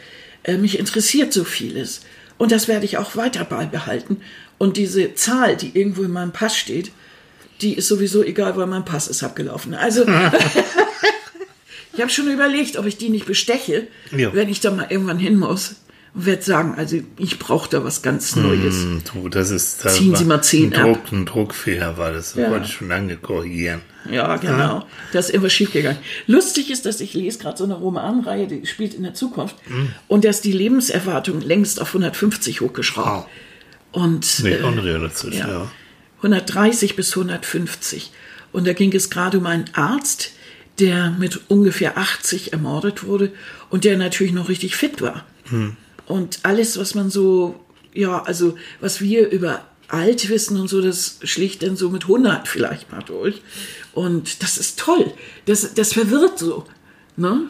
äh, 0.44 0.58
mich 0.58 0.80
interessiert 0.80 1.32
so 1.34 1.44
vieles. 1.44 2.02
Und 2.38 2.52
das 2.52 2.68
werde 2.68 2.86
ich 2.86 2.98
auch 2.98 3.16
weiter 3.16 3.44
beibehalten. 3.46 4.22
Und 4.58 4.78
diese 4.78 5.14
Zahl, 5.16 5.56
die 5.58 5.78
irgendwo 5.78 6.04
in 6.04 6.12
meinem 6.12 6.32
Pass 6.32 6.58
steht, 6.58 6.92
die 7.62 7.74
ist 7.74 7.88
sowieso 7.88 8.24
egal, 8.24 8.56
weil 8.58 8.68
mein 8.68 8.86
Pass 8.86 9.08
ist 9.08 9.22
abgelaufen. 9.24 9.74
Also 9.74 10.06
ich 11.94 12.00
habe 12.02 12.10
schon 12.10 12.32
überlegt, 12.32 12.78
ob 12.78 12.86
ich 12.86 12.98
die 12.98 13.10
nicht 13.10 13.26
besteche, 13.26 13.88
Ja. 14.16 14.34
wenn 14.34 14.50
ich 14.50 14.60
da 14.60 14.72
mal 14.72 14.88
irgendwann 14.90 15.20
hin 15.20 15.38
muss. 15.38 15.76
Und 16.14 16.26
werde 16.26 16.42
sagen, 16.42 16.74
also 16.76 16.98
ich 17.18 17.38
brauche 17.40 17.70
da 17.70 17.84
was 17.84 18.02
ganz 18.02 18.36
Neues. 18.36 18.76
Hm, 18.84 19.02
Du, 19.14 19.30
das 19.30 19.52
ist, 19.52 19.86
das 19.86 19.96
Ziehen 19.96 20.16
Sie 20.16 20.26
mal 20.26 20.42
zehn 20.42 20.74
ein, 20.74 20.80
ab. 20.80 20.86
Druck, 21.04 21.12
ein 21.12 21.26
Druckfehler 21.26 21.98
war 21.98 22.12
das. 22.12 22.34
Das 22.34 22.44
Ja. 22.44 22.50
wollte 22.52 22.66
ich 22.66 22.74
schon 22.74 22.88
lange 22.88 23.16
korrigieren. 23.18 23.82
Ja, 24.10 24.38
genau. 24.38 24.88
Da 25.12 25.20
ist 25.20 25.30
irgendwas 25.30 25.54
schiefgegangen. 25.54 26.00
Lustig 26.26 26.72
ist, 26.72 26.86
dass 26.86 27.00
ich 27.02 27.14
lese 27.14 27.38
gerade 27.38 27.58
so 27.58 27.64
eine 27.66 27.76
Romanreihe, 27.76 28.48
die 28.48 28.66
spielt 28.66 28.94
in 28.96 29.04
der 29.04 29.14
Zukunft. 29.14 29.56
Hm. 29.68 29.90
Und 30.08 30.26
da 30.26 30.30
ist 30.30 30.46
die 30.46 30.52
Lebenserwartung 30.52 31.42
längst 31.42 31.80
auf 31.82 31.90
150 31.90 32.62
hochgeschraubt. 32.62 33.30
Und 33.92 34.44
Nicht 34.44 34.60
äh, 34.62 34.64
unrealistisch, 34.64 35.36
ja. 35.36 35.48
ja. 35.48 35.72
130 36.18 36.96
bis 36.96 37.12
150. 37.16 38.12
Und 38.52 38.66
da 38.68 38.74
ging 38.74 38.94
es 38.96 39.10
gerade 39.10 39.38
um 39.38 39.46
einen 39.46 39.66
Arzt, 39.74 40.32
der 40.80 41.12
mit 41.12 41.42
ungefähr 41.50 41.98
80 41.98 42.54
ermordet 42.54 43.04
wurde 43.04 43.32
und 43.70 43.84
der 43.84 43.98
natürlich 43.98 44.34
noch 44.34 44.50
richtig 44.50 44.76
fit 44.76 45.02
war. 45.02 45.26
Und 46.10 46.40
alles, 46.42 46.80
was 46.80 46.96
man 46.96 47.12
so, 47.12 47.60
ja, 47.94 48.24
also 48.24 48.56
was 48.82 49.00
wir 49.00 49.30
über 49.30 49.64
alt 49.88 50.28
wissen 50.30 50.60
und 50.60 50.68
so, 50.68 50.82
das 50.82 51.20
schlicht 51.24 51.62
dann 51.62 51.78
so 51.78 51.92
mit 51.92 52.04
100 52.04 52.48
vielleicht 52.48 52.92
mal 52.92 53.04
durch. 53.04 53.44
Und 53.94 54.42
das 54.42 54.58
ist 54.58 54.80
toll. 54.80 55.14
Das, 55.46 55.76
das 55.76 55.94
verwirrt 55.94 56.40
so. 56.40 56.66
Ne? 57.16 57.42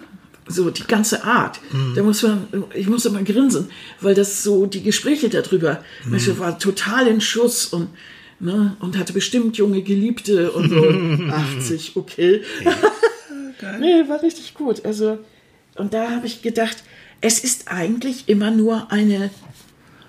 So 0.46 0.70
die 0.72 0.84
ganze 0.84 1.24
Art. 1.24 1.62
Da 1.96 2.04
muss 2.04 2.22
man, 2.22 2.48
ich 2.74 2.88
muss 2.88 3.06
immer 3.06 3.24
grinsen, 3.24 3.70
weil 4.02 4.14
das 4.14 4.44
so, 4.44 4.66
die 4.66 4.84
Gespräche 4.84 5.30
darüber, 5.30 5.82
weißt 6.06 6.28
du, 6.28 6.40
war 6.40 6.60
total 6.60 7.08
in 7.08 7.22
Schuss 7.22 7.68
und, 7.68 7.88
ne, 8.42 8.76
und 8.82 8.98
hatte 8.98 9.14
bestimmt 9.14 9.56
junge 9.56 9.84
Geliebte 9.84 10.52
und 10.52 10.70
so 10.70 11.32
80, 11.32 11.96
okay. 11.96 12.42
nee, 13.80 14.04
war 14.10 14.22
richtig 14.22 14.54
gut. 14.54 14.84
Also, 14.84 15.20
und 15.76 15.94
da 15.94 16.12
habe 16.12 16.28
ich 16.28 16.42
gedacht, 16.42 16.84
es 17.22 17.40
ist 17.40 17.68
eigentlich 17.68 18.30
immer 18.30 18.52
nur 18.52 18.92
eine, 18.92 19.30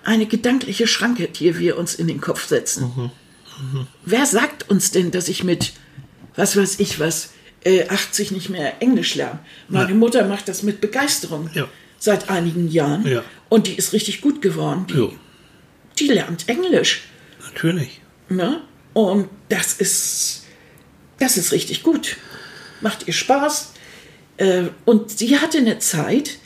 eine 0.03 0.25
gedankliche 0.25 0.87
Schranke, 0.87 1.27
die 1.27 1.57
wir 1.59 1.77
uns 1.77 1.95
in 1.95 2.07
den 2.07 2.21
Kopf 2.21 2.47
setzen. 2.47 3.11
Wer 4.05 4.25
sagt 4.25 4.69
uns 4.69 4.91
denn, 4.91 5.11
dass 5.11 5.27
ich 5.27 5.43
mit, 5.43 5.73
was 6.35 6.55
weiß 6.57 6.79
ich 6.79 6.99
was, 6.99 7.31
äh, 7.63 7.87
80 7.89 8.31
nicht 8.31 8.49
mehr 8.49 8.81
Englisch 8.81 9.15
lerne? 9.15 9.39
Meine 9.67 9.89
Ja. 9.89 9.95
Mutter 9.95 10.27
macht 10.27 10.47
das 10.47 10.63
mit 10.63 10.81
Begeisterung 10.81 11.49
Ja. 11.53 11.67
seit 11.99 12.29
einigen 12.29 12.69
Jahren. 12.69 13.05
Ja. 13.05 13.23
Und 13.49 13.67
die 13.67 13.73
ist 13.75 13.93
richtig 13.93 14.21
gut 14.21 14.41
geworden. 14.41 14.85
Die, 14.89 15.09
die 15.99 16.07
lernt 16.11 16.47
Englisch. 16.49 17.03
natürlich. 17.43 18.01
Ne? 18.29 18.61
Und 18.93 19.27
das 19.49 19.73
ist, 19.73 20.43
das 21.19 21.37
ist 21.37 21.51
richtig 21.51 21.83
gut. 21.83 22.15
Macht 22.79 23.07
ihr 23.07 23.13
Spaß. 23.13 23.73
Äh, 24.37 24.63
und 24.85 25.11
sie 25.11 25.37
hatte 25.37 25.57
eine 25.59 25.77
Zeit, 25.79 26.37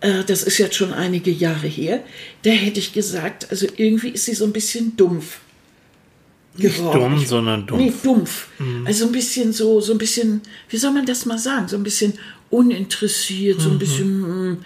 das 0.00 0.42
ist 0.42 0.58
jetzt 0.58 0.76
schon 0.76 0.92
einige 0.94 1.30
Jahre 1.30 1.66
her, 1.66 2.02
da 2.42 2.50
hätte 2.50 2.78
ich 2.80 2.92
gesagt, 2.92 3.50
also 3.50 3.66
irgendwie 3.76 4.08
ist 4.10 4.24
sie 4.24 4.34
so 4.34 4.44
ein 4.46 4.52
bisschen 4.52 4.96
dumpf 4.96 5.38
Nicht 6.56 6.76
geworden. 6.78 7.00
dumm, 7.00 7.18
Ich- 7.20 7.28
sondern 7.28 7.66
dumpf. 7.66 7.80
Nee, 7.82 7.92
dumpf. 8.02 8.46
Also 8.86 9.06
ein 9.06 9.12
bisschen 9.12 9.52
so, 9.52 9.80
so 9.80 9.92
ein 9.92 9.98
bisschen, 9.98 10.40
wie 10.68 10.76
soll 10.78 10.92
man 10.92 11.04
das 11.06 11.26
mal 11.26 11.38
sagen, 11.38 11.68
so 11.68 11.76
ein 11.76 11.82
bisschen 11.82 12.14
uninteressiert, 12.50 13.60
so 13.60 13.70
ein 13.70 13.78
bisschen 13.78 14.20
mm, 14.52 14.58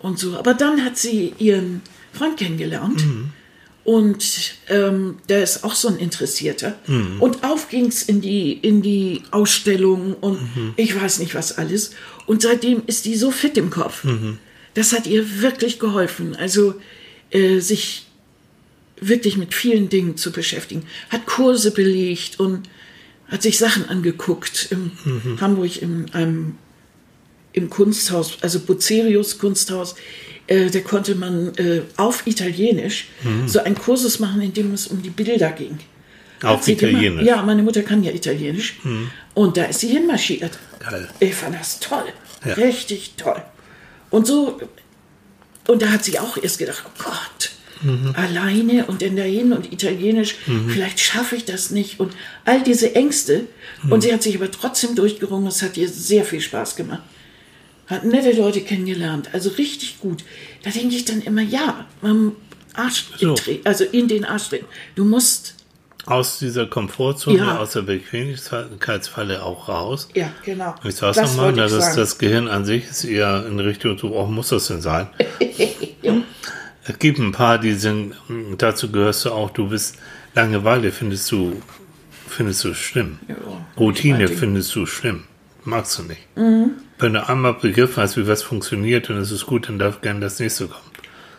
und 0.00 0.18
so. 0.18 0.36
Aber 0.36 0.54
dann 0.54 0.84
hat 0.84 0.96
sie 0.98 1.32
ihren 1.38 1.80
Freund 2.12 2.36
kennengelernt. 2.36 3.04
Und 3.84 4.54
ähm, 4.68 5.16
der 5.28 5.42
ist 5.42 5.62
auch 5.62 5.74
so 5.74 5.88
ein 5.88 5.96
Interessierter. 5.98 6.78
Und 7.20 7.44
auf 7.44 7.68
ging's 7.68 8.02
in 8.02 8.20
die, 8.22 8.52
in 8.52 8.80
die 8.80 9.22
Ausstellung 9.30 10.14
und 10.20 10.38
ich 10.76 10.98
weiß 10.98 11.18
nicht 11.18 11.34
was 11.34 11.58
alles. 11.58 11.90
Und 12.26 12.40
seitdem 12.42 12.82
ist 12.86 13.04
die 13.04 13.14
so 13.16 13.30
fit 13.30 13.58
im 13.58 13.68
Kopf. 13.70 14.04
Das 14.74 14.92
hat 14.92 15.06
ihr 15.06 15.40
wirklich 15.40 15.78
geholfen. 15.78 16.36
Also 16.36 16.74
äh, 17.30 17.58
sich 17.60 18.06
wirklich 19.00 19.36
mit 19.36 19.54
vielen 19.54 19.88
Dingen 19.88 20.16
zu 20.16 20.32
beschäftigen. 20.32 20.84
Hat 21.10 21.26
Kurse 21.26 21.70
belegt 21.70 22.40
und 22.40 22.68
hat 23.28 23.42
sich 23.42 23.58
Sachen 23.58 23.88
angeguckt. 23.88 24.68
In 24.70 24.92
Hamburg 25.40 25.80
in 25.80 26.12
einem 26.12 26.56
im 27.52 27.70
Kunsthaus, 27.70 28.38
also 28.40 28.58
Bucerius 28.60 29.38
Kunsthaus, 29.38 29.94
äh, 30.48 30.70
da 30.70 30.80
konnte 30.80 31.14
man 31.14 31.54
äh, 31.56 31.82
auf 31.96 32.26
Italienisch 32.26 33.06
Mhm. 33.22 33.46
so 33.48 33.60
einen 33.60 33.76
Kursus 33.76 34.18
machen, 34.18 34.40
in 34.42 34.52
dem 34.52 34.72
es 34.74 34.88
um 34.88 35.00
die 35.02 35.10
Bilder 35.10 35.52
ging. 35.52 35.78
Auf. 36.42 36.66
Italienisch? 36.68 37.22
Mhm. 37.22 37.26
Ja, 37.28 37.42
meine 37.42 37.62
Mutter 37.62 37.82
kann 37.82 38.02
ja 38.02 38.12
Italienisch. 38.12 38.74
Und 39.34 39.56
da 39.56 39.64
ist 39.64 39.80
sie 39.80 39.88
hinmarschiert. 39.88 40.58
Geil. 40.80 41.08
Ich 41.20 41.34
fand 41.34 41.54
das 41.54 41.78
toll. 41.80 42.04
Ja. 42.44 42.54
Richtig 42.54 43.14
toll. 43.16 43.40
Und 44.14 44.26
so, 44.26 44.60
und 45.66 45.82
da 45.82 45.88
hat 45.90 46.04
sie 46.04 46.18
auch 46.18 46.36
erst 46.36 46.58
gedacht, 46.58 46.84
oh 46.86 47.02
Gott, 47.02 47.50
Mhm. 47.82 48.14
alleine 48.16 48.86
und 48.86 49.02
dann 49.02 49.16
dahin 49.16 49.52
und 49.52 49.70
Italienisch, 49.72 50.36
vielleicht 50.68 51.00
schaffe 51.00 51.36
ich 51.36 51.44
das 51.44 51.70
nicht. 51.70 52.00
Und 52.00 52.14
all 52.46 52.62
diese 52.62 52.94
Ängste. 52.94 53.46
Mhm. 53.82 53.92
Und 53.92 54.00
sie 54.02 54.12
hat 54.12 54.22
sich 54.22 54.36
aber 54.36 54.50
trotzdem 54.50 54.94
durchgerungen. 54.94 55.48
Es 55.48 55.60
hat 55.60 55.76
ihr 55.76 55.88
sehr 55.88 56.24
viel 56.24 56.40
Spaß 56.40 56.76
gemacht. 56.76 57.02
Hat 57.88 58.04
nette 58.04 58.32
Leute 58.32 58.62
kennengelernt. 58.62 59.28
Also 59.32 59.50
richtig 59.50 59.98
gut. 60.00 60.24
Da 60.62 60.70
denke 60.70 60.94
ich 60.96 61.04
dann 61.04 61.20
immer, 61.20 61.42
ja, 61.42 61.86
man 62.00 62.32
Arsch 62.72 63.04
So. 63.18 63.34
also 63.64 63.84
in 63.84 64.08
den 64.08 64.24
Arsch 64.24 64.48
treten. 64.48 64.66
Du 64.94 65.04
musst, 65.04 65.54
Aus 66.06 66.38
dieser 66.38 66.66
Komfortzone, 66.66 67.38
Ja. 67.38 67.58
aus 67.58 67.72
der 67.72 67.82
Bequemlichkeitsfalle 67.82 69.42
auch 69.42 69.68
raus. 69.68 70.08
ja, 70.14 70.30
genau. 70.44 70.74
Ich 70.84 70.96
sag's 70.96 71.16
Das 71.16 71.36
nochmal, 71.36 71.54
das, 71.54 71.72
sagen. 71.72 71.96
das 71.96 72.18
Gehirn 72.18 72.48
an 72.48 72.64
sich 72.64 72.84
ist 72.88 73.04
eher 73.04 73.46
in 73.46 73.58
Richtung 73.58 73.96
so, 73.98 74.14
oh, 74.14 74.26
muss 74.26 74.48
das 74.50 74.66
denn 74.68 74.80
sein? 74.80 75.08
Es 76.86 76.98
gibt 76.98 77.18
ein 77.18 77.32
paar, 77.32 77.56
die 77.56 77.72
sind, 77.72 78.14
dazu 78.58 78.92
gehörst 78.92 79.24
du 79.24 79.30
auch, 79.30 79.48
du 79.50 79.68
bist, 79.70 79.96
Langeweile 80.34 80.92
findest 80.92 81.32
du, 81.32 81.62
findest 82.28 82.62
du 82.64 82.74
schlimm. 82.74 83.18
Ja, 83.26 83.36
Routine 83.78 84.28
findest 84.28 84.74
du 84.74 84.84
schlimm. 84.84 85.24
Magst 85.64 85.98
du 85.98 86.02
nicht. 86.02 86.20
Mhm. 86.36 86.72
Wenn 86.98 87.14
du 87.14 87.26
einmal 87.26 87.54
begriffen 87.54 88.02
hast, 88.02 88.18
wie 88.18 88.26
was 88.28 88.42
funktioniert, 88.42 89.08
dann 89.08 89.16
ist 89.16 89.30
es 89.30 89.46
gut, 89.46 89.68
dann 89.68 89.78
darf 89.78 90.02
gerne 90.02 90.20
das 90.20 90.38
nächste 90.40 90.66
kommen. 90.66 90.84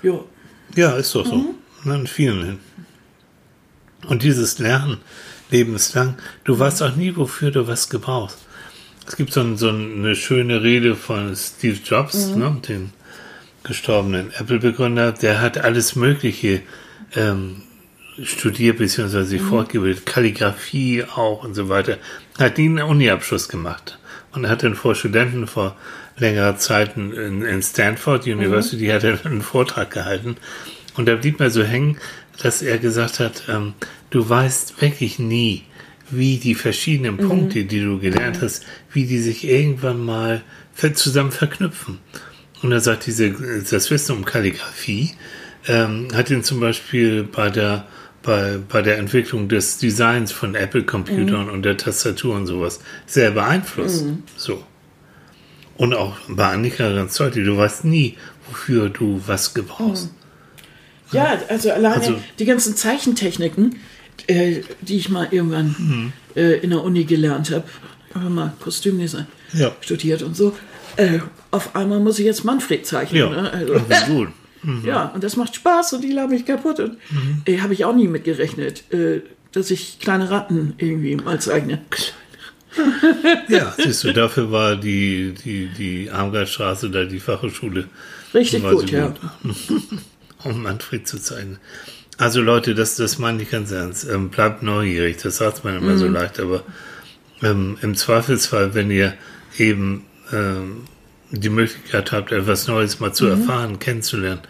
Ja, 0.02 0.20
Ja, 0.76 0.94
ist 0.96 1.14
doch 1.14 1.28
so. 1.28 1.36
Mhm. 1.36 1.92
In 1.92 2.08
vielen 2.08 2.44
hin. 2.44 2.60
Und 4.08 4.24
dieses 4.24 4.60
Lernen 4.60 4.98
lebenslang, 5.52 6.16
du 6.44 6.58
weißt 6.58 6.84
auch 6.84 6.96
nie, 6.96 7.16
wofür 7.16 7.52
du 7.52 7.68
was 7.68 7.90
gebrauchst. 7.90 8.38
Es 9.08 9.16
gibt 9.16 9.32
so, 9.34 9.42
ein, 9.42 9.58
so 9.58 9.70
eine 9.70 10.16
schöne 10.16 10.64
Rede 10.64 10.96
von 10.96 11.36
Steve 11.36 11.78
Jobs, 11.84 12.28
Mhm. 12.32 12.40
ne, 12.40 12.62
dem 12.68 12.90
gestorbenen 13.64 14.32
Apple-Begründer, 14.34 15.12
der 15.12 15.42
hat 15.42 15.58
alles 15.58 15.96
Mögliche 15.96 16.62
ähm, 17.16 17.62
studiert 18.24 18.78
bzw. 18.78 19.24
sich 19.24 19.42
Mhm. 19.42 19.48
fortgebildet, 19.50 20.06
Kalligrafie 20.06 21.04
auch 21.04 21.44
und 21.44 21.54
so 21.56 21.70
weiter. 21.70 21.98
Hat 22.40 22.58
nie 22.58 22.66
einen 22.66 22.82
Uni-Abschluss 22.84 23.48
gemacht 23.50 24.00
und 24.34 24.48
hat 24.48 24.64
dann 24.64 24.76
vor 24.76 24.96
Studenten 24.96 25.48
vor 25.48 25.76
längerer 26.18 26.58
Zeit 26.58 26.96
in, 26.98 27.42
in 27.44 27.62
Stanford 27.62 28.26
University 28.26 28.88
hat 28.88 29.04
er 29.04 29.24
einen 29.26 29.42
Vortrag 29.42 29.92
gehalten 29.92 30.38
und 30.96 31.08
da 31.08 31.16
blieb 31.16 31.40
mir 31.40 31.50
so 31.50 31.64
hängen, 31.64 31.98
dass 32.42 32.62
er 32.62 32.78
gesagt 32.78 33.20
hat, 33.20 33.44
ähm, 33.50 33.74
du 34.10 34.28
weißt 34.28 34.82
wirklich 34.82 35.20
nie, 35.20 35.64
wie 36.10 36.38
die 36.38 36.56
verschiedenen 36.56 37.18
Punkte, 37.18 37.66
die 37.66 37.82
du 37.82 38.00
gelernt 38.00 38.42
hast, 38.42 38.64
wie 38.92 39.06
die 39.06 39.20
sich 39.20 39.48
irgendwann 39.48 40.04
mal 40.04 40.44
zusammen 40.94 41.32
verknüpfen. 41.32 42.00
Und 42.62 42.72
er 42.72 42.80
sagt, 42.80 43.06
diese, 43.06 43.32
das 43.70 43.92
Wissen 43.92 44.16
um 44.16 44.26
Kalligrafie 44.26 45.12
ähm, 45.68 46.08
hat 46.14 46.30
ihn 46.30 46.44
zum 46.44 46.60
Beispiel 46.60 47.24
bei 47.24 47.50
der, 47.50 47.86
bei, 48.22 48.60
bei 48.68 48.82
der 48.82 48.98
Entwicklung 48.98 49.48
des 49.50 49.78
Designs 49.78 50.32
von 50.32 50.56
Apple-Computern 50.56 51.50
und 51.50 51.64
der 51.64 51.78
Tastatur 51.78 52.36
und 52.36 52.46
sowas 52.46 52.80
sehr 53.06 53.32
beeinflusst. 53.32 54.06
So. 54.38 54.64
Und 55.78 55.94
auch 55.94 56.18
bei 56.28 56.48
Annika 56.48 56.90
deutlich, 56.90 57.46
du 57.46 57.58
weißt 57.58 57.86
nie, 57.86 58.16
wofür 58.48 58.90
du 58.90 59.22
was 59.26 59.54
gebrauchst. 59.54 60.12
Ja, 61.12 61.38
also 61.50 61.72
alleine 61.72 61.96
Also- 61.96 62.20
die 62.40 62.46
ganzen 62.46 62.76
Zeichentechniken, 62.76 63.76
äh, 64.28 64.62
die 64.82 64.98
ich 64.98 65.10
mal 65.10 65.28
irgendwann 65.32 66.12
äh, 66.36 66.60
in 66.60 66.70
der 66.72 66.84
Uni 66.84 67.04
gelernt 67.06 67.52
habe, 67.52 67.64
habe 68.14 68.30
mal 68.30 68.54
Kostümdesign 68.60 69.28
Ja. 69.54 69.72
studiert 69.82 70.22
und 70.24 70.36
so. 70.36 70.56
Äh, 70.98 71.20
auf 71.52 71.76
einmal 71.76 72.00
muss 72.00 72.20
ich 72.20 72.26
jetzt 72.26 72.44
Manfred 72.46 72.86
zeichnen. 72.86 73.20
Ja, 73.20 73.30
Ne? 73.30 73.52
Also, 73.52 73.74
also 73.74 74.06
gut. 74.14 74.30
ja, 74.86 75.06
und 75.14 75.24
das 75.24 75.36
macht 75.36 75.56
Spaß 75.56 75.94
und 75.94 76.02
die 76.04 76.12
lachen 76.12 76.32
mich 76.32 76.46
kaputt. 76.46 76.80
Und 76.80 76.98
äh, 77.46 77.60
habe 77.60 77.74
ich 77.74 77.86
auch 77.86 77.96
nie 77.96 78.08
mitgerechnet, 78.08 78.92
äh, 78.94 79.22
dass 79.52 79.70
ich 79.72 80.00
kleine 80.00 80.30
Ratten 80.32 80.74
irgendwie 80.78 81.16
mal 81.18 81.40
zeichne. 81.40 81.82
Ja, 83.48 83.74
siehst 83.78 84.04
du, 84.04 84.12
dafür 84.12 84.52
war 84.52 84.76
die, 84.76 85.34
die, 85.46 85.68
die 85.68 86.12
Armgardstraße 86.12 86.90
da 86.90 87.06
die 87.06 87.22
Fachhochschule. 87.22 87.86
Richtig 88.34 88.62
so 88.64 88.70
gut, 88.70 88.92
ja. 88.92 89.14
um 90.44 90.62
Manfred 90.64 91.08
zu 91.08 91.18
zeigen. 91.20 91.58
Also 92.18 92.42
Leute, 92.42 92.76
das, 92.76 92.96
das 92.96 93.20
meine 93.20 93.42
ich 93.44 93.52
ganz 93.52 93.72
ernst. 93.72 94.08
Ähm, 94.10 94.30
bleibt 94.30 94.64
neugierig, 94.64 95.18
das 95.22 95.38
sagt 95.38 95.64
man 95.64 95.76
immer 95.78 95.94
Mhm. 95.94 95.98
so 95.98 96.08
leicht, 96.08 96.40
aber 96.40 96.64
ähm, 97.44 97.78
im 97.82 97.96
Zweifelsfall, 97.96 98.74
wenn 98.74 98.90
ihr 98.90 99.14
eben 99.58 100.06
ähm, 100.32 100.86
die 101.32 101.50
Möglichkeit 101.50 102.12
habt, 102.12 102.32
etwas 102.32 102.68
Neues 102.68 103.00
mal 103.00 103.10
Mhm. 103.10 103.14
zu 103.14 103.26
erfahren, 103.28 103.80
kennenzulernen, 103.80 104.42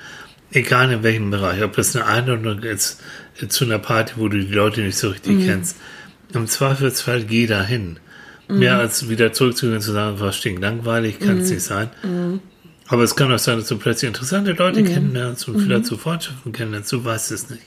egal 0.51 0.91
in 0.91 1.01
welchem 1.03 1.31
Bereich, 1.31 1.63
ob 1.63 1.75
das 1.75 1.95
eine 1.95 2.05
Einladung 2.05 2.59
ist 2.63 3.01
äh, 3.41 3.47
zu 3.47 3.65
einer 3.65 3.79
Party, 3.79 4.13
wo 4.17 4.27
du 4.29 4.37
die 4.37 4.53
Leute 4.53 4.81
nicht 4.81 4.97
so 4.97 5.09
richtig 5.09 5.37
Mhm. 5.37 5.45
kennst, 5.45 5.77
im 6.33 6.47
Zweifelsfall 6.47 7.23
geh 7.23 7.47
dahin. 7.47 7.97
Mehr 8.47 8.77
als 8.77 9.09
wieder 9.09 9.33
zurückzugehen 9.33 9.77
und 9.77 9.81
zu 9.81 9.91
sagen, 9.91 10.19
was 10.19 10.35
stinkt 10.37 10.61
langweilig, 10.61 11.19
kann 11.19 11.35
Mhm. 11.37 11.41
es 11.41 11.49
nicht 11.49 11.63
sein. 11.63 11.89
Aber 12.87 13.03
es 13.03 13.15
kann 13.15 13.31
auch 13.31 13.39
sein, 13.39 13.57
dass 13.57 13.67
du 13.67 13.77
plötzlich 13.77 14.07
interessante 14.09 14.51
Leute 14.51 14.83
kennenlernst 14.83 15.47
und 15.47 15.59
vielleicht 15.59 15.85
zu 15.87 15.97
Freundschaften 15.97 16.51
kennenlernst. 16.51 16.91
Du 16.91 17.03
weißt 17.03 17.31
es 17.31 17.49
nicht. 17.49 17.63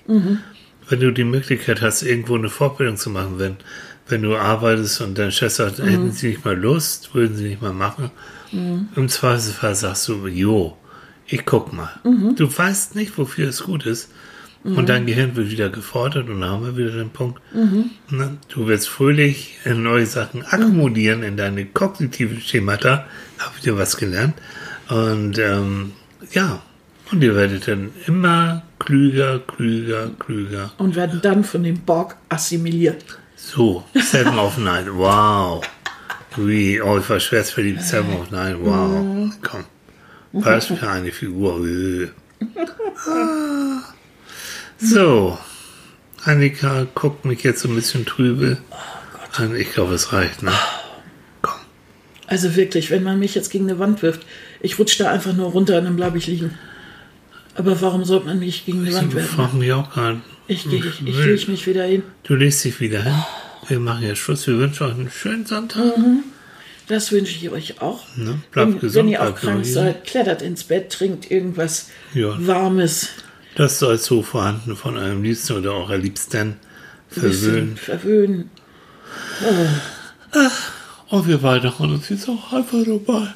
Wenn 0.88 1.00
du 1.00 1.12
die 1.12 1.24
Möglichkeit 1.24 1.82
hast, 1.82 2.02
irgendwo 2.02 2.36
eine 2.36 2.48
Fortbildung 2.48 2.96
zu 2.96 3.10
machen, 3.10 3.34
wenn, 3.38 3.56
wenn 4.08 4.22
du 4.22 4.36
arbeitest 4.36 5.00
und 5.00 5.18
dein 5.18 5.32
Chef 5.32 5.52
sagt, 5.52 5.78
hätten 5.78 6.12
sie 6.12 6.28
nicht 6.28 6.44
mal 6.44 6.56
Lust, 6.56 7.14
würden 7.14 7.36
sie 7.36 7.48
nicht 7.48 7.62
mal 7.62 7.72
machen. 7.72 8.10
Im 8.96 9.08
Zweifelsfall 9.08 9.74
sagst 9.74 10.08
du, 10.08 10.26
jo, 10.28 10.76
ich 11.26 11.44
guck 11.44 11.72
mal. 11.72 11.90
Du 12.36 12.56
weißt 12.56 12.94
nicht, 12.94 13.18
wofür 13.18 13.48
es 13.48 13.64
gut 13.64 13.86
ist. 13.86 14.10
Und 14.64 14.88
dein 14.88 15.06
Gehirn 15.06 15.36
wird 15.36 15.50
wieder 15.50 15.68
gefordert 15.68 16.28
und 16.28 16.40
da 16.40 16.48
haben 16.48 16.64
wir 16.64 16.76
wieder 16.76 16.90
den 16.90 17.10
Punkt. 17.10 17.40
Ne? 18.10 18.38
Du 18.48 18.66
wirst 18.66 18.88
fröhlich 18.88 19.58
in 19.64 19.82
neue 19.82 20.06
Sachen 20.06 20.44
akkumulieren 20.44 21.22
in 21.22 21.36
deine 21.36 21.64
kognitiven 21.64 22.40
Schemata. 22.40 23.06
Hab 23.38 23.56
wieder 23.62 23.76
was 23.78 23.96
gelernt. 23.96 24.34
Und 24.88 25.38
ähm, 25.38 25.92
ja, 26.32 26.62
und 27.10 27.22
ihr 27.22 27.34
werdet 27.34 27.68
dann 27.68 27.90
immer 28.06 28.62
klüger, 28.78 29.40
klüger, 29.40 30.10
klüger. 30.18 30.72
Und 30.78 30.96
werden 30.96 31.20
dann 31.22 31.44
von 31.44 31.62
dem 31.62 31.80
Borg 31.80 32.16
assimiliert. 32.28 33.04
So, 33.36 33.84
Seven 33.94 34.38
of 34.38 34.58
Nine, 34.58 34.94
wow. 34.94 35.64
Wie, 36.36 36.80
oh, 36.80 36.98
ich 36.98 37.08
war 37.08 37.20
schwer 37.20 37.44
verliebt, 37.44 37.82
Seven 37.82 38.14
of 38.14 38.30
Nine, 38.30 38.58
wow. 38.60 39.32
Komm, 39.42 39.64
was 40.32 40.66
für 40.66 40.88
eine 40.88 41.12
Figur. 41.12 41.60
Ah. 43.06 43.80
So, 44.78 45.38
Annika 46.24 46.86
guckt 46.94 47.24
mich 47.24 47.42
jetzt 47.42 47.60
so 47.60 47.68
ein 47.68 47.74
bisschen 47.74 48.04
trübe. 48.06 48.58
an. 49.38 49.56
Ich 49.56 49.72
glaube, 49.72 49.94
es 49.94 50.12
reicht, 50.12 50.42
ne? 50.42 50.52
Komm. 51.42 51.60
Also 52.26 52.56
wirklich, 52.56 52.90
wenn 52.90 53.02
man 53.02 53.18
mich 53.18 53.34
jetzt 53.34 53.50
gegen 53.50 53.68
eine 53.68 53.78
Wand 53.78 54.02
wirft, 54.02 54.26
ich 54.60 54.78
rutsche 54.78 55.02
da 55.04 55.10
einfach 55.10 55.32
nur 55.34 55.50
runter 55.50 55.78
und 55.78 55.84
dann 55.84 55.96
bleibe 55.96 56.18
ich 56.18 56.26
liegen. 56.26 56.58
Aber 57.54 57.80
warum 57.80 58.04
sollte 58.04 58.26
man 58.26 58.38
mich 58.38 58.64
gegen 58.66 58.86
eine 58.86 58.94
Wand 58.94 59.08
Ich 59.08 59.14
werfen? 59.16 59.36
frage 59.36 59.56
mich 59.56 59.72
auch 59.72 59.90
gerade. 59.90 60.20
Ich, 60.46 60.68
gehe- 60.68 60.78
ich, 60.84 61.06
ich 61.06 61.16
lege 61.24 61.50
mich 61.50 61.66
wieder 61.66 61.84
hin. 61.84 62.02
Du 62.22 62.34
legst 62.34 62.64
dich 62.64 62.80
wieder 62.80 63.02
hin. 63.02 63.14
Wir 63.66 63.80
machen 63.80 64.02
jetzt 64.04 64.18
Schluss. 64.18 64.46
Wir 64.46 64.56
wünschen 64.58 64.86
euch 64.86 64.94
einen 64.94 65.10
schönen 65.10 65.44
Sonntag. 65.44 65.92
Das 66.86 67.12
wünsche 67.12 67.32
ich 67.36 67.50
euch 67.50 67.82
auch. 67.82 68.04
Ne? 68.16 68.40
Bleibt 68.52 68.72
wenn, 68.72 68.78
gesund. 68.80 68.94
wenn 69.06 69.12
ihr 69.12 69.22
auch 69.22 69.34
krank 69.34 69.66
seid, 69.66 70.04
klettert 70.04 70.40
ins 70.40 70.64
Bett, 70.64 70.90
trinkt 70.90 71.30
irgendwas 71.30 71.90
Ja. 72.14 72.34
Warmes. 72.38 73.08
Das 73.56 73.78
soll 73.78 73.98
so 73.98 74.22
vorhanden 74.22 74.74
von 74.76 74.96
eurem 74.96 75.22
Liebsten 75.22 75.54
oder 75.54 75.74
eurer 75.74 75.98
Liebsten 75.98 76.54
verwöhnen. 77.10 77.76
Verwöhnen. 77.76 78.50
Und 81.10 81.26
wir 81.26 81.38
beide 81.38 81.78
haben 81.78 81.92
uns 81.94 82.08
jetzt 82.08 82.28
auch 82.28 82.52
einfach 82.52 82.78
nochmal. 82.86 83.34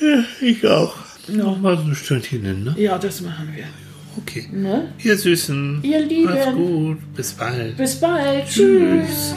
Ja, 0.00 0.24
ich 0.40 0.66
auch. 0.66 0.94
Nochmal 1.28 1.76
so 1.76 1.84
ein 1.84 1.94
Stündchen 1.94 2.64
ne? 2.64 2.74
Ja, 2.78 2.98
das 2.98 3.20
machen 3.20 3.52
wir. 3.54 3.64
Okay. 4.18 4.48
Ne? 4.52 4.92
Ihr 5.02 5.16
Süßen. 5.16 5.80
Ihr 5.82 6.00
Lieben. 6.00 6.24
Macht's 6.32 6.52
gut. 6.52 6.98
Bis 7.14 7.32
bald. 7.32 7.76
Bis 7.76 7.96
bald. 7.96 8.46
Tschüss. 8.48 9.34